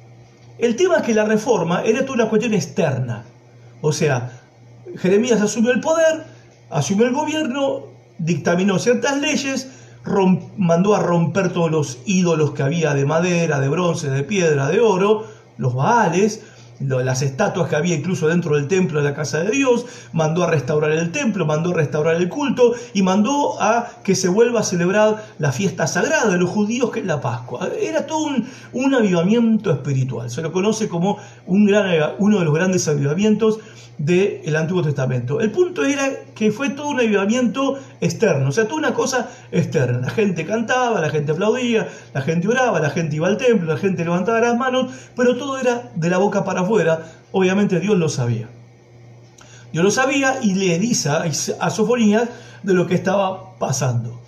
El 0.58 0.76
tema 0.76 0.98
es 0.98 1.04
que 1.04 1.14
la 1.14 1.26
reforma 1.26 1.82
era 1.84 2.02
toda 2.02 2.16
una 2.16 2.30
cuestión 2.30 2.54
externa. 2.54 3.24
O 3.82 3.92
sea, 3.92 4.32
Jeremías 4.98 5.42
asumió 5.42 5.72
el 5.72 5.80
poder, 5.80 6.26
asumió 6.70 7.06
el 7.06 7.14
gobierno, 7.14 7.86
dictaminó 8.18 8.78
ciertas 8.78 9.18
leyes, 9.20 9.70
mandó 10.58 10.96
a 10.96 11.00
romper 11.00 11.54
todos 11.54 11.72
los 11.72 12.00
ídolos 12.06 12.52
que 12.52 12.64
había 12.64 12.94
de 12.94 13.06
madera, 13.06 13.60
de 13.60 13.70
bronce, 13.70 14.10
de 14.10 14.24
piedra, 14.24 14.68
de 14.68 14.80
oro, 14.80 15.26
los 15.58 15.76
baales, 15.76 16.44
las 16.80 17.22
estatuas 17.22 17.70
que 17.70 17.76
había 17.76 17.96
incluso 17.96 18.28
dentro 18.28 18.56
del 18.56 18.68
templo 18.68 19.02
de 19.02 19.10
la 19.10 19.16
casa 19.16 19.44
de 19.44 19.52
Dios, 19.52 19.86
mandó 20.14 20.44
a 20.44 20.50
restaurar 20.50 20.92
el 20.92 21.12
templo, 21.12 21.46
mandó 21.46 21.72
a 21.72 21.76
restaurar 21.76 22.16
el 22.16 22.30
culto 22.30 22.74
y 22.94 23.02
mandó 23.04 23.62
a 23.62 23.90
que 24.04 24.16
se 24.16 24.30
vuelva 24.30 24.62
a 24.62 24.64
celebrar 24.64 25.24
la 25.38 25.52
fiesta 25.52 25.88
sagrada 25.88 26.32
de 26.32 26.38
los 26.38 26.50
judíos 26.50 26.92
que 26.92 27.00
es 27.02 27.06
la 27.06 27.22
Pascua. 27.22 27.70
Era 27.80 28.06
todo 28.08 28.20
un, 28.20 28.48
un 28.74 28.96
avivamiento 28.96 29.72
espiritual, 29.72 30.30
se 30.30 30.42
lo 30.42 30.52
conoce 30.52 30.88
como 30.88 31.18
un 31.46 31.66
gran, 31.66 31.90
uno 32.20 32.40
de 32.40 32.46
los 32.46 32.54
grandes 32.54 32.88
avivamientos 32.88 33.60
del 34.00 34.56
Antiguo 34.56 34.82
Testamento. 34.82 35.42
El 35.42 35.52
punto 35.52 35.84
era 35.84 36.10
que 36.34 36.52
fue 36.52 36.70
todo 36.70 36.88
un 36.88 37.00
avivamiento 37.00 37.78
externo, 38.00 38.48
o 38.48 38.52
sea, 38.52 38.64
toda 38.64 38.78
una 38.78 38.94
cosa 38.94 39.30
externa. 39.52 40.00
La 40.00 40.10
gente 40.10 40.46
cantaba, 40.46 41.02
la 41.02 41.10
gente 41.10 41.34
aplaudía, 41.34 41.90
la 42.14 42.22
gente 42.22 42.48
oraba, 42.48 42.80
la 42.80 42.90
gente 42.92 43.18
iba 43.18 43.28
al 43.28 43.36
templo, 43.36 43.74
la 43.74 43.78
gente 43.78 44.06
levantaba 44.06 44.40
las 44.40 44.58
manos, 44.58 44.90
pero 45.18 45.36
todo 45.36 45.60
era 45.60 45.92
de 45.96 46.10
la 46.10 46.18
boca 46.18 46.46
para. 46.46 46.69
Obviamente 47.32 47.80
Dios 47.80 47.98
lo 47.98 48.10
sabía. 48.10 48.48
Dios 49.72 49.84
lo 49.84 49.92
sabía 49.92 50.40
y 50.42 50.54
le 50.56 50.80
dice 50.80 51.10
a 51.10 51.70
Sofonías 51.70 52.30
de 52.64 52.74
lo 52.74 52.88
que 52.88 52.96
estaba 52.96 53.58
pasando. 53.60 54.20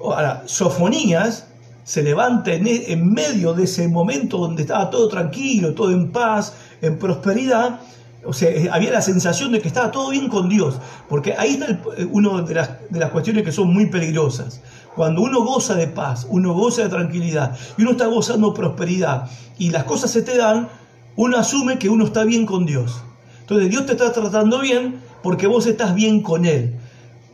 Ahora, 0.00 0.42
Sofonías 0.46 1.46
se 1.84 2.02
levanta 2.02 2.52
en, 2.52 2.66
en 2.66 3.12
medio 3.12 3.54
de 3.54 3.64
ese 3.64 3.88
momento 3.88 4.38
donde 4.38 4.62
estaba 4.62 4.90
todo 4.90 5.08
tranquilo, 5.08 5.72
todo 5.72 5.92
en 5.92 6.10
paz, 6.10 6.54
en 6.82 6.98
prosperidad, 6.98 7.80
o 8.26 8.32
sea, 8.32 8.50
había 8.74 8.90
la 8.90 9.00
sensación 9.00 9.52
de 9.52 9.60
que 9.60 9.68
estaba 9.68 9.90
todo 9.90 10.10
bien 10.10 10.28
con 10.28 10.48
Dios, 10.48 10.74
porque 11.08 11.34
ahí 11.38 11.54
está 11.54 11.70
eh, 11.96 12.04
una 12.10 12.42
de 12.42 12.54
las, 12.54 12.70
de 12.90 12.98
las 12.98 13.10
cuestiones 13.10 13.44
que 13.44 13.52
son 13.52 13.72
muy 13.72 13.86
peligrosas. 13.86 14.60
Cuando 14.94 15.22
uno 15.22 15.44
goza 15.44 15.74
de 15.74 15.86
paz, 15.86 16.26
uno 16.28 16.54
goza 16.54 16.82
de 16.82 16.88
tranquilidad 16.88 17.56
y 17.76 17.82
uno 17.82 17.92
está 17.92 18.06
gozando 18.06 18.52
prosperidad 18.52 19.28
y 19.58 19.70
las 19.70 19.84
cosas 19.84 20.10
se 20.10 20.22
te 20.22 20.36
dan, 20.36 20.68
uno 21.16 21.36
asume 21.36 21.78
que 21.78 21.88
uno 21.88 22.04
está 22.04 22.24
bien 22.24 22.46
con 22.46 22.66
Dios. 22.66 23.02
Entonces 23.40 23.70
Dios 23.70 23.86
te 23.86 23.92
está 23.92 24.12
tratando 24.12 24.60
bien 24.60 25.00
porque 25.22 25.46
vos 25.46 25.66
estás 25.66 25.94
bien 25.94 26.22
con 26.22 26.46
Él. 26.46 26.76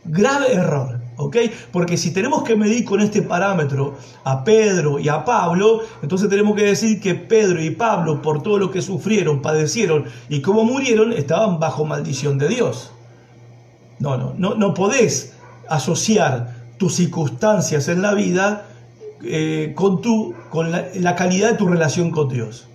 Grave 0.05 0.53
error. 0.53 1.03
¿ok? 1.17 1.37
Porque 1.71 1.97
si 1.97 2.11
tenemos 2.11 2.43
que 2.43 2.55
medir 2.55 2.85
con 2.85 3.01
este 3.01 3.21
parámetro 3.21 3.95
a 4.23 4.43
Pedro 4.43 4.99
y 4.99 5.09
a 5.09 5.25
Pablo, 5.25 5.81
entonces 6.01 6.29
tenemos 6.29 6.55
que 6.55 6.63
decir 6.63 6.99
que 6.99 7.15
Pedro 7.15 7.61
y 7.61 7.71
Pablo, 7.71 8.21
por 8.21 8.41
todo 8.41 8.57
lo 8.57 8.71
que 8.71 8.81
sufrieron, 8.81 9.41
padecieron 9.41 10.05
y 10.29 10.41
cómo 10.41 10.63
murieron, 10.63 11.13
estaban 11.13 11.59
bajo 11.59 11.85
maldición 11.85 12.37
de 12.37 12.47
Dios. 12.49 12.91
No, 13.99 14.17
no, 14.17 14.33
no, 14.37 14.55
no 14.55 14.73
podés 14.73 15.33
asociar 15.69 16.63
tus 16.77 16.95
circunstancias 16.95 17.87
en 17.87 18.01
la 18.01 18.13
vida 18.13 18.67
eh, 19.23 19.73
con, 19.75 20.01
tu, 20.01 20.33
con 20.49 20.71
la, 20.71 20.87
la, 20.95 21.15
calidad 21.15 21.51
de 21.51 21.57
tu 21.57 21.67
relación 21.67 22.11
con 22.11 22.27
Dios. 22.27 22.67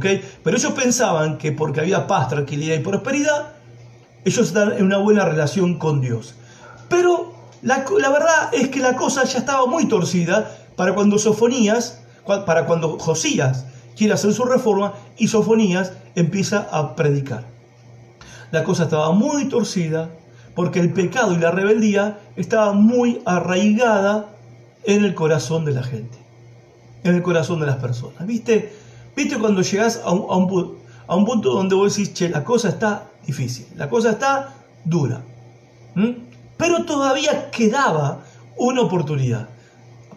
Pero 0.00 0.56
ellos 0.56 0.72
pensaban 0.72 1.38
que 1.38 1.52
porque 1.52 1.80
había 1.80 2.06
paz, 2.06 2.28
tranquilidad 2.28 2.76
y 2.76 2.80
prosperidad, 2.80 3.52
ellos 4.24 4.46
están 4.46 4.72
en 4.72 4.84
una 4.84 4.98
buena 4.98 5.24
relación 5.24 5.78
con 5.78 6.00
Dios. 6.00 6.34
Pero 6.88 7.32
la, 7.62 7.84
verdad 8.10 8.50
es 8.52 8.68
que 8.68 8.80
la 8.80 8.96
cosa 8.96 9.24
ya 9.24 9.38
estaba 9.38 9.66
muy 9.66 9.86
torcida 9.86 10.56
para 10.76 10.94
cuando 10.94 11.18
Sofonías, 11.18 12.02
para 12.26 12.66
cuando 12.66 12.98
Josías 12.98 13.66
quiere 13.96 14.14
hacer 14.14 14.32
su 14.32 14.44
reforma 14.44 14.94
y 15.16 15.28
Sofonías 15.28 15.92
empieza 16.14 16.68
a 16.70 16.94
predicar. 16.94 17.44
La 18.50 18.64
cosa 18.64 18.84
estaba 18.84 19.12
muy 19.12 19.48
torcida 19.48 20.10
porque 20.54 20.80
el 20.80 20.92
pecado 20.92 21.32
y 21.32 21.38
la 21.38 21.50
rebeldía 21.50 22.18
estaba 22.36 22.72
muy 22.72 23.22
arraigada 23.24 24.28
en 24.84 25.04
el 25.04 25.14
corazón 25.14 25.64
de 25.64 25.72
la 25.72 25.82
gente, 25.82 26.18
en 27.04 27.14
el 27.14 27.22
corazón 27.22 27.60
de 27.60 27.66
las 27.66 27.76
personas. 27.76 28.26
¿Viste? 28.26 28.72
¿Viste 29.14 29.38
cuando 29.38 29.62
llegas 29.62 30.00
a 30.04 30.12
un, 30.12 30.26
a 31.06 31.16
un, 31.16 31.24
punto 31.24 31.52
donde 31.52 31.74
vos 31.74 31.94
decís, 31.94 32.14
che, 32.14 32.28
la 32.28 32.44
cosa 32.44 32.70
está 32.70 33.10
difícil, 33.26 33.66
la 33.76 33.88
cosa 33.88 34.10
está 34.10 34.54
dura? 34.84 35.22
Pero 36.56 36.84
todavía 36.84 37.50
quedaba 37.50 38.20
una 38.56 38.82
oportunidad. 38.82 39.48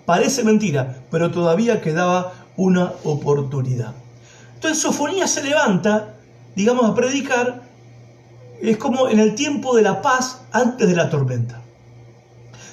Parece 0.06 0.44
mentira, 0.44 0.98
pero 1.10 1.32
todavía 1.32 1.82
quedaba 1.82 2.34
una 2.56 2.94
oportunidad. 3.04 3.94
Entonces 4.54 4.82
Sofonía 4.82 5.28
se 5.28 5.44
levanta, 5.44 6.16
digamos, 6.56 6.90
a 6.90 6.96
predicar. 6.96 7.62
Es 8.62 8.78
como 8.78 9.10
en 9.10 9.20
el 9.20 9.36
tiempo 9.36 9.76
de 9.76 9.82
la 9.82 10.02
paz 10.02 10.42
antes 10.52 10.88
de 10.88 10.96
la 10.96 11.10
tormenta. 11.10 11.62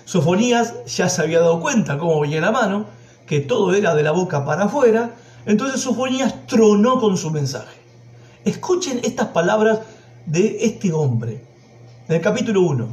Sofonías 0.05 0.85
ya 0.87 1.09
se 1.09 1.23
había 1.23 1.41
dado 1.41 1.61
cuenta, 1.61 1.99
como 1.99 2.20
veía 2.20 2.41
la 2.41 2.51
mano, 2.51 2.87
que 3.27 3.41
todo 3.41 3.75
era 3.75 3.95
de 3.95 4.03
la 4.03 4.11
boca 4.11 4.45
para 4.45 4.64
afuera. 4.64 5.12
Entonces 5.47 5.80
Sofonías 5.80 6.47
tronó 6.47 7.01
con 7.01 7.16
su 7.16 7.30
mensaje. 7.30 7.76
Escuchen 8.45 9.01
estas 9.03 9.28
palabras 9.28 9.80
de 10.26 10.59
este 10.61 10.93
hombre. 10.93 11.45
En 12.09 12.16
el 12.16 12.20
capítulo 12.20 12.62
1. 12.62 12.88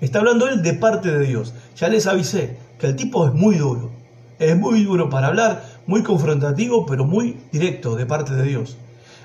Está 0.00 0.18
hablando 0.18 0.48
él 0.48 0.62
de 0.62 0.74
parte 0.74 1.10
de 1.10 1.26
Dios. 1.26 1.54
Ya 1.76 1.88
les 1.88 2.06
avisé 2.06 2.56
que 2.78 2.86
el 2.86 2.96
tipo 2.96 3.26
es 3.26 3.34
muy 3.34 3.56
duro. 3.56 3.90
Es 4.38 4.56
muy 4.56 4.82
duro 4.82 5.08
para 5.08 5.28
hablar, 5.28 5.64
muy 5.86 6.02
confrontativo, 6.02 6.84
pero 6.86 7.04
muy 7.04 7.38
directo 7.52 7.94
de 7.94 8.06
parte 8.06 8.34
de 8.34 8.42
Dios. 8.42 8.76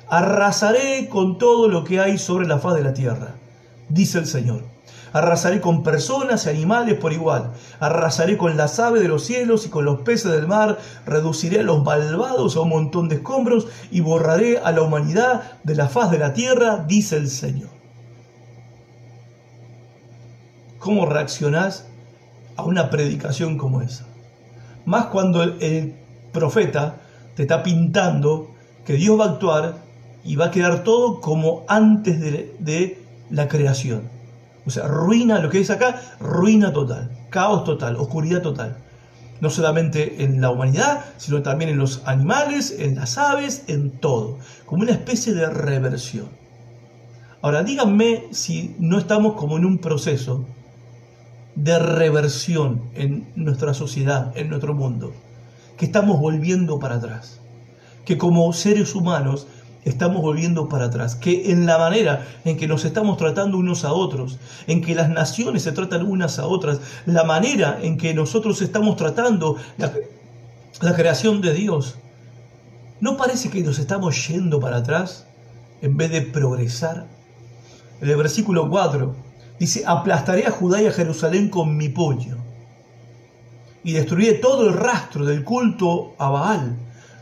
Arrasaré 0.10 1.10
con 1.10 1.38
todo 1.38 1.68
lo 1.68 1.84
que 1.84 2.00
hay 2.00 2.18
sobre 2.18 2.48
la 2.48 2.60
faz 2.60 2.76
de 2.76 2.84
la 2.84 2.94
tierra, 2.94 3.36
dice 3.90 4.20
el 4.20 4.28
Señor. 4.28 4.77
Arrasaré 5.18 5.62
con 5.62 5.84
personas 5.84 6.46
y 6.46 6.50
animales 6.50 6.96
por 6.96 7.12
igual. 7.14 7.52
Arrasaré 7.80 8.38
con 8.38 8.56
las 8.56 8.80
aves 8.80 9.02
de 9.02 9.08
los 9.08 9.24
cielos 9.24 9.66
y 9.66 9.70
con 9.70 9.86
los 9.86 10.02
peces 10.02 10.32
del 10.32 10.48
mar. 10.48 10.78
Reduciré 11.06 11.62
a 11.62 11.64
los 11.64 11.84
malvados 11.84 12.56
a 12.56 12.62
un 12.62 12.70
montón 12.70 13.10
de 13.10 13.16
escombros 13.16 13.68
y 13.90 14.02
borraré 14.02 14.60
a 14.60 14.72
la 14.72 14.82
humanidad 14.82 15.60
de 15.64 15.76
la 15.76 15.90
faz 15.90 16.12
de 16.12 16.20
la 16.20 16.34
tierra, 16.34 16.86
dice 16.88 17.18
el 17.18 17.30
Señor. 17.30 17.70
¿Cómo 20.80 21.06
reaccionás 21.06 21.88
a 22.56 22.64
una 22.64 22.90
predicación 22.90 23.58
como 23.58 23.82
esa? 23.82 24.06
Más 24.86 25.08
cuando 25.08 25.44
el, 25.44 25.96
profeta 26.32 26.98
te 27.36 27.44
está 27.44 27.64
pintando 27.64 28.52
que 28.86 28.94
Dios 28.94 29.20
va 29.20 29.26
a 29.26 29.30
actuar 29.32 29.76
y 30.24 30.36
va 30.36 30.46
a 30.46 30.52
quedar 30.52 30.84
todo 30.84 31.20
como 31.20 31.64
antes 31.68 32.20
de, 32.20 32.56
de, 32.60 33.02
la 33.30 33.48
creación. 33.48 34.17
O 34.68 34.70
sea, 34.70 34.86
ruina, 34.86 35.40
lo 35.40 35.50
que 35.50 35.62
es 35.62 35.70
acá, 35.70 36.02
ruina 36.20 36.74
total, 36.74 37.10
caos 37.30 37.64
total, 37.64 37.96
oscuridad 37.96 38.42
total. 38.42 38.76
No 39.40 39.50
solamente 39.50 40.26
en 40.26 40.42
la 40.42 40.50
humanidad, 40.50 41.06
sino 41.16 41.42
también 41.42 41.70
en 41.70 41.78
los 41.78 42.02
animales, 42.06 42.76
en 42.78 42.96
las 42.96 43.18
aves, 43.18 43.64
en 43.68 43.92
todo. 43.92 44.40
Como 44.66 44.84
una 44.84 44.92
especie 44.92 45.34
de 45.34 45.48
reversión. 45.48 46.28
Ahora, 47.42 47.64
díganme 47.64 48.26
si 48.32 48.76
no 48.78 48.98
estamos 48.98 49.36
como 49.36 49.56
en 49.56 49.64
un 49.64 49.78
proceso 49.78 50.46
de 51.56 51.80
reversión 51.80 52.90
en 52.94 53.32
nuestra 53.36 53.74
sociedad, 53.74 54.34
en 54.36 54.50
nuestro 54.50 54.74
mundo, 54.74 55.14
que 55.78 55.86
estamos 55.86 56.20
volviendo 56.20 56.78
para 56.78 56.96
atrás, 56.96 57.40
que 58.04 58.18
como 58.18 58.52
seres 58.52 58.96
humanos 58.96 59.48
estamos 59.88 60.22
volviendo 60.22 60.70
para 60.70 60.86
atrás, 60.86 61.16
que 61.16 61.52
en 61.52 61.66
la 61.66 61.78
manera 61.78 62.28
en 62.46 62.58
que 62.58 62.68
nos 62.68 62.86
estamos 62.86 63.18
tratando 63.18 63.58
unos 63.58 63.86
a 63.86 63.94
otros, 63.94 64.38
en 64.68 64.82
que 64.82 64.96
las 64.96 65.10
naciones 65.10 65.64
se 65.64 65.72
tratan 65.72 66.06
unas 66.06 66.40
a 66.40 66.48
otras, 66.48 66.80
la 67.06 67.24
manera 67.24 67.80
en 67.82 67.98
que 67.98 68.14
nosotros 68.14 68.62
estamos 68.62 68.96
tratando 68.96 69.58
la, 69.78 70.94
creación 70.96 71.42
de 71.42 71.54
Dios, 71.54 71.96
¿no 73.00 73.18
parece 73.18 73.50
que 73.50 73.62
nos 73.62 73.80
estamos 73.80 74.28
yendo 74.28 74.60
para 74.60 74.78
atrás 74.78 75.26
en 75.82 75.98
vez 75.98 76.12
de 76.12 76.22
progresar? 76.22 77.08
En 78.02 78.10
el 78.10 78.18
versículo 78.18 78.70
4 78.70 79.28
Dice, 79.60 79.84
aplastaré 79.86 80.46
a 80.46 80.52
Judá 80.52 80.82
y 80.82 80.88
a 80.88 80.92
Jerusalén 80.92 81.50
con 81.50 81.76
mi 81.78 81.90
puño. 81.90 82.38
Y 83.84 83.94
destruiré 83.94 84.34
todo 84.34 84.68
el 84.68 84.74
rastro 84.74 85.26
del 85.26 85.44
culto 85.44 86.14
a 86.18 86.30
Baal. 86.30 86.78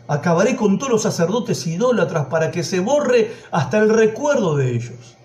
Acabaré 0.08 0.56
con 0.56 0.78
todos 0.78 0.91
los 0.91 1.01
sacerdotes 1.01 1.66
idólatras 1.66 2.28
para 2.28 2.51
que 2.51 2.64
se 2.64 2.80
borre 2.80 3.34
hasta 3.51 3.80
el 3.80 3.89
recuerdo 3.89 4.56
de 4.56 4.76
ellos. 4.76 5.16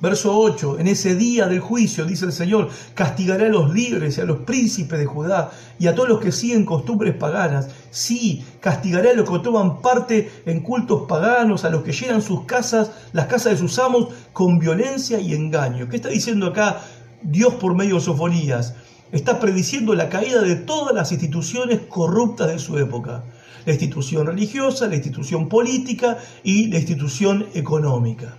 Verso 0.00 0.36
8, 0.36 0.80
en 0.80 0.88
ese 0.88 1.14
día 1.14 1.46
del 1.46 1.60
juicio, 1.60 2.04
dice 2.04 2.26
el 2.26 2.32
Señor, 2.32 2.68
castigaré 2.92 3.46
a 3.46 3.48
los 3.48 3.72
libres 3.72 4.18
y 4.18 4.20
a 4.20 4.24
los 4.24 4.38
príncipes 4.38 4.98
de 4.98 5.06
Judá 5.06 5.50
y 5.78 5.86
a 5.86 5.94
todos 5.94 6.08
los 6.08 6.20
que 6.20 6.30
siguen 6.30 6.66
costumbres 6.66 7.14
paganas. 7.14 7.68
Sí, 7.90 8.44
castigaré 8.60 9.12
a 9.12 9.14
los 9.14 9.30
que 9.30 9.38
toman 9.38 9.80
parte 9.80 10.30
en 10.44 10.60
cultos 10.60 11.04
paganos, 11.08 11.64
a 11.64 11.70
los 11.70 11.84
que 11.84 11.92
llenan 11.92 12.20
sus 12.20 12.44
casas, 12.44 12.90
las 13.14 13.28
casas 13.28 13.52
de 13.52 13.58
sus 13.58 13.78
amos, 13.78 14.08
con 14.34 14.58
violencia 14.58 15.20
y 15.20 15.32
engaño. 15.32 15.88
¿Qué 15.88 15.96
está 15.96 16.10
diciendo 16.10 16.48
acá 16.48 16.82
Dios 17.22 17.54
por 17.54 17.74
medio 17.74 17.94
de 17.94 18.00
Sofonías? 18.02 18.74
Está 19.10 19.40
prediciendo 19.40 19.94
la 19.94 20.10
caída 20.10 20.42
de 20.42 20.56
todas 20.56 20.94
las 20.94 21.12
instituciones 21.12 21.80
corruptas 21.88 22.48
de 22.48 22.58
su 22.58 22.76
época. 22.76 23.22
La 23.66 23.72
institución 23.72 24.26
religiosa, 24.26 24.86
la 24.86 24.96
institución 24.96 25.48
política 25.48 26.18
y 26.42 26.68
la 26.68 26.78
institución 26.78 27.46
económica. 27.54 28.36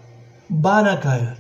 Van 0.50 0.88
a 0.88 1.00
caer. 1.00 1.38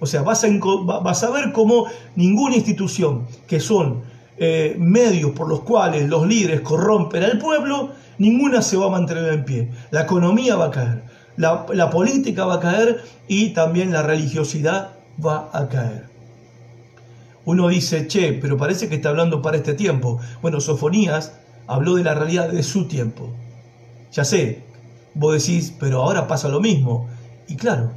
O 0.00 0.06
sea, 0.06 0.22
vas 0.22 0.44
a, 0.44 1.30
ver 1.30 1.52
cómo 1.52 1.86
ninguna 2.14 2.56
institución, 2.56 3.26
que 3.46 3.58
son 3.58 4.02
eh, 4.36 4.76
medios 4.78 5.32
por 5.32 5.48
los 5.48 5.60
cuales 5.60 6.08
los 6.08 6.26
líderes 6.26 6.60
corrompen 6.60 7.24
al 7.24 7.38
pueblo, 7.38 7.90
ninguna 8.18 8.62
se 8.62 8.76
va 8.76 8.86
a 8.86 8.90
mantener 8.90 9.32
en 9.32 9.44
pie. 9.44 9.70
La 9.90 10.02
economía 10.02 10.56
va 10.56 10.66
a 10.66 10.70
caer, 10.70 11.02
la, 11.36 11.66
la 11.74 11.90
política 11.90 12.44
va 12.44 12.54
a 12.54 12.60
caer 12.60 13.02
y 13.26 13.50
también 13.50 13.92
la 13.92 14.02
religiosidad 14.02 14.92
va 15.24 15.50
a 15.52 15.68
caer. 15.68 16.08
Uno 17.44 17.68
dice, 17.68 18.06
che, 18.06 18.34
pero 18.34 18.56
parece 18.56 18.88
que 18.88 18.96
está 18.96 19.08
hablando 19.08 19.40
para 19.40 19.56
este 19.56 19.74
tiempo. 19.74 20.20
Bueno, 20.42 20.60
Sofonías 20.60 21.32
habló 21.68 21.94
de 21.94 22.02
la 22.02 22.14
realidad 22.14 22.48
de 22.50 22.62
su 22.64 22.88
tiempo. 22.88 23.30
Ya 24.10 24.24
sé, 24.24 24.64
vos 25.14 25.34
decís, 25.34 25.72
pero 25.78 26.02
ahora 26.02 26.26
pasa 26.26 26.48
lo 26.48 26.60
mismo. 26.60 27.08
Y 27.46 27.56
claro, 27.56 27.92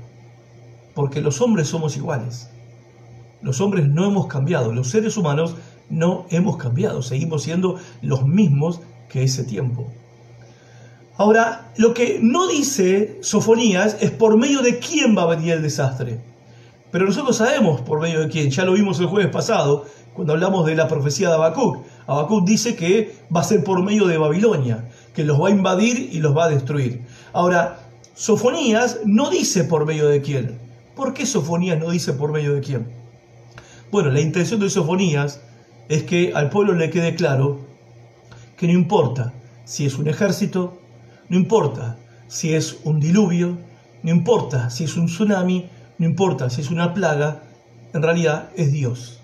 porque 0.94 1.22
los 1.22 1.42
hombres 1.42 1.70
somos 1.70 1.98
iguales. 1.98 2.50
Los 3.42 3.60
hombres 3.60 3.88
no 3.88 4.06
hemos 4.06 4.28
cambiado, 4.28 4.72
los 4.72 4.90
seres 4.90 5.18
humanos 5.18 5.56
no 5.90 6.28
hemos 6.30 6.58
cambiado, 6.58 7.02
seguimos 7.02 7.44
siendo 7.44 7.80
los 8.02 8.28
mismos 8.28 8.82
que 9.10 9.24
ese 9.24 9.44
tiempo. 9.44 9.92
Ahora, 11.18 11.72
lo 11.78 11.94
que 11.94 12.20
no 12.22 12.48
dice 12.48 13.20
Sofonías 13.22 13.98
es 14.00 14.12
por 14.12 14.38
medio 14.38 14.62
de 14.62 14.80
quién 14.80 15.18
va 15.18 15.24
a 15.24 15.36
venir 15.36 15.54
el 15.54 15.62
desastre. 15.62 16.20
Pero 16.92 17.06
nosotros 17.06 17.38
sabemos 17.38 17.82
por 17.82 18.02
medio 18.02 18.20
de 18.20 18.28
quién, 18.28 18.52
ya 18.52 18.66
lo 18.66 18.74
vimos 18.74 19.00
el 19.00 19.06
jueves 19.06 19.32
pasado, 19.32 19.86
cuando 20.14 20.34
hablamos 20.34 20.66
de 20.66 20.76
la 20.76 20.88
profecía 20.88 21.30
de 21.30 21.36
Habacuc. 21.36 21.86
Habacuc 22.08 22.46
dice 22.46 22.76
que 22.76 23.16
va 23.36 23.42
a 23.42 23.46
ser 23.46 23.64
por 23.64 23.82
medio 23.84 24.08
de 24.08 24.18
Babilonia, 24.18 24.90
que 25.14 25.24
los 25.24 25.42
va 25.42 25.48
a 25.48 25.52
invadir 25.52 26.10
y 26.12 26.20
los 26.20 26.36
va 26.36 26.46
a 26.46 26.50
destruir. 26.50 27.02
Ahora, 27.34 27.80
Sofonías 28.14 29.00
no 29.06 29.30
dice 29.30 29.64
por 29.64 29.86
medio 29.86 30.08
de 30.08 30.22
quién, 30.22 30.60
¿Por 30.96 31.14
qué 31.14 31.26
Sofonías 31.26 31.80
no 31.80 31.90
dice 31.90 32.14
por 32.14 32.32
medio 32.32 32.54
de 32.54 32.62
quién? 32.62 32.88
Bueno, 33.92 34.12
la 34.12 34.20
intención 34.20 34.60
de 34.60 34.70
Sofonías 34.70 35.42
es 35.90 36.04
que 36.04 36.34
al 36.36 36.50
pueblo 36.50 36.74
le 36.74 36.90
quede 36.90 37.16
claro 37.16 37.62
que 38.58 38.68
no 38.68 38.74
importa 38.74 39.34
si 39.64 39.86
es 39.86 39.98
un 39.98 40.08
ejército, 40.08 40.80
no 41.30 41.38
importa 41.38 41.98
si 42.28 42.54
es 42.54 42.80
un 42.84 43.00
diluvio, 43.00 43.58
no 44.04 44.12
importa 44.12 44.70
si 44.70 44.84
es 44.84 44.98
un 44.98 45.08
tsunami, 45.08 45.70
no 45.98 46.06
importa 46.06 46.50
si 46.50 46.62
es 46.62 46.70
una 46.70 46.94
plaga, 46.94 47.44
en 47.94 48.04
realidad 48.04 48.50
es 48.56 48.72
Dios. 48.72 49.21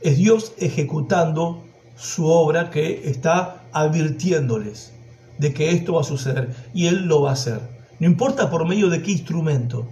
Es 0.00 0.16
Dios 0.16 0.52
ejecutando 0.58 1.64
su 1.96 2.26
obra 2.26 2.70
que 2.70 3.08
está 3.08 3.62
advirtiéndoles 3.72 4.92
de 5.38 5.52
que 5.52 5.70
esto 5.70 5.94
va 5.94 6.02
a 6.02 6.04
suceder 6.04 6.54
y 6.74 6.86
Él 6.86 7.06
lo 7.06 7.22
va 7.22 7.30
a 7.30 7.34
hacer. 7.34 7.60
No 7.98 8.06
importa 8.06 8.50
por 8.50 8.66
medio 8.66 8.88
de 8.90 9.02
qué 9.02 9.12
instrumento, 9.12 9.88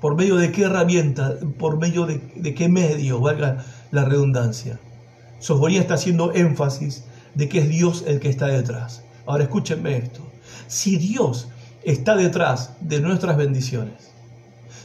¿Por 0.00 0.14
medio 0.14 0.36
de 0.36 0.52
qué 0.52 0.64
herramienta? 0.64 1.34
¿Por 1.58 1.78
medio 1.78 2.06
de, 2.06 2.54
qué 2.54 2.68
medio? 2.68 3.20
Valga 3.20 3.64
la 3.90 4.04
redundancia. 4.04 4.78
Soforía 5.40 5.80
está 5.80 5.94
haciendo 5.94 6.32
énfasis 6.32 7.04
de 7.34 7.48
que 7.48 7.58
es 7.58 7.68
Dios 7.68 8.04
el 8.06 8.20
que 8.20 8.28
está 8.28 8.46
detrás. 8.46 9.02
Ahora 9.26 9.44
escúchenme 9.44 9.96
esto. 9.96 10.20
Si 10.68 10.96
Dios 10.96 11.48
está 11.82 12.14
detrás 12.14 12.74
de 12.80 13.00
nuestras 13.00 13.36
bendiciones, 13.36 14.12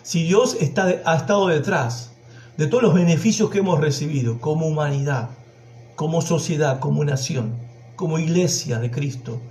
si 0.02 0.24
Dios 0.24 0.58
está, 0.60 1.02
ha 1.06 1.16
estado 1.16 1.48
detrás 1.48 2.13
de 2.58 2.68
todos 2.68 2.84
los 2.84 2.94
beneficios 2.94 3.50
que 3.50 3.60
hemos 3.60 3.80
recibido 3.80 4.40
como 4.40 4.68
humanidad, 4.68 5.30
como 5.96 6.22
sociedad, 6.22 6.80
como 6.80 7.04
nación, 7.04 7.56
como 7.96 8.20
iglesia 8.20 8.80
de 8.80 8.92
Cristo, 8.92 9.42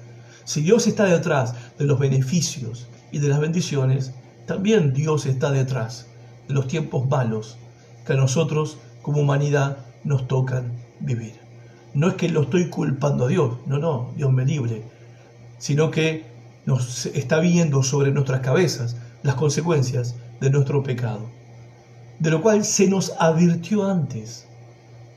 si 0.44 0.62
Dios 0.62 0.86
está 0.86 1.05
detrás 1.05 1.55
de 1.78 1.84
los 1.84 1.98
beneficios 1.98 2.88
y 3.12 3.18
de 3.18 3.28
las 3.28 3.40
bendiciones, 3.40 4.12
también 4.46 4.92
Dios 4.92 5.26
está 5.26 5.50
detrás 5.53 6.07
de 6.48 6.55
los 6.55 6.66
tiempos 6.66 7.09
malos 7.09 7.59
que 8.05 8.14
a 8.14 8.16
nosotros 8.16 8.78
como 9.03 9.20
humanidad 9.20 9.78
nos 10.05 10.26
tocan 10.26 10.72
vivir. 11.00 11.34
No 11.94 12.09
es 12.09 12.14
que 12.14 12.28
lo 12.28 12.42
estoy 12.42 12.68
culpando 12.70 13.26
a 13.26 13.28
Dios, 13.28 13.59
no, 13.66 13.78
no, 13.78 14.12
Dios 14.16 14.32
me 14.32 14.44
libre, 14.44 14.82
sino 15.59 15.90
que 15.90 16.24
nos 16.66 17.07
está 17.07 17.38
viendo 17.38 17.82
sobre 17.82 18.11
nuestras 18.11 18.40
cabezas 18.40 18.96
las 19.22 19.36
consecuencias 19.36 20.16
de 20.40 20.50
nuestro 20.50 20.82
pecado, 20.82 21.30
de 22.22 22.30
lo 22.30 22.40
cual 22.40 22.64
se 22.64 22.86
nos 22.86 23.12
advirtió 23.18 23.84
antes. 23.84 24.46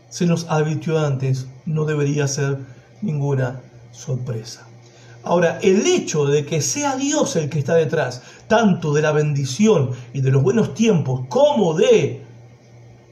Se 0.10 0.26
nos 0.26 0.48
advirtió 0.50 0.98
antes, 0.98 1.46
no 1.68 1.86
debería 1.86 2.28
ser 2.28 2.58
ninguna 3.04 3.62
sorpresa. 3.92 4.68
Ahora, 5.24 5.60
el 5.62 5.86
hecho 5.86 6.26
de 6.26 6.48
que 6.48 6.62
sea 6.62 6.96
Dios 6.96 7.36
el 7.36 7.50
que 7.50 7.60
está 7.60 7.76
detrás, 7.76 8.24
tanto 8.48 8.92
de 8.92 9.04
la 9.04 9.12
bendición 9.12 9.92
y 10.14 10.22
de 10.22 10.32
los 10.32 10.42
buenos 10.42 10.74
tiempos, 10.74 11.28
como 11.30 11.76
de 11.76 12.24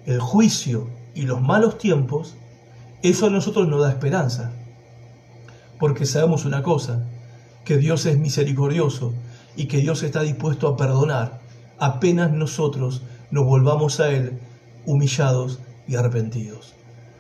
el 0.08 0.20
juicio 0.20 0.90
y 1.14 1.24
los 1.24 1.40
malos 1.40 1.78
tiempos, 1.78 2.34
eso 3.04 3.28
a 3.28 3.30
nosotros 3.30 3.68
nos 3.68 3.82
da 3.82 3.92
esperanza. 3.92 4.54
Porque 5.80 6.08
sabemos 6.08 6.46
una 6.46 6.64
cosa, 6.64 7.06
que 7.64 7.78
Dios 7.78 8.08
es 8.08 8.18
misericordioso 8.18 9.14
y 9.56 9.68
que 9.68 9.78
Dios 9.78 10.02
está 10.02 10.24
dispuesto 10.24 10.68
a 10.68 10.78
perdonar 10.78 11.42
apenas 11.78 12.32
nosotros 12.32 13.04
nos 13.34 13.46
volvamos 13.46 14.00
a 14.00 14.10
Él 14.10 14.38
humillados 14.86 15.60
y 15.88 15.96
arrepentidos. 15.96 16.76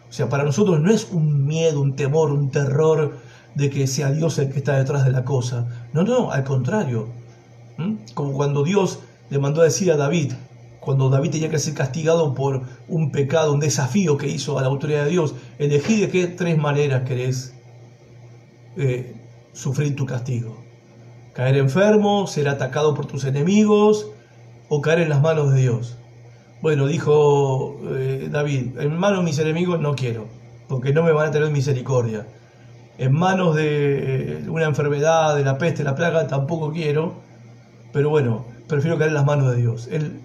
O 0.07 0.13
sea, 0.13 0.29
para 0.29 0.43
nosotros 0.43 0.79
no 0.79 0.91
es 0.91 1.09
un 1.11 1.47
miedo, 1.47 1.81
un 1.81 1.95
temor, 1.95 2.31
un 2.31 2.51
terror 2.51 3.17
de 3.55 3.71
que 3.71 3.87
sea 3.87 4.11
Dios 4.11 4.37
el 4.37 4.51
que 4.51 4.59
está 4.59 4.77
detrás 4.77 5.05
de 5.05 5.11
la 5.11 5.25
cosa. 5.25 5.87
No, 5.91 6.03
no, 6.03 6.31
al 6.31 6.43
contrario. 6.43 7.07
Como 8.13 8.33
cuando 8.33 8.63
Dios 8.63 8.99
le 9.31 9.39
mandó 9.39 9.61
a 9.61 9.63
decir 9.63 9.91
a 9.91 9.97
David, 9.97 10.33
cuando 10.79 11.09
David 11.09 11.31
tenía 11.31 11.49
que 11.49 11.57
ser 11.57 11.73
castigado 11.73 12.35
por 12.35 12.61
un 12.87 13.11
pecado, 13.11 13.51
un 13.51 13.59
desafío 13.59 14.15
que 14.15 14.27
hizo 14.27 14.59
a 14.59 14.61
la 14.61 14.67
autoridad 14.67 15.05
de 15.05 15.09
Dios, 15.09 15.33
elegí 15.57 15.99
de 15.99 16.09
qué 16.09 16.27
tres 16.27 16.59
maneras 16.59 17.07
querés 17.07 17.55
eh, 18.77 19.15
sufrir 19.51 19.95
tu 19.95 20.05
castigo. 20.05 20.63
Caer 21.33 21.57
enfermo, 21.57 22.27
ser 22.27 22.49
atacado 22.49 22.93
por 22.93 23.07
tus 23.07 23.23
enemigos 23.23 24.11
o 24.69 24.79
caer 24.79 24.99
en 24.99 25.09
las 25.09 25.23
manos 25.23 25.51
de 25.51 25.61
Dios. 25.61 25.97
Bueno, 26.63 26.87
dijo 26.87 27.75
eh, 27.89 28.29
David, 28.31 28.79
en 28.79 28.97
manos 28.97 29.19
de 29.19 29.25
mis 29.25 29.37
enemigos 29.37 29.81
no 29.81 29.95
quiero, 29.95 30.27
porque 30.69 30.93
no 30.93 31.03
me 31.03 31.11
van 31.11 31.27
a 31.27 31.31
tener 31.31 31.51
misericordia 31.51 32.25
en 32.97 33.11
manos 33.11 33.53
de 33.53 34.37
eh, 34.37 34.43
una 34.47 34.63
enfermedad, 34.63 35.35
de 35.35 35.43
la 35.43 35.57
peste, 35.57 35.83
la 35.83 35.93
plaga, 35.93 36.25
tampoco 36.25 36.71
quiero, 36.71 37.15
pero 37.91 38.09
bueno, 38.09 38.45
prefiero 38.69 38.97
caer 38.97 39.09
en 39.09 39.15
las 39.15 39.25
manos 39.25 39.51
de 39.51 39.57
Dios. 39.57 39.89
Él, 39.91 40.21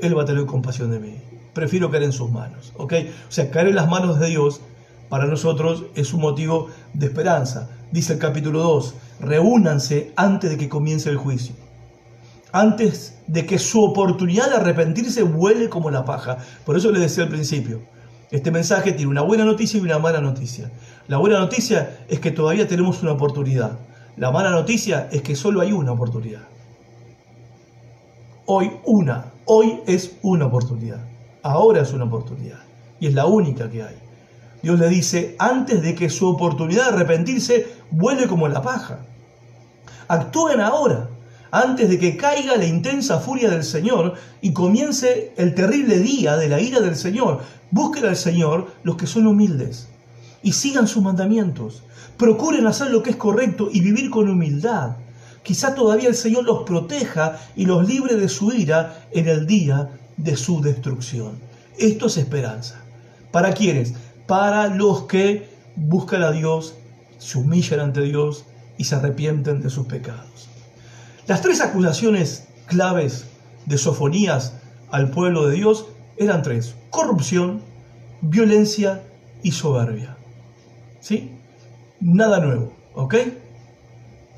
él 0.00 0.16
va 0.16 0.22
a 0.22 0.24
tener 0.24 0.46
compasión 0.46 0.90
de 0.90 0.98
mí. 0.98 1.14
Prefiero 1.52 1.90
caer 1.90 2.04
en 2.04 2.12
sus 2.12 2.30
manos, 2.30 2.72
¿ok? 2.78 2.94
O 3.28 3.30
sea, 3.30 3.50
caer 3.50 3.66
en 3.68 3.74
las 3.74 3.90
manos 3.90 4.18
de 4.18 4.28
Dios 4.28 4.62
para 5.10 5.26
nosotros 5.26 5.84
es 5.94 6.14
un 6.14 6.22
motivo 6.22 6.68
de 6.94 7.04
esperanza. 7.04 7.68
Dice 7.90 8.14
el 8.14 8.18
capítulo 8.18 8.60
2, 8.60 8.94
reúnanse 9.20 10.14
antes 10.16 10.52
de 10.52 10.56
que 10.56 10.70
comience 10.70 11.10
el 11.10 11.18
juicio. 11.18 11.54
Antes 12.52 13.12
de 13.26 13.46
que 13.46 13.58
su 13.58 13.82
oportunidad 13.82 14.50
de 14.50 14.56
arrepentirse 14.56 15.22
vuele 15.22 15.70
como 15.70 15.90
la 15.90 16.04
paja. 16.04 16.36
Por 16.66 16.76
eso 16.76 16.90
les 16.90 17.00
decía 17.00 17.24
al 17.24 17.30
principio, 17.30 17.80
este 18.30 18.50
mensaje 18.50 18.92
tiene 18.92 19.10
una 19.10 19.22
buena 19.22 19.44
noticia 19.44 19.78
y 19.78 19.82
una 19.82 19.98
mala 19.98 20.20
noticia. 20.20 20.70
La 21.08 21.16
buena 21.16 21.38
noticia 21.38 22.04
es 22.08 22.20
que 22.20 22.30
todavía 22.30 22.68
tenemos 22.68 23.02
una 23.02 23.12
oportunidad. 23.12 23.78
La 24.16 24.30
mala 24.30 24.50
noticia 24.50 25.08
es 25.10 25.22
que 25.22 25.34
solo 25.34 25.62
hay 25.62 25.72
una 25.72 25.92
oportunidad. 25.92 26.42
Hoy 28.44 28.70
una, 28.84 29.32
hoy 29.46 29.80
es 29.86 30.16
una 30.22 30.46
oportunidad. 30.46 31.00
Ahora 31.42 31.80
es 31.80 31.92
una 31.92 32.04
oportunidad. 32.04 32.60
Y 33.00 33.06
es 33.06 33.14
la 33.14 33.24
única 33.26 33.70
que 33.70 33.82
hay. 33.82 33.96
Dios 34.62 34.78
le 34.78 34.88
dice, 34.88 35.36
antes 35.38 35.82
de 35.82 35.94
que 35.94 36.10
su 36.10 36.28
oportunidad 36.28 36.90
de 36.90 36.96
arrepentirse 36.96 37.66
vuelve 37.90 38.26
como 38.26 38.46
la 38.46 38.60
paja. 38.60 39.00
Actúen 40.06 40.60
ahora 40.60 41.08
antes 41.52 41.90
de 41.90 41.98
que 41.98 42.16
caiga 42.16 42.56
la 42.56 42.64
intensa 42.64 43.20
furia 43.20 43.50
del 43.50 43.62
Señor 43.62 44.14
y 44.40 44.54
comience 44.54 45.34
el 45.36 45.54
terrible 45.54 45.98
día 45.98 46.38
de 46.38 46.48
la 46.48 46.58
ira 46.60 46.80
del 46.80 46.96
Señor. 46.96 47.42
Busquen 47.70 48.06
al 48.06 48.16
Señor 48.16 48.72
los 48.82 48.96
que 48.96 49.06
son 49.06 49.26
humildes 49.26 49.88
y 50.42 50.52
sigan 50.52 50.88
sus 50.88 51.02
mandamientos. 51.02 51.82
Procuren 52.16 52.66
hacer 52.66 52.90
lo 52.90 53.02
que 53.02 53.10
es 53.10 53.16
correcto 53.16 53.68
y 53.70 53.80
vivir 53.80 54.08
con 54.08 54.30
humildad. 54.30 54.96
Quizá 55.42 55.74
todavía 55.74 56.08
el 56.08 56.14
Señor 56.14 56.44
los 56.44 56.62
proteja 56.62 57.38
y 57.54 57.66
los 57.66 57.86
libre 57.86 58.16
de 58.16 58.30
su 58.30 58.50
ira 58.52 59.06
en 59.12 59.28
el 59.28 59.46
día 59.46 59.90
de 60.16 60.36
su 60.38 60.62
destrucción. 60.62 61.32
Esto 61.76 62.06
es 62.06 62.16
esperanza. 62.16 62.80
¿Para 63.30 63.52
quiénes? 63.52 63.92
Para 64.26 64.68
los 64.68 65.02
que 65.02 65.50
buscan 65.76 66.22
a 66.22 66.32
Dios, 66.32 66.76
se 67.18 67.36
humillan 67.36 67.80
ante 67.80 68.00
Dios 68.00 68.46
y 68.78 68.84
se 68.84 68.94
arrepienten 68.94 69.60
de 69.60 69.68
sus 69.68 69.86
pecados. 69.86 70.51
Las 71.26 71.40
tres 71.40 71.60
acusaciones 71.60 72.48
claves 72.66 73.26
de 73.66 73.78
Sofonías 73.78 74.54
al 74.90 75.10
pueblo 75.10 75.46
de 75.46 75.54
Dios 75.54 75.86
eran 76.16 76.42
tres. 76.42 76.74
Corrupción, 76.90 77.62
violencia 78.20 79.02
y 79.42 79.52
soberbia. 79.52 80.16
¿Sí? 81.00 81.30
Nada 82.00 82.40
nuevo, 82.40 82.72
¿ok? 82.94 83.14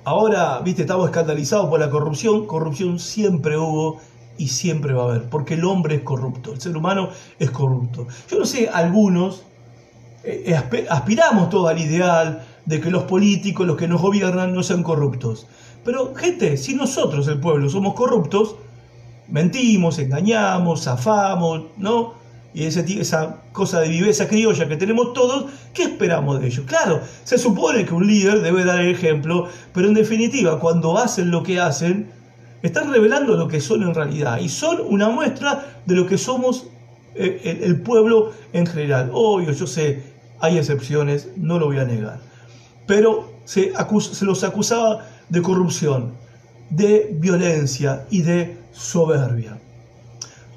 Ahora, 0.05 0.61
viste, 0.61 0.83
estamos 0.83 1.07
escandalizados 1.07 1.71
por 1.71 1.81
la 1.81 1.89
corrupción. 1.89 2.47
Corrupción 2.47 2.99
siempre 2.99 3.57
hubo 3.57 4.01
y 4.37 4.49
siempre 4.49 4.93
va 4.93 5.05
a 5.05 5.07
haber, 5.07 5.31
porque 5.31 5.55
el 5.55 5.65
hombre 5.65 5.97
es 5.97 6.03
corrupto, 6.03 6.53
el 6.53 6.61
ser 6.61 6.77
humano 6.77 7.09
es 7.39 7.51
corrupto. 7.51 8.07
Yo 8.29 8.39
no 8.39 8.45
sé, 8.45 8.69
algunos 8.69 9.45
eh, 10.25 10.55
eh, 10.73 10.87
aspiramos 10.91 11.49
todo 11.51 11.69
al 11.69 11.79
ideal 11.79 12.45
de 12.67 12.81
que 12.81 12.91
los 12.91 13.05
políticos, 13.05 13.67
los 13.67 13.77
que 13.77 13.89
nos 13.89 14.03
gobiernan, 14.03 14.53
no 14.53 14.63
sean 14.63 14.83
corruptos. 14.83 15.47
Pero, 15.85 16.15
gente, 16.15 16.57
si 16.57 16.75
nosotros, 16.75 17.29
el 17.29 17.41
pueblo, 17.41 17.69
somos 17.69 17.95
corruptos, 17.95 18.57
mentimos, 19.29 19.99
engañamos, 19.99 20.85
zafamos, 20.85 21.65
¿no? 21.77 22.15
Y 22.55 22.65
esa 22.65 23.43
cosa 23.53 23.81
de 23.81 23.89
viveza 23.89 24.29
criolla 24.29 24.69
que 24.69 24.77
tenemos 24.77 25.13
todos, 25.13 25.47
¿qué 25.73 25.83
esperamos 25.83 26.41
de 26.41 26.47
ellos? 26.47 26.65
Claro, 26.67 27.01
se 27.25 27.37
supone 27.37 27.85
que 27.85 27.93
un 27.93 28.07
líder 28.07 28.43
debe 28.43 28.65
dar 28.65 28.81
el 28.81 28.93
ejemplo, 28.93 29.49
pero 29.73 29.89
en 29.89 29.95
definitiva, 29.95 30.61
cuando 30.61 30.97
hacen 30.97 31.33
lo 31.33 31.43
que 31.43 31.59
hacen, 31.59 32.13
están 32.63 32.93
revelando 32.93 33.37
lo 33.37 33.49
que 33.49 33.61
son 33.61 33.83
en 33.83 33.93
realidad 33.93 34.39
y 34.39 34.49
son 34.49 34.81
una 34.89 35.09
muestra 35.09 35.81
de 35.85 35.97
lo 35.97 36.07
que 36.07 36.17
somos 36.17 36.69
eh, 37.17 37.61
el, 37.63 37.81
pueblo 37.81 38.33
en 38.53 38.67
general. 38.67 39.11
Obvio, 39.13 39.51
yo 39.51 39.67
sé, 39.67 40.05
hay 40.39 40.57
excepciones, 40.57 41.29
no 41.37 41.59
lo 41.59 41.67
voy 41.67 41.79
a 41.79 41.85
negar. 41.85 42.21
Pero 42.87 43.33
se 43.45 43.73
los 44.23 44.45
acusaba 44.45 45.07
de 45.29 45.43
corrupción, 45.43 46.15
de 46.71 47.17
violencia 47.19 48.07
y 48.11 48.23
de 48.23 48.59
soberbia. 48.73 49.59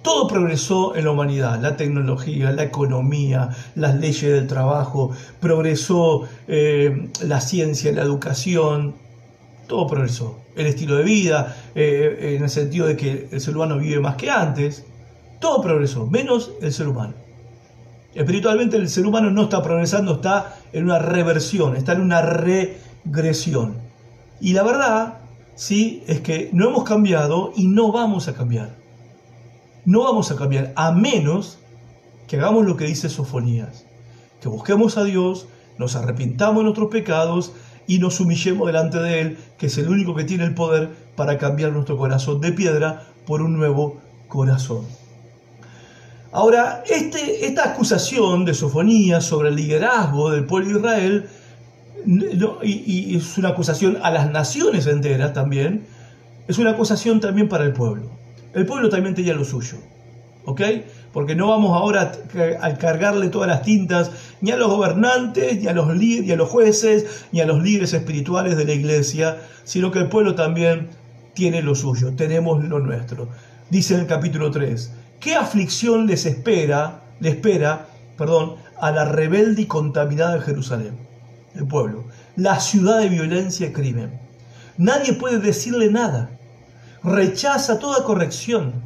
Todo 0.02 0.28
progresó 0.28 0.96
en 0.96 1.06
la 1.06 1.12
humanidad, 1.12 1.60
la 1.60 1.76
tecnología, 1.76 2.52
la 2.52 2.64
economía, 2.64 3.50
las 3.76 3.96
leyes 3.96 4.32
del 4.32 4.48
trabajo, 4.48 5.12
progresó 5.42 6.28
eh, 6.48 7.10
la 7.22 7.42
ciencia, 7.42 7.92
la 7.92 8.04
educación, 8.04 8.96
todo 9.68 9.86
progresó. 9.86 10.40
El 10.56 10.68
estilo 10.68 10.96
de 10.96 11.04
vida, 11.04 11.58
eh, 11.76 12.36
en 12.38 12.44
el 12.44 12.50
sentido 12.50 12.88
de 12.88 12.96
que 12.96 13.28
el 13.32 13.42
ser 13.42 13.56
humano 13.56 13.78
vive 13.78 14.00
más 14.00 14.16
que 14.16 14.30
antes, 14.32 14.86
todo 15.40 15.62
progresó, 15.62 16.08
menos 16.08 16.52
el 16.62 16.72
ser 16.72 16.88
humano. 16.88 17.14
Espiritualmente 18.16 18.78
el 18.78 18.90
ser 18.90 19.06
humano 19.06 19.30
no 19.30 19.44
está 19.44 19.62
progresando, 19.62 20.16
está 20.16 20.56
en 20.74 20.86
una 20.86 21.00
reversión, 21.00 21.76
está 21.76 21.92
en 21.92 22.02
una 22.02 22.22
regresión. 22.22 23.87
Y 24.40 24.54
la 24.54 24.64
verdad, 24.64 25.20
sí, 25.56 26.04
es 26.08 26.22
que 26.22 26.50
no 26.54 26.70
hemos 26.70 26.84
cambiado 26.84 27.52
y 27.56 27.68
no 27.68 27.92
vamos 27.92 28.28
a 28.28 28.34
cambiar. 28.34 28.76
No 29.86 30.04
vamos 30.04 30.32
a 30.32 30.36
cambiar, 30.36 30.74
a 30.76 30.92
menos 30.92 31.60
que 32.28 32.38
hagamos 32.38 32.66
lo 32.66 32.76
que 32.76 32.86
dice 32.86 33.10
Sofonías, 33.10 33.86
que 34.42 34.50
busquemos 34.50 34.98
a 34.98 35.04
Dios, 35.04 35.48
nos 35.78 35.96
arrepintamos 35.96 36.58
de 36.58 36.64
nuestros 36.64 36.90
pecados 36.90 37.54
y 37.88 38.00
nos 38.00 38.20
humillemos 38.20 38.68
delante 38.68 39.00
de 39.00 39.22
Él, 39.22 39.38
que 39.58 39.68
es 39.68 39.78
el 39.78 39.88
único 39.88 40.14
que 40.14 40.26
tiene 40.26 40.44
el 40.44 40.54
poder 40.54 40.90
para 41.16 41.38
cambiar 41.38 41.72
nuestro 41.72 41.98
corazón 41.98 42.42
de 42.42 42.52
piedra 42.52 43.08
por 43.26 43.42
un 43.42 43.54
nuevo 43.58 44.02
corazón. 44.28 44.86
Ahora, 46.32 46.84
este, 46.86 47.48
esta 47.48 47.72
acusación 47.72 48.44
de 48.44 48.54
Sofonía 48.54 49.22
sobre 49.22 49.50
el 49.50 49.56
liderazgo 49.56 50.30
del 50.32 50.46
pueblo 50.46 50.68
de 50.68 50.80
Israel, 50.80 51.30
y, 52.64 53.16
es 53.16 53.38
una 53.38 53.50
acusación 53.50 53.98
a 54.02 54.12
las 54.12 54.32
naciones 54.32 54.88
enteras 54.88 55.34
también, 55.34 55.86
es 56.48 56.58
una 56.58 56.72
acusación 56.72 57.20
también 57.20 57.50
para 57.50 57.66
el 57.66 57.74
pueblo. 57.74 58.10
El 58.54 58.66
pueblo 58.66 58.90
también 58.90 59.14
tenía 59.14 59.34
lo 59.34 59.44
suyo. 59.44 59.78
¿Ok? 60.46 60.62
Porque 61.12 61.36
no 61.36 61.50
vamos 61.50 61.72
ahora 61.76 62.14
a 62.62 62.74
cargarle 62.76 63.28
todas 63.28 63.50
las 63.50 63.64
tintas 63.64 64.12
ni 64.40 64.52
a 64.52 64.56
los 64.56 64.70
gobernantes, 64.70 65.60
ni 65.60 65.68
a 65.68 65.74
los, 65.74 65.94
ni 65.94 66.32
a 66.32 66.36
los 66.38 66.50
jueces, 66.50 67.26
ni 67.34 67.42
a 67.42 67.46
los 67.46 67.62
líderes 67.62 67.94
espirituales 67.94 68.56
de 68.56 68.64
la 68.64 68.72
iglesia, 68.72 69.38
sino 69.66 69.92
que 69.92 70.00
el 70.00 70.08
pueblo 70.08 70.36
también 70.36 70.88
tiene 71.34 71.62
lo 71.62 71.76
suyo, 71.76 72.14
tenemos 72.16 72.64
lo 72.64 72.80
nuestro. 72.80 73.28
Dice 73.70 73.96
en 73.96 74.02
el 74.02 74.08
capítulo 74.08 74.50
3, 74.50 74.94
¿qué 75.20 75.36
aflicción 75.36 76.08
les 76.08 76.26
espera, 76.26 77.02
le 77.20 77.30
espera, 77.30 77.88
perdón, 78.18 78.56
a 78.80 78.92
la 78.92 79.04
rebelde 79.04 79.64
y 79.64 79.66
contaminada 79.66 80.40
Jerusalén? 80.40 81.07
Pueblo, 81.66 82.06
la 82.36 82.60
ciudad 82.60 83.00
de 83.00 83.10
violencia 83.10 83.68
y 83.68 83.74
crimen. 83.74 84.20
Nadie 84.78 85.14
puede 85.14 85.40
decirle 85.40 85.90
nada. 85.90 86.30
Rechaza 87.04 87.80
toda 87.80 88.04
corrección. 88.04 88.84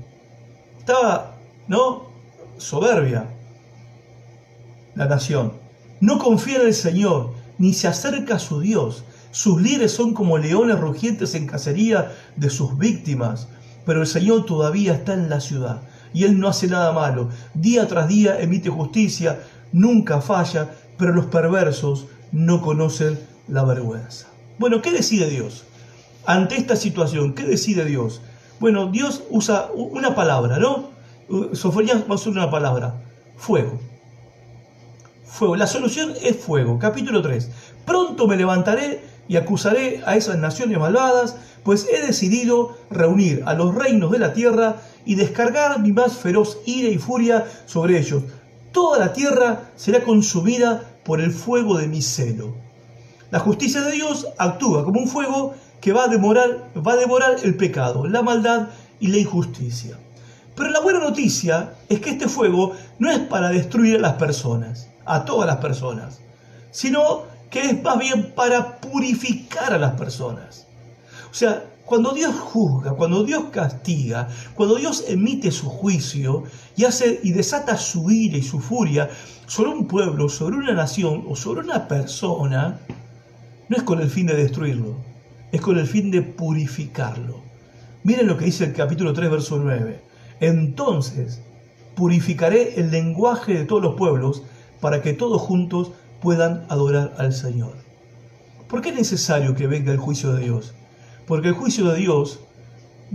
Estaba, 0.79 1.35
¿no? 1.67 2.09
Soberbia 2.57 3.25
la 4.95 5.05
nación. 5.05 5.53
No 5.99 6.17
confía 6.17 6.57
en 6.57 6.67
el 6.67 6.73
Señor, 6.73 7.33
ni 7.57 7.73
se 7.73 7.87
acerca 7.87 8.35
a 8.35 8.39
su 8.39 8.59
Dios. 8.59 9.03
Sus 9.31 9.61
líderes 9.61 9.93
son 9.93 10.13
como 10.13 10.37
leones 10.37 10.79
rugientes 10.79 11.35
en 11.35 11.47
cacería 11.47 12.11
de 12.35 12.49
sus 12.49 12.77
víctimas. 12.77 13.47
Pero 13.85 14.01
el 14.01 14.07
Señor 14.07 14.45
todavía 14.45 14.93
está 14.93 15.13
en 15.13 15.29
la 15.29 15.39
ciudad 15.39 15.81
y 16.13 16.23
Él 16.25 16.39
no 16.39 16.47
hace 16.47 16.67
nada 16.67 16.91
malo. 16.91 17.29
Día 17.53 17.87
tras 17.87 18.07
día 18.07 18.39
emite 18.39 18.69
justicia, 18.69 19.39
nunca 19.71 20.21
falla, 20.21 20.69
pero 20.97 21.13
los 21.13 21.27
perversos 21.27 22.07
no 22.31 22.61
conocen 22.61 23.19
la 23.47 23.63
vergüenza. 23.63 24.27
Bueno, 24.57 24.81
¿qué 24.81 24.91
decide 24.91 25.29
Dios? 25.29 25.63
Ante 26.25 26.55
esta 26.55 26.75
situación, 26.75 27.33
¿qué 27.33 27.43
decide 27.43 27.85
Dios? 27.85 28.21
Bueno, 28.59 28.91
Dios 28.91 29.23
usa 29.29 29.69
una 29.73 30.13
palabra, 30.13 30.59
¿no? 30.59 30.91
Sofonía 31.53 31.95
va 31.95 32.11
a 32.11 32.15
usar 32.15 32.33
una 32.33 32.51
palabra, 32.51 33.01
fuego. 33.37 33.79
Fuego. 35.25 35.55
La 35.55 35.65
solución 35.65 36.13
es 36.21 36.35
fuego. 36.37 36.77
Capítulo 36.77 37.21
3. 37.21 37.49
Pronto 37.85 38.27
me 38.27 38.35
levantaré 38.35 39.01
y 39.27 39.37
acusaré 39.37 40.01
a 40.05 40.15
esas 40.15 40.37
naciones 40.37 40.77
malvadas, 40.77 41.37
pues 41.63 41.87
he 41.91 42.05
decidido 42.05 42.77
reunir 42.89 43.43
a 43.45 43.53
los 43.53 43.73
reinos 43.73 44.11
de 44.11 44.19
la 44.19 44.33
tierra 44.33 44.81
y 45.05 45.15
descargar 45.15 45.79
mi 45.79 45.91
más 45.91 46.17
feroz 46.17 46.59
ira 46.65 46.89
y 46.89 46.97
furia 46.97 47.47
sobre 47.65 47.97
ellos. 47.97 48.23
Toda 48.71 48.99
la 48.99 49.13
tierra 49.13 49.71
será 49.75 50.03
consumida 50.03 50.90
por 51.03 51.21
el 51.21 51.31
fuego 51.31 51.77
de 51.77 51.87
mi 51.87 52.01
celo. 52.01 52.55
La 53.29 53.39
justicia 53.39 53.81
de 53.81 53.91
Dios 53.91 54.27
actúa 54.37 54.83
como 54.83 54.99
un 54.99 55.07
fuego 55.07 55.55
que 55.79 55.93
va 55.93 56.03
a, 56.03 56.07
demorar, 56.07 56.69
va 56.75 56.93
a 56.93 56.97
devorar 56.97 57.37
el 57.43 57.55
pecado, 57.55 58.07
la 58.07 58.21
maldad 58.21 58.69
y 58.99 59.07
la 59.07 59.17
injusticia. 59.17 59.97
Pero 60.55 60.69
la 60.69 60.81
buena 60.81 60.99
noticia 60.99 61.73
es 61.89 62.01
que 62.01 62.11
este 62.11 62.27
fuego 62.27 62.75
no 62.99 63.09
es 63.09 63.19
para 63.19 63.49
destruir 63.49 63.95
a 63.95 63.99
las 63.99 64.13
personas 64.13 64.89
a 65.05 65.25
todas 65.25 65.47
las 65.47 65.57
personas, 65.57 66.19
sino 66.71 67.23
que 67.49 67.61
es 67.61 67.83
más 67.83 67.97
bien 67.97 68.31
para 68.33 68.79
purificar 68.79 69.73
a 69.73 69.77
las 69.77 69.93
personas. 69.93 70.67
O 71.29 71.33
sea, 71.33 71.63
cuando 71.91 72.13
Dios 72.13 72.33
juzga, 72.39 72.93
cuando 72.93 73.25
Dios 73.25 73.47
castiga, 73.51 74.29
cuando 74.55 74.75
Dios 74.75 75.03
emite 75.09 75.51
su 75.51 75.67
juicio 75.67 76.43
y 76.77 76.85
hace 76.85 77.19
y 77.21 77.33
desata 77.33 77.75
su 77.75 78.09
ira 78.09 78.37
y 78.37 78.41
su 78.43 78.61
furia 78.61 79.09
sobre 79.45 79.71
un 79.71 79.87
pueblo, 79.87 80.29
sobre 80.29 80.55
una 80.55 80.71
nación 80.71 81.25
o 81.27 81.35
sobre 81.35 81.59
una 81.59 81.89
persona, 81.89 82.79
no 83.67 83.75
es 83.75 83.83
con 83.83 83.99
el 83.99 84.09
fin 84.09 84.27
de 84.27 84.37
destruirlo, 84.37 84.95
es 85.51 85.59
con 85.59 85.77
el 85.77 85.85
fin 85.85 86.11
de 86.11 86.21
purificarlo. 86.21 87.41
Miren 88.03 88.27
lo 88.27 88.37
que 88.37 88.45
dice 88.45 88.63
el 88.63 88.73
capítulo 88.73 89.11
3, 89.11 89.29
verso 89.29 89.59
9. 89.61 90.01
Entonces 90.39 91.41
purificaré 91.93 92.79
el 92.79 92.89
lenguaje 92.91 93.53
de 93.53 93.65
todos 93.65 93.83
los 93.83 93.95
pueblos 93.95 94.43
para 94.79 95.01
que 95.01 95.11
todos 95.11 95.41
juntos 95.41 95.91
puedan 96.21 96.65
adorar 96.69 97.15
al 97.17 97.33
Señor. 97.33 97.73
¿Por 98.69 98.81
qué 98.81 98.91
es 98.91 98.95
necesario 98.95 99.55
que 99.55 99.67
venga 99.67 99.91
el 99.91 99.97
juicio 99.97 100.31
de 100.31 100.43
Dios? 100.43 100.73
Porque 101.31 101.47
el 101.47 101.53
juicio 101.53 101.85
de 101.85 101.97
Dios 101.97 102.41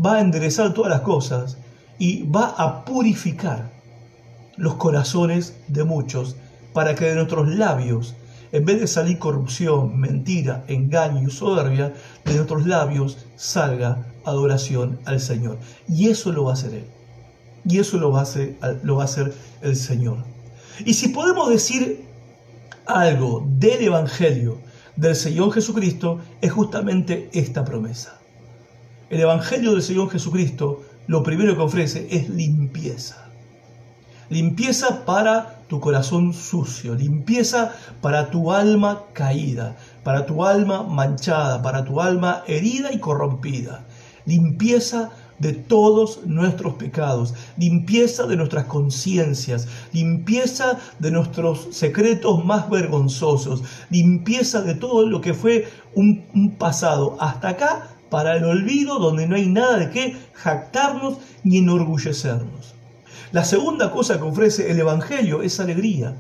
va 0.03 0.15
a 0.15 0.21
enderezar 0.23 0.73
todas 0.73 0.91
las 0.91 1.03
cosas 1.03 1.59
y 1.99 2.23
va 2.23 2.47
a 2.57 2.83
purificar 2.87 3.71
los 4.57 4.77
corazones 4.77 5.59
de 5.69 5.85
muchos 5.85 6.35
para 6.73 6.95
que 6.95 7.05
de 7.05 7.15
nuestros 7.15 7.47
labios, 7.47 8.15
en 8.53 8.65
vez 8.65 8.81
de 8.81 8.87
salir 8.87 9.19
corrupción, 9.19 10.01
mentira, 10.01 10.65
engaño 10.67 11.29
y 11.29 11.31
soberbia, 11.31 11.93
de 12.25 12.35
nuestros 12.37 12.67
labios 12.67 13.19
salga 13.37 14.07
adoración 14.25 14.99
al 15.05 15.21
Señor. 15.21 15.59
Y 15.87 16.09
eso 16.09 16.33
lo 16.33 16.45
va 16.45 16.53
a 16.53 16.55
hacer 16.55 16.73
Él. 16.73 16.87
Y 17.67 17.81
eso 17.81 17.99
lo 17.99 18.13
va 18.13 18.21
a 18.21 18.23
hacer, 18.23 18.57
lo 18.83 18.97
va 18.97 19.03
a 19.03 19.05
hacer 19.05 19.35
el 19.61 19.77
Señor. 19.77 20.25
Y 20.87 20.95
si 20.95 21.09
podemos 21.09 21.51
decir 21.51 22.07
algo 22.87 23.47
del 23.47 23.83
Evangelio 23.85 24.65
del 24.97 25.15
Señor 25.15 25.53
Jesucristo, 25.53 26.21
es 26.41 26.53
justamente 26.53 27.29
esta 27.33 27.65
promesa. 27.65 28.19
El 29.11 29.21
Evangelio 29.21 29.73
del 29.73 29.83
Señor 29.83 30.11
Jesucristo 30.11 30.83
lo 31.07 31.23
primero 31.23 31.55
que 31.55 31.63
ofrece 31.63 32.09
es 32.11 32.29
limpieza. 32.29 33.29
Limpieza 34.29 35.05
para 35.05 35.61
tu 35.69 35.79
corazón 35.79 36.33
sucio, 36.33 36.95
limpieza 36.95 37.73
para 38.01 38.31
tu 38.31 38.53
alma 38.53 39.03
caída, 39.13 39.77
para 40.03 40.27
tu 40.27 40.45
alma 40.45 40.83
manchada, 40.83 41.63
para 41.63 41.85
tu 41.85 42.01
alma 42.01 42.43
herida 42.49 42.93
y 42.93 42.99
corrompida. 42.99 43.85
Limpieza 44.25 45.11
de 45.39 45.53
todos 45.53 46.21
nuestros 46.27 46.75
pecados, 46.75 47.35
limpieza 47.57 48.27
de 48.27 48.37
nuestras 48.37 48.65
conciencias, 48.67 49.69
limpieza 49.93 50.79
de 50.99 51.11
nuestros 51.11 51.69
secretos 51.71 52.45
más 52.45 52.71
vergonzosos, 52.71 53.63
limpieza 53.91 54.63
de 54.63 54.75
todo 54.75 55.07
lo 55.07 55.21
que 55.21 55.35
fue 55.35 55.69
un, 55.95 56.57
pasado 56.59 57.17
hasta 57.21 57.51
acá 57.51 57.89
para 58.11 58.37
el 58.37 58.45
olvido 58.45 58.99
donde 58.99 59.27
no 59.27 59.37
hay 59.37 59.47
nada 59.47 59.79
de 59.79 59.91
qué 59.91 60.17
jactarnos 60.33 61.19
ni 61.43 61.59
enorgullecernos. 61.59 62.75
La 63.33 63.45
segunda 63.45 63.91
cosa 63.91 64.19
que 64.19 64.25
ofrece 64.25 64.71
el 64.71 64.79
Evangelio 64.79 65.43
es 65.43 65.59
alegría. 65.59 66.15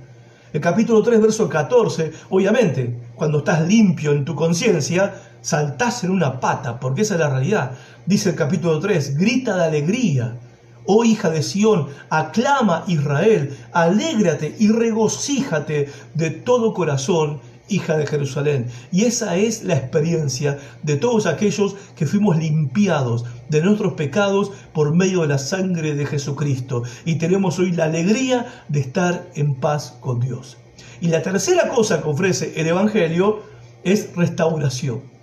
El 0.52 0.60
capítulo 0.60 1.02
3, 1.02 1.20
verso 1.20 1.48
14, 1.48 2.12
obviamente, 2.30 2.98
cuando 3.14 3.38
estás 3.38 3.66
limpio 3.66 4.12
en 4.12 4.24
tu 4.24 4.34
conciencia, 4.34 5.14
saltás 5.46 6.02
en 6.02 6.10
una 6.10 6.40
pata, 6.40 6.80
porque 6.80 7.02
esa 7.02 7.14
es 7.14 7.20
la 7.20 7.30
realidad. 7.30 7.70
Dice 8.04 8.30
el 8.30 8.34
capítulo 8.34 8.80
3, 8.80 9.16
grita 9.16 9.56
de 9.56 9.64
alegría. 9.64 10.38
Oh 10.86 11.04
hija 11.04 11.30
de 11.30 11.40
Sión, 11.40 11.86
aclama 12.10 12.82
Israel, 12.88 13.56
alégrate 13.72 14.56
y 14.58 14.68
regocíjate 14.72 15.88
de 16.14 16.30
todo 16.30 16.74
corazón 16.74 17.40
hija 17.68 17.96
de 17.96 18.08
Jerusalén. 18.08 18.66
Y 18.90 19.04
esa 19.04 19.36
es 19.36 19.62
la 19.62 19.76
experiencia 19.76 20.58
de 20.82 20.96
todos 20.96 21.26
aquellos 21.26 21.76
que 21.94 22.06
fuimos 22.06 22.36
limpiados 22.38 23.24
de 23.48 23.62
nuestros 23.62 23.92
pecados 23.92 24.50
por 24.72 24.96
medio 24.96 25.22
de 25.22 25.28
la 25.28 25.38
sangre 25.38 25.94
de 25.94 26.06
Jesucristo. 26.06 26.82
Y 27.04 27.16
tenemos 27.16 27.60
hoy 27.60 27.70
la 27.70 27.84
alegría 27.84 28.64
de 28.68 28.80
estar 28.80 29.28
en 29.36 29.54
paz 29.54 29.96
con 30.00 30.18
Dios. 30.18 30.56
Y 31.00 31.06
la 31.06 31.22
tercera 31.22 31.68
cosa 31.68 32.02
que 32.02 32.08
ofrece 32.08 32.52
el 32.56 32.66
Evangelio 32.66 33.42
es 33.84 34.14
restauración. 34.16 35.15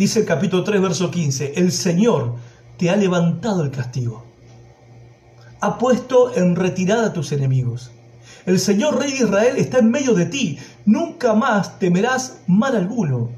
Dice 0.00 0.20
el 0.20 0.24
capítulo 0.24 0.64
3, 0.64 0.80
verso 0.80 1.10
15, 1.10 1.52
el 1.56 1.72
Señor 1.72 2.36
te 2.78 2.88
ha 2.88 2.96
levantado 2.96 3.62
el 3.62 3.70
castigo. 3.70 4.24
Ha 5.60 5.76
puesto 5.76 6.34
en 6.34 6.56
retirada 6.56 7.08
a 7.08 7.12
tus 7.12 7.32
enemigos 7.32 7.90
el 8.46 8.58
Señor 8.58 8.98
Rey 8.98 9.12
de 9.12 9.24
Israel 9.24 9.56
está 9.58 9.80
en 9.80 9.90
medio 9.90 10.14
de 10.14 10.24
ti. 10.24 10.58
Nunca 10.86 11.34
más 11.34 11.78
temerás 11.78 12.38
mal 12.46 12.74
alguno. 12.74 13.28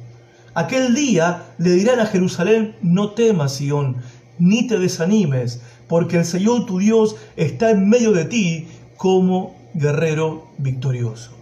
Aquel 0.55 0.95
día 0.95 1.43
le 1.59 1.71
dirán 1.71 1.99
a 1.99 2.07
Jerusalén, 2.07 2.77
no 2.81 3.11
temas, 3.11 3.55
Sión, 3.55 3.97
ni 4.39 4.69
te 4.69 4.79
desanimes, 4.79 5.63
porque 5.89 6.19
el 6.19 6.25
Señor 6.25 6.67
tu 6.67 6.79
Dios 6.79 7.17
está 7.35 7.73
en 7.73 7.89
medio 7.89 8.13
de 8.13 8.25
ti 8.27 8.69
como 8.97 9.57
guerrero 9.75 10.47
victorioso. 10.59 11.33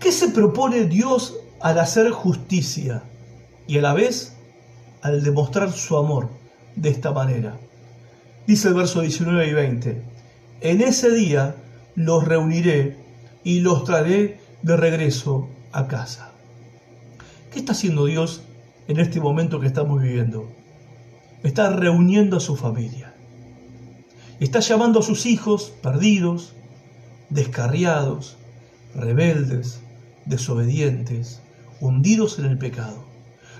¿Qué 0.00 0.10
se 0.10 0.30
propone 0.30 0.86
Dios 0.86 1.36
al 1.60 1.78
hacer 1.78 2.10
justicia 2.10 3.04
y 3.66 3.78
a 3.78 3.82
la 3.82 3.94
vez 3.94 4.36
al 5.02 5.22
demostrar 5.22 5.72
su 5.72 5.96
amor 5.96 6.28
de 6.76 6.90
esta 6.90 7.12
manera? 7.12 7.58
Dice 8.46 8.68
el 8.68 8.74
verso 8.74 9.00
19 9.00 9.48
y 9.48 9.52
20, 9.52 10.02
en 10.60 10.80
ese 10.80 11.10
día 11.10 11.56
los 11.94 12.24
reuniré 12.24 12.96
y 13.42 13.60
los 13.60 13.84
traeré 13.84 14.40
de 14.62 14.76
regreso 14.76 15.48
a 15.72 15.88
casa. 15.88 16.32
¿Qué 17.52 17.58
está 17.58 17.72
haciendo 17.72 18.06
Dios 18.06 18.42
en 18.88 19.00
este 19.00 19.20
momento 19.20 19.60
que 19.60 19.66
estamos 19.66 20.00
viviendo? 20.00 20.50
Está 21.42 21.70
reuniendo 21.70 22.36
a 22.36 22.40
su 22.40 22.56
familia. 22.56 23.14
Está 24.40 24.60
llamando 24.60 25.00
a 25.00 25.02
sus 25.02 25.26
hijos 25.26 25.72
perdidos, 25.82 26.54
descarriados, 27.30 28.36
rebeldes, 28.94 29.80
desobedientes, 30.24 31.40
hundidos 31.80 32.38
en 32.38 32.46
el 32.46 32.58
pecado. 32.58 33.15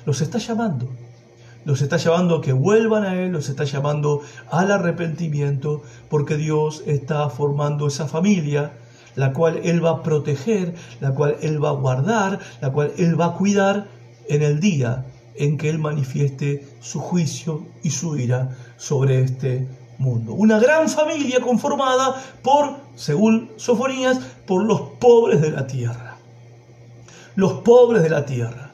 Los 0.06 0.22
está 0.22 0.38
llamando 0.38 0.88
los 1.66 1.82
está 1.82 1.96
llamando 1.96 2.36
a 2.36 2.40
que 2.40 2.52
vuelvan 2.52 3.02
a 3.02 3.20
Él, 3.20 3.32
los 3.32 3.48
está 3.48 3.64
llamando 3.64 4.20
al 4.52 4.70
arrepentimiento, 4.70 5.82
porque 6.08 6.36
Dios 6.36 6.84
está 6.86 7.28
formando 7.28 7.88
esa 7.88 8.06
familia, 8.06 8.70
la 9.16 9.32
cual 9.32 9.60
Él 9.64 9.84
va 9.84 9.90
a 9.90 10.02
proteger, 10.04 10.76
la 11.00 11.12
cual 11.12 11.36
Él 11.42 11.62
va 11.62 11.70
a 11.70 11.72
guardar, 11.72 12.38
la 12.60 12.70
cual 12.70 12.92
Él 12.98 13.20
va 13.20 13.26
a 13.26 13.32
cuidar 13.32 13.88
en 14.28 14.42
el 14.42 14.60
día 14.60 15.06
en 15.34 15.58
que 15.58 15.68
Él 15.68 15.80
manifieste 15.80 16.64
su 16.80 17.00
juicio 17.00 17.66
y 17.82 17.90
su 17.90 18.16
ira 18.16 18.56
sobre 18.76 19.22
este 19.22 19.66
mundo. 19.98 20.34
Una 20.34 20.60
gran 20.60 20.88
familia 20.88 21.40
conformada 21.40 22.14
por, 22.44 22.76
según 22.94 23.50
Sofonías, 23.56 24.20
por 24.46 24.64
los 24.64 24.82
pobres 25.00 25.40
de 25.40 25.50
la 25.50 25.66
tierra. 25.66 26.18
Los 27.34 27.54
pobres 27.54 28.04
de 28.04 28.10
la 28.10 28.24
tierra 28.24 28.65